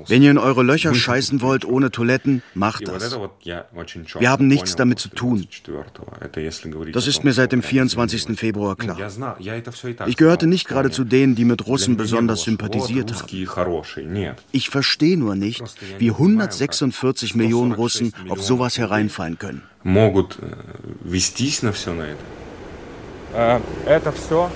Wenn 0.07 0.23
ihr 0.23 0.31
in 0.31 0.37
eure 0.37 0.63
Löcher 0.63 0.93
scheißen 0.95 1.41
wollt 1.41 1.65
ohne 1.65 1.91
Toiletten, 1.91 2.41
macht 2.53 2.87
das. 2.87 3.17
Wir 3.43 4.29
haben 4.29 4.47
nichts 4.47 4.75
damit 4.75 4.99
zu 4.99 5.09
tun. 5.09 5.47
Das 6.91 7.07
ist 7.07 7.23
mir 7.23 7.33
seit 7.33 7.51
dem 7.51 7.61
24. 7.61 8.39
Februar 8.39 8.75
klar. 8.75 8.97
Ich 10.07 10.17
gehörte 10.17 10.47
nicht 10.47 10.67
gerade 10.67 10.89
zu 10.89 11.03
denen, 11.03 11.35
die 11.35 11.45
mit 11.45 11.67
Russen 11.67 11.95
besonders 11.95 12.43
sympathisiert 12.43 13.13
haben. 13.13 13.27
Ich 14.51 14.69
verstehe 14.69 15.17
nur 15.17 15.35
nicht, 15.35 15.63
wie 15.99 16.09
146 16.09 17.35
Millionen 17.35 17.71
Russen 17.71 18.13
auf 18.29 18.41
sowas 18.41 18.77
hereinfallen 18.77 19.37
können. 19.37 19.61
Могут 19.83 20.37
вестись 21.03 21.61
на 21.61 21.73
все 21.73 21.93
на 21.93 22.03
это. 22.03 23.61
Это 23.85 24.13
все 24.13 24.49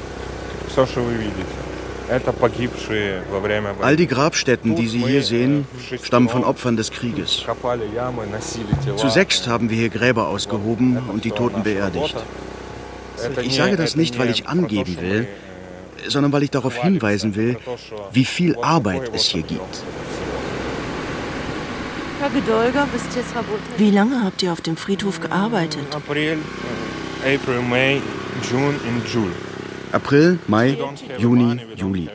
All 3.80 3.96
die 3.96 4.06
Grabstätten, 4.06 4.76
die 4.76 4.88
Sie 4.88 4.98
hier 4.98 5.22
sehen, 5.22 5.66
stammen 6.02 6.28
von 6.28 6.44
Opfern 6.44 6.76
des 6.76 6.90
Krieges. 6.90 7.44
Zu 8.96 9.08
sechst 9.08 9.46
haben 9.46 9.70
wir 9.70 9.76
hier 9.76 9.88
Gräber 9.88 10.28
ausgehoben 10.28 10.98
und 11.08 11.24
die 11.24 11.30
Toten 11.30 11.62
beerdigt. 11.62 12.16
Ich 13.42 13.56
sage 13.56 13.76
das 13.76 13.96
nicht, 13.96 14.18
weil 14.18 14.30
ich 14.30 14.48
angeben 14.48 15.00
will, 15.00 15.28
sondern 16.08 16.32
weil 16.32 16.42
ich 16.42 16.50
darauf 16.50 16.76
hinweisen 16.76 17.36
will, 17.36 17.56
wie 18.12 18.24
viel 18.24 18.56
Arbeit 18.56 19.10
es 19.14 19.26
hier 19.26 19.42
gibt. 19.42 19.82
Wie 23.78 23.90
lange 23.90 24.22
habt 24.24 24.42
ihr 24.42 24.52
auf 24.52 24.60
dem 24.60 24.76
Friedhof 24.76 25.20
gearbeitet? 25.20 25.86
April, 25.94 26.38
May, 27.68 28.02
June 28.50 28.74
and 28.88 29.08
July. 29.08 29.51
April, 29.92 30.38
Mai, 30.46 30.78
Juni, 31.18 31.60
Juli. 31.76 32.08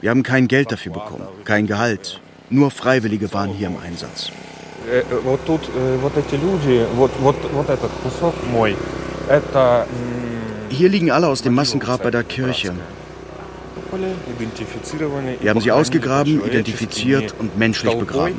Wir 0.00 0.10
haben 0.10 0.22
kein 0.22 0.46
Geld 0.46 0.70
dafür 0.70 0.92
bekommen, 0.92 1.26
kein 1.44 1.66
Gehalt. 1.66 2.20
Nur 2.48 2.70
Freiwillige 2.70 3.32
waren 3.32 3.50
hier 3.50 3.66
im 3.66 3.76
Einsatz. 3.78 4.30
Hier 10.68 10.88
liegen 10.88 11.10
alle 11.10 11.26
aus 11.26 11.42
dem 11.42 11.54
Massengrab 11.54 12.02
bei 12.04 12.10
der 12.12 12.22
Kirche. 12.22 12.72
Wir 15.40 15.50
haben 15.50 15.60
sie 15.60 15.72
ausgegraben, 15.72 16.44
identifiziert 16.46 17.34
und 17.38 17.58
menschlich 17.58 17.94
begraben. 17.94 18.38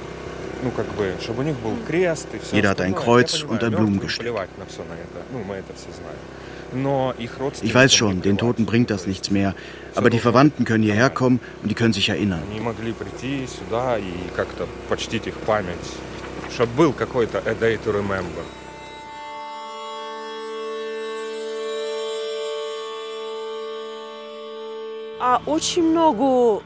Jeder 2.52 2.70
hat 2.70 2.82
ein 2.82 2.96
Kreuz 2.96 3.44
und 3.44 3.64
ein 3.64 3.72
Blumengestück. 3.72 4.34
Ich 7.62 7.74
weiß 7.74 7.94
schon, 7.94 8.22
den 8.22 8.38
Toten 8.38 8.66
bringt 8.66 8.90
das 8.90 9.08
nichts 9.08 9.32
mehr, 9.32 9.56
aber 9.96 10.10
die 10.10 10.20
Verwandten 10.20 10.66
können 10.66 10.84
hierher 10.84 11.10
kommen 11.10 11.40
und 11.62 11.70
die 11.70 11.76
können 11.76 11.94
sich 11.94 12.10
erinnern. 12.10 12.44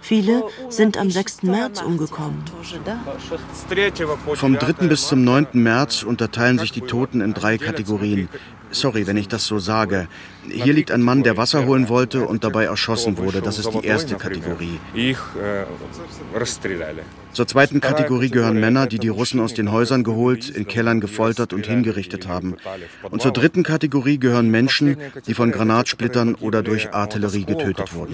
Viele 0.02 0.44
sind 0.70 0.98
am 0.98 1.10
6. 1.10 1.44
März 1.44 1.82
umgekommen. 1.82 2.44
Vom 4.34 4.58
3. 4.58 4.74
bis 4.88 5.08
zum 5.08 5.24
9. 5.24 5.48
März 5.54 6.04
unterteilen 6.04 6.60
sich 6.60 6.72
die 6.72 6.82
Toten 6.82 7.22
in 7.22 7.34
drei 7.34 7.58
Kategorien. 7.58 8.30
Sorry, 8.72 9.06
wenn 9.08 9.18
ich 9.18 9.28
das 9.28 9.46
so 9.46 9.60
sage. 9.60 10.08
Hier 10.50 10.74
liegt 10.74 10.92
ein 10.92 11.02
Mann, 11.02 11.24
der 11.24 11.38
Wasser 11.38 11.66
holen 11.66 11.90
wollte 11.90 12.26
und 12.26 12.44
dabei 12.44 12.66
erschossen 12.66 13.18
wurde. 13.18 13.42
Das 13.42 13.60
ist 13.60 13.70
die 13.74 13.86
erste 13.86 14.16
Kategorie. 14.16 14.80
Zur 17.34 17.48
zweiten 17.48 17.80
Kategorie 17.80 18.30
gehören 18.30 18.60
Männer, 18.60 18.88
die 18.88 19.00
die 19.00 19.08
Russen 19.10 19.40
aus 19.40 19.54
den 19.54 19.72
Häusern 19.72 20.04
geholt, 20.04 20.50
in 20.50 20.68
Kellern 20.68 21.00
gefoltert 21.00 21.54
und 21.54 21.68
hingerichtet 21.68 22.28
haben. 22.28 22.56
Und 23.10 23.22
zur 23.22 23.32
dritten 23.32 23.64
Kategorie 23.64 24.18
gehören 24.18 24.50
Menschen, 24.50 24.98
die 25.28 25.34
von 25.34 25.52
Granatsplittern 25.52 26.36
oder 26.36 26.64
durch 26.64 26.94
Artillerie 26.94 27.46
getötet 27.46 27.94
wurden. 27.94 28.14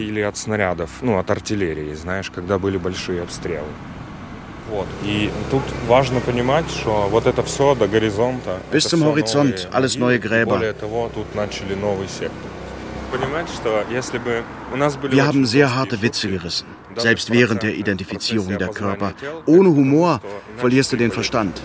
Bis 8.71 8.87
zum 8.87 9.05
Horizont 9.05 9.69
alles 9.71 9.97
neue 9.97 10.19
Gräber. 10.19 10.61
Wir 15.09 15.25
haben 15.25 15.45
sehr 15.45 15.75
harte 15.75 16.01
Witze 16.01 16.29
gerissen, 16.29 16.67
selbst 16.95 17.31
während 17.31 17.63
der 17.63 17.75
Identifizierung 17.75 18.57
der 18.57 18.67
Körper. 18.67 19.13
Ohne 19.45 19.69
Humor 19.69 20.19
verlierst 20.57 20.91
du 20.91 20.97
den 20.97 21.11
Verstand. 21.11 21.61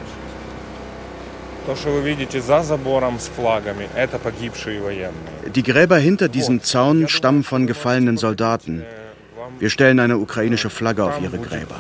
Die 5.55 5.63
Gräber 5.63 5.99
hinter 5.99 6.29
diesem 6.29 6.63
Zaun 6.63 7.09
stammen 7.09 7.45
von 7.45 7.67
gefallenen 7.67 8.17
Soldaten. 8.17 8.85
Wir 9.63 9.71
stellen 9.71 10.01
eine 10.01 10.19
ukrainische 10.19 10.71
Flagge 10.71 11.05
auf 11.05 11.21
ihre 11.23 11.39
Gräber. 11.39 11.77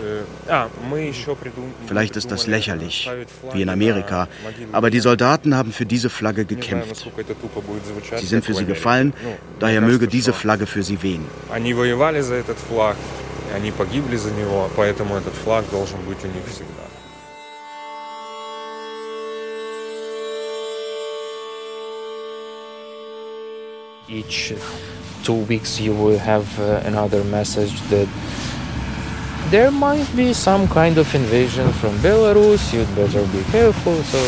Vielleicht 1.89 2.17
ist 2.17 2.31
das 2.31 2.47
lächerlich, 2.47 3.11
wie 3.53 3.63
in 3.63 3.69
Amerika, 3.69 4.29
aber 4.71 4.89
die 4.91 5.01
Soldaten 5.01 5.57
haben 5.57 5.73
für 5.73 5.85
diese 5.85 6.09
Flagge 6.09 6.45
gekämpft. 6.45 7.11
Sie 8.19 8.27
sind 8.27 8.45
für 8.45 8.55
sie 8.55 8.67
gefallen, 8.67 9.13
daher 9.59 9.81
möge 9.81 10.07
diese 10.07 10.33
Flagge 10.33 10.67
für 10.67 10.85
sie 10.85 11.03
wehen. 11.03 11.25
Они 13.55 13.71
погибли 13.71 14.17
за 14.17 14.31
него, 14.31 14.71
поэтому 14.77 15.15
этот 15.17 15.35
флаг 15.35 15.65
должен 15.71 16.01
быть 16.09 16.25
у 16.25 16.29
них 16.29 16.47
всегда. 16.47 16.87
each 24.09 24.55
two 25.23 25.47
weeks 25.49 25.79
you 25.79 25.95
will 25.95 26.19
have 26.19 26.45
uh, 26.59 26.87
another 26.87 27.25
message 27.25 27.81
that 27.91 28.09
there 29.51 29.71
might 29.71 30.07
be 30.17 30.33
some 30.33 30.67
kind 30.69 30.99
of 30.99 31.15
invasion 31.15 31.71
from 31.75 31.97
Belarus. 32.03 32.73
You'd 32.73 32.95
better 32.95 33.23
be 33.33 33.43
careful. 33.51 34.03
So 34.05 34.19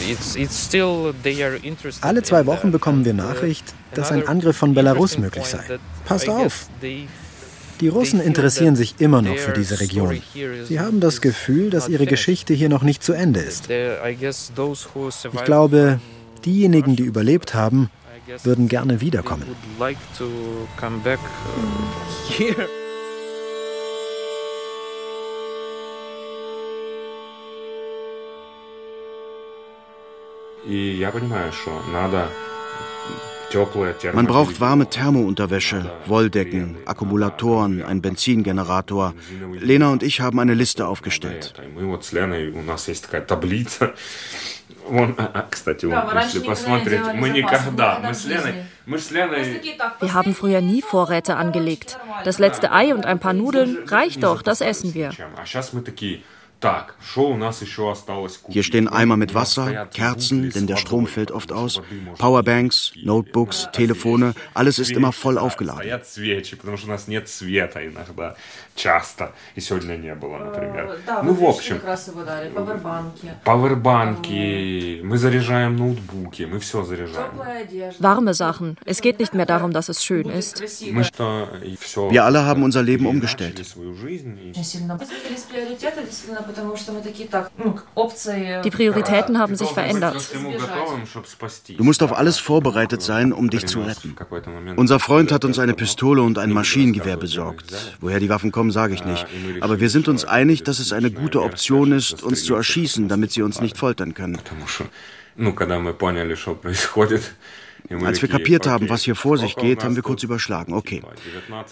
it's 0.00 0.36
it's 0.36 0.56
still 0.56 1.12
they 1.22 1.42
are 1.42 1.56
interested. 1.62 2.04
Alle 2.04 2.22
zwei 2.22 2.46
Wochen 2.46 2.72
bekommen 2.72 3.04
wir 3.04 3.14
Nachricht, 3.14 3.74
dass 3.94 4.10
ein 4.10 4.26
Angriff 4.26 4.56
von 4.56 4.74
Belarus 4.74 5.18
möglich 5.18 5.44
sei. 5.46 5.64
Passt 6.04 6.28
auf! 6.28 6.68
Die 7.80 7.88
Russen 7.88 8.20
interessieren 8.20 8.76
sich 8.76 8.96
immer 8.98 9.22
noch 9.22 9.36
für 9.36 9.52
diese 9.52 9.80
Region. 9.80 10.20
Sie 10.68 10.80
haben 10.80 11.00
das 11.00 11.22
Gefühl, 11.22 11.70
dass 11.70 11.88
ihre 11.88 12.04
Geschichte 12.06 12.52
hier 12.52 12.68
noch 12.68 12.82
nicht 12.82 13.02
zu 13.02 13.14
Ende 13.14 13.40
ist. 13.40 13.70
Ich 13.70 15.44
glaube, 15.44 15.98
diejenigen, 16.44 16.96
die 16.96 17.04
überlebt 17.04 17.54
haben, 17.54 17.90
würden 18.42 18.68
gerne 18.68 19.00
wiederkommen. 19.00 19.44
Man 34.12 34.26
braucht 34.26 34.60
warme 34.60 34.88
Thermounterwäsche, 34.88 35.90
Wolldecken, 36.06 36.76
Akkumulatoren, 36.86 37.82
einen 37.82 38.00
Benzingenerator. 38.00 39.14
Lena 39.58 39.90
und 39.90 40.02
ich 40.04 40.20
haben 40.20 40.38
eine 40.38 40.54
Liste 40.54 40.86
aufgestellt. 40.86 41.54
Wir 50.00 50.14
haben 50.14 50.34
früher 50.34 50.60
nie 50.60 50.82
Vorräte 50.82 51.36
angelegt. 51.36 51.98
Das 52.24 52.38
letzte 52.38 52.72
Ei 52.72 52.94
und 52.94 53.06
ein 53.06 53.18
paar 53.18 53.32
Nudeln 53.32 53.78
reicht 53.86 54.22
doch, 54.22 54.42
das 54.42 54.60
essen 54.60 54.94
wir. 54.94 55.10
Hier 58.49 58.63
stehen 58.63 58.87
Eimer 58.87 59.17
mit 59.17 59.33
Wasser, 59.35 59.85
Kerzen, 59.93 60.49
denn 60.49 60.67
der 60.67 60.77
Strom 60.77 61.05
fällt 61.05 61.31
oft 61.31 61.51
aus, 61.51 61.81
Powerbanks, 62.17 62.93
Notebooks, 63.03 63.67
Telefone, 63.71 64.33
alles 64.53 64.79
ist 64.79 64.91
immer 64.91 65.11
voll 65.11 65.37
aufgeladen. 65.37 65.83
Ну, 71.23 71.33
в 71.33 71.45
общем, 71.45 71.79
пауэрбанки, 73.43 75.01
мы 75.03 75.17
заряжаем 75.17 75.77
ноутбуки, 75.77 76.43
мы 76.43 76.59
все 76.59 76.83
заряжаем. 76.83 77.31
Warme 77.99 78.33
Sachen. 78.33 78.75
Es 78.85 79.01
geht 79.01 79.19
nicht 79.19 79.33
mehr 79.33 79.45
darum, 79.45 79.71
dass 79.71 79.87
es 79.87 80.03
schön 80.03 80.29
ist. 80.29 80.61
Wir 80.61 82.23
alle 82.25 82.43
haben 82.43 82.63
unser 82.63 82.83
Leben 82.83 83.05
umgestellt. 83.05 83.61
Die 88.64 88.70
Prioritäten 88.70 89.38
haben 89.38 89.56
sich 89.56 89.68
verändert. 89.68 90.30
Du 91.76 91.84
musst 91.84 92.02
auf 92.02 92.12
alles 92.16 92.38
vorbereitet 92.38 93.02
sein, 93.02 93.32
um 93.32 93.50
dich 93.50 93.66
zu 93.66 93.80
retten. 93.80 94.16
Unser 94.76 95.00
Freund 95.00 95.32
hat 95.32 95.44
uns 95.44 95.58
eine 95.58 95.74
Pistole 95.74 96.22
und 96.22 96.38
ein 96.38 96.50
Maschinengewehr 96.50 97.16
besorgt. 97.16 97.72
Woher 98.00 98.20
die 98.20 98.28
Waffen 98.28 98.52
kommen, 98.52 98.70
sage 98.70 98.94
ich 98.94 99.04
nicht. 99.04 99.26
Aber 99.60 99.80
wir 99.80 99.90
sind 99.90 100.08
uns 100.08 100.24
einig, 100.24 100.62
dass 100.62 100.78
es 100.78 100.92
eine 100.92 101.10
gute 101.10 101.42
Option 101.42 101.92
ist, 101.92 102.22
uns 102.22 102.44
zu 102.44 102.54
erschießen, 102.54 103.08
damit 103.08 103.32
sie 103.32 103.42
uns 103.42 103.60
nicht 103.60 103.76
foltern 103.76 104.14
können. 104.14 104.38
Als 108.04 108.22
wir 108.22 108.28
kapiert 108.28 108.66
haben, 108.66 108.88
was 108.88 109.02
hier 109.02 109.14
vor 109.14 109.38
sich 109.38 109.56
geht, 109.56 109.84
haben 109.84 109.96
wir 109.96 110.02
kurz 110.02 110.22
überschlagen. 110.22 110.72
Okay, 110.72 111.02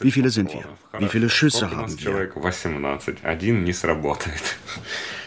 wie 0.01 0.11
viele 0.11 0.31
sind 0.31 0.53
wir? 0.53 0.65
Wie 0.99 1.09
viele 1.09 1.29
Schüsse 1.31 1.71
haben 1.71 1.99
wir? 2.01 2.31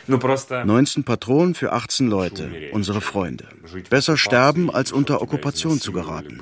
19 0.08 1.04
Patronen 1.04 1.56
für 1.56 1.72
18 1.72 2.08
Leute, 2.08 2.52
unsere 2.72 3.02
Freunde. 3.02 3.48
Besser 3.90 4.18
sterben, 4.18 4.70
als 4.72 4.92
unter 4.92 5.22
Okkupation 5.22 5.80
zu 5.80 5.92
geraten. 5.92 6.42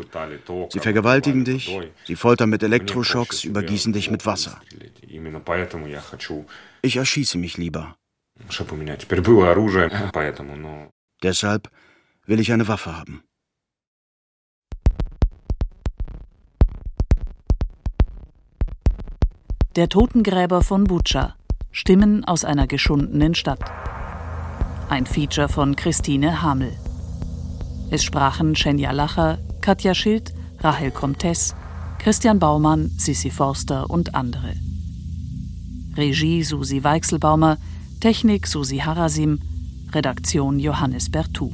Sie 0.70 0.80
vergewaltigen 0.80 1.44
dich, 1.46 1.78
sie 2.06 2.16
foltern 2.16 2.50
mit 2.50 2.64
Elektroschocks, 2.64 3.44
übergießen 3.44 3.94
dich 3.94 4.10
mit 4.10 4.26
Wasser. 4.26 4.62
Ich 6.82 6.96
erschieße 6.96 7.38
mich 7.38 7.58
lieber. 7.58 7.96
Deshalb 11.22 11.70
will 12.26 12.40
ich 12.40 12.52
eine 12.54 12.68
Waffe 12.68 12.98
haben. 12.98 13.24
Der 19.80 19.88
Totengräber 19.88 20.62
von 20.62 20.84
Butscha. 20.84 21.36
Stimmen 21.72 22.26
aus 22.26 22.44
einer 22.44 22.68
geschundenen 22.68 23.34
Stadt. 23.34 23.62
Ein 24.90 25.06
Feature 25.06 25.48
von 25.48 25.78
Christine 25.78 26.42
Hamel. 26.42 26.74
Es 27.90 28.04
sprachen 28.04 28.58
Schenja 28.58 28.92
Lacher, 28.92 29.38
Katja 29.62 29.96
Schild, 29.96 30.34
Rahel 30.60 30.92
Comtes, 30.92 31.56
Christian 31.98 32.40
Baumann, 32.40 32.92
Sissi 32.98 33.30
Forster 33.30 33.90
und 33.90 34.16
andere. 34.16 34.54
Regie 35.96 36.44
Susi 36.44 36.84
Weichselbaumer, 36.84 37.58
Technik 38.02 38.48
Susi 38.48 38.80
Harasim, 38.80 39.40
Redaktion 39.94 40.60
Johannes 40.60 41.10
Bertou. 41.10 41.54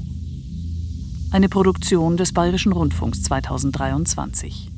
Eine 1.30 1.48
Produktion 1.48 2.18
des 2.18 2.34
Bayerischen 2.34 2.72
Rundfunks 2.72 3.22
2023. 3.22 4.72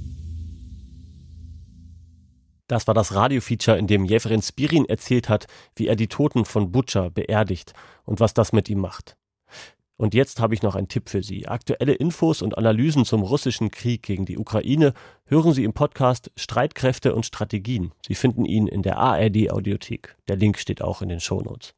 Das 2.68 2.86
war 2.88 2.93
das 2.93 3.15
Radiofeature, 3.15 3.78
in 3.78 3.88
dem 3.88 4.03
Jefren 4.03 4.41
Spirin 4.41 4.86
erzählt 4.86 5.30
hat, 5.30 5.47
wie 5.76 5.88
er 5.88 5.95
die 5.95 6.07
Toten 6.07 6.43
von 6.43 6.72
Butcher 6.72 7.09
beerdigt 7.09 7.74
und 8.03 8.20
was 8.20 8.34
das 8.34 8.51
mit 8.51 8.70
ihm 8.70 8.80
macht. 8.80 9.15
Und 9.95 10.13
jetzt 10.13 10.39
habe 10.39 10.53
ich 10.53 10.61
noch 10.61 10.76
einen 10.76 10.89
Tipp 10.89 11.09
für 11.09 11.24
Sie. 11.24 11.47
Aktuelle 11.47 11.93
Infos 11.93 12.43
und 12.43 12.55
Analysen 12.55 13.03
zum 13.03 13.24
russischen 13.24 13.72
Krieg 13.72 14.03
gegen 14.03 14.26
die 14.26 14.38
Ukraine 14.38 14.93
hören 15.26 15.53
Sie 15.53 15.63
im 15.63 15.74
Podcast 15.74 16.30
Streitkräfte 16.36 17.15
und 17.15 17.26
Strategien. 17.26 17.91
Sie 18.07 18.13
finden 18.13 18.45
ihn 18.45 18.68
in 18.68 18.84
der 18.84 18.97
ARD 18.97 19.49
Audiothek. 19.49 20.15
Der 20.28 20.36
Link 20.36 20.59
steht 20.59 20.84
auch 20.84 21.01
in 21.01 21.09
den 21.09 21.20
Shownotes. 21.20 21.74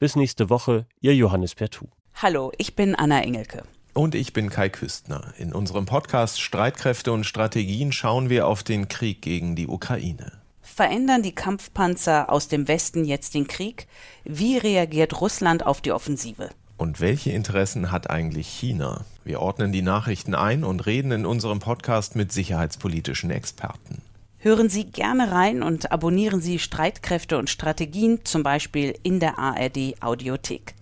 Bis 0.00 0.16
nächste 0.16 0.50
Woche, 0.50 0.86
Ihr 1.00 1.14
Johannes 1.14 1.54
Pertu. 1.54 1.86
Hallo, 2.14 2.50
ich 2.58 2.74
bin 2.74 2.96
Anna 2.96 3.22
Engelke. 3.22 3.62
Und 3.98 4.14
ich 4.14 4.32
bin 4.32 4.48
Kai 4.48 4.68
Küstner. 4.68 5.34
In 5.38 5.52
unserem 5.52 5.84
Podcast 5.84 6.40
Streitkräfte 6.40 7.10
und 7.10 7.24
Strategien 7.24 7.90
schauen 7.90 8.30
wir 8.30 8.46
auf 8.46 8.62
den 8.62 8.86
Krieg 8.86 9.22
gegen 9.22 9.56
die 9.56 9.66
Ukraine. 9.66 10.30
Verändern 10.62 11.24
die 11.24 11.34
Kampfpanzer 11.34 12.30
aus 12.30 12.46
dem 12.46 12.68
Westen 12.68 13.04
jetzt 13.04 13.34
den 13.34 13.48
Krieg? 13.48 13.88
Wie 14.22 14.56
reagiert 14.56 15.20
Russland 15.20 15.66
auf 15.66 15.80
die 15.80 15.90
Offensive? 15.90 16.50
Und 16.76 17.00
welche 17.00 17.32
Interessen 17.32 17.90
hat 17.90 18.08
eigentlich 18.08 18.46
China? 18.46 19.04
Wir 19.24 19.40
ordnen 19.40 19.72
die 19.72 19.82
Nachrichten 19.82 20.36
ein 20.36 20.62
und 20.62 20.86
reden 20.86 21.10
in 21.10 21.26
unserem 21.26 21.58
Podcast 21.58 22.14
mit 22.14 22.30
sicherheitspolitischen 22.30 23.32
Experten. 23.32 24.00
Hören 24.36 24.68
Sie 24.68 24.84
gerne 24.84 25.32
rein 25.32 25.64
und 25.64 25.90
abonnieren 25.90 26.40
Sie 26.40 26.60
Streitkräfte 26.60 27.36
und 27.36 27.50
Strategien, 27.50 28.20
zum 28.22 28.44
Beispiel 28.44 28.96
in 29.02 29.18
der 29.18 29.40
ARD 29.40 30.00
Audiothek. 30.00 30.76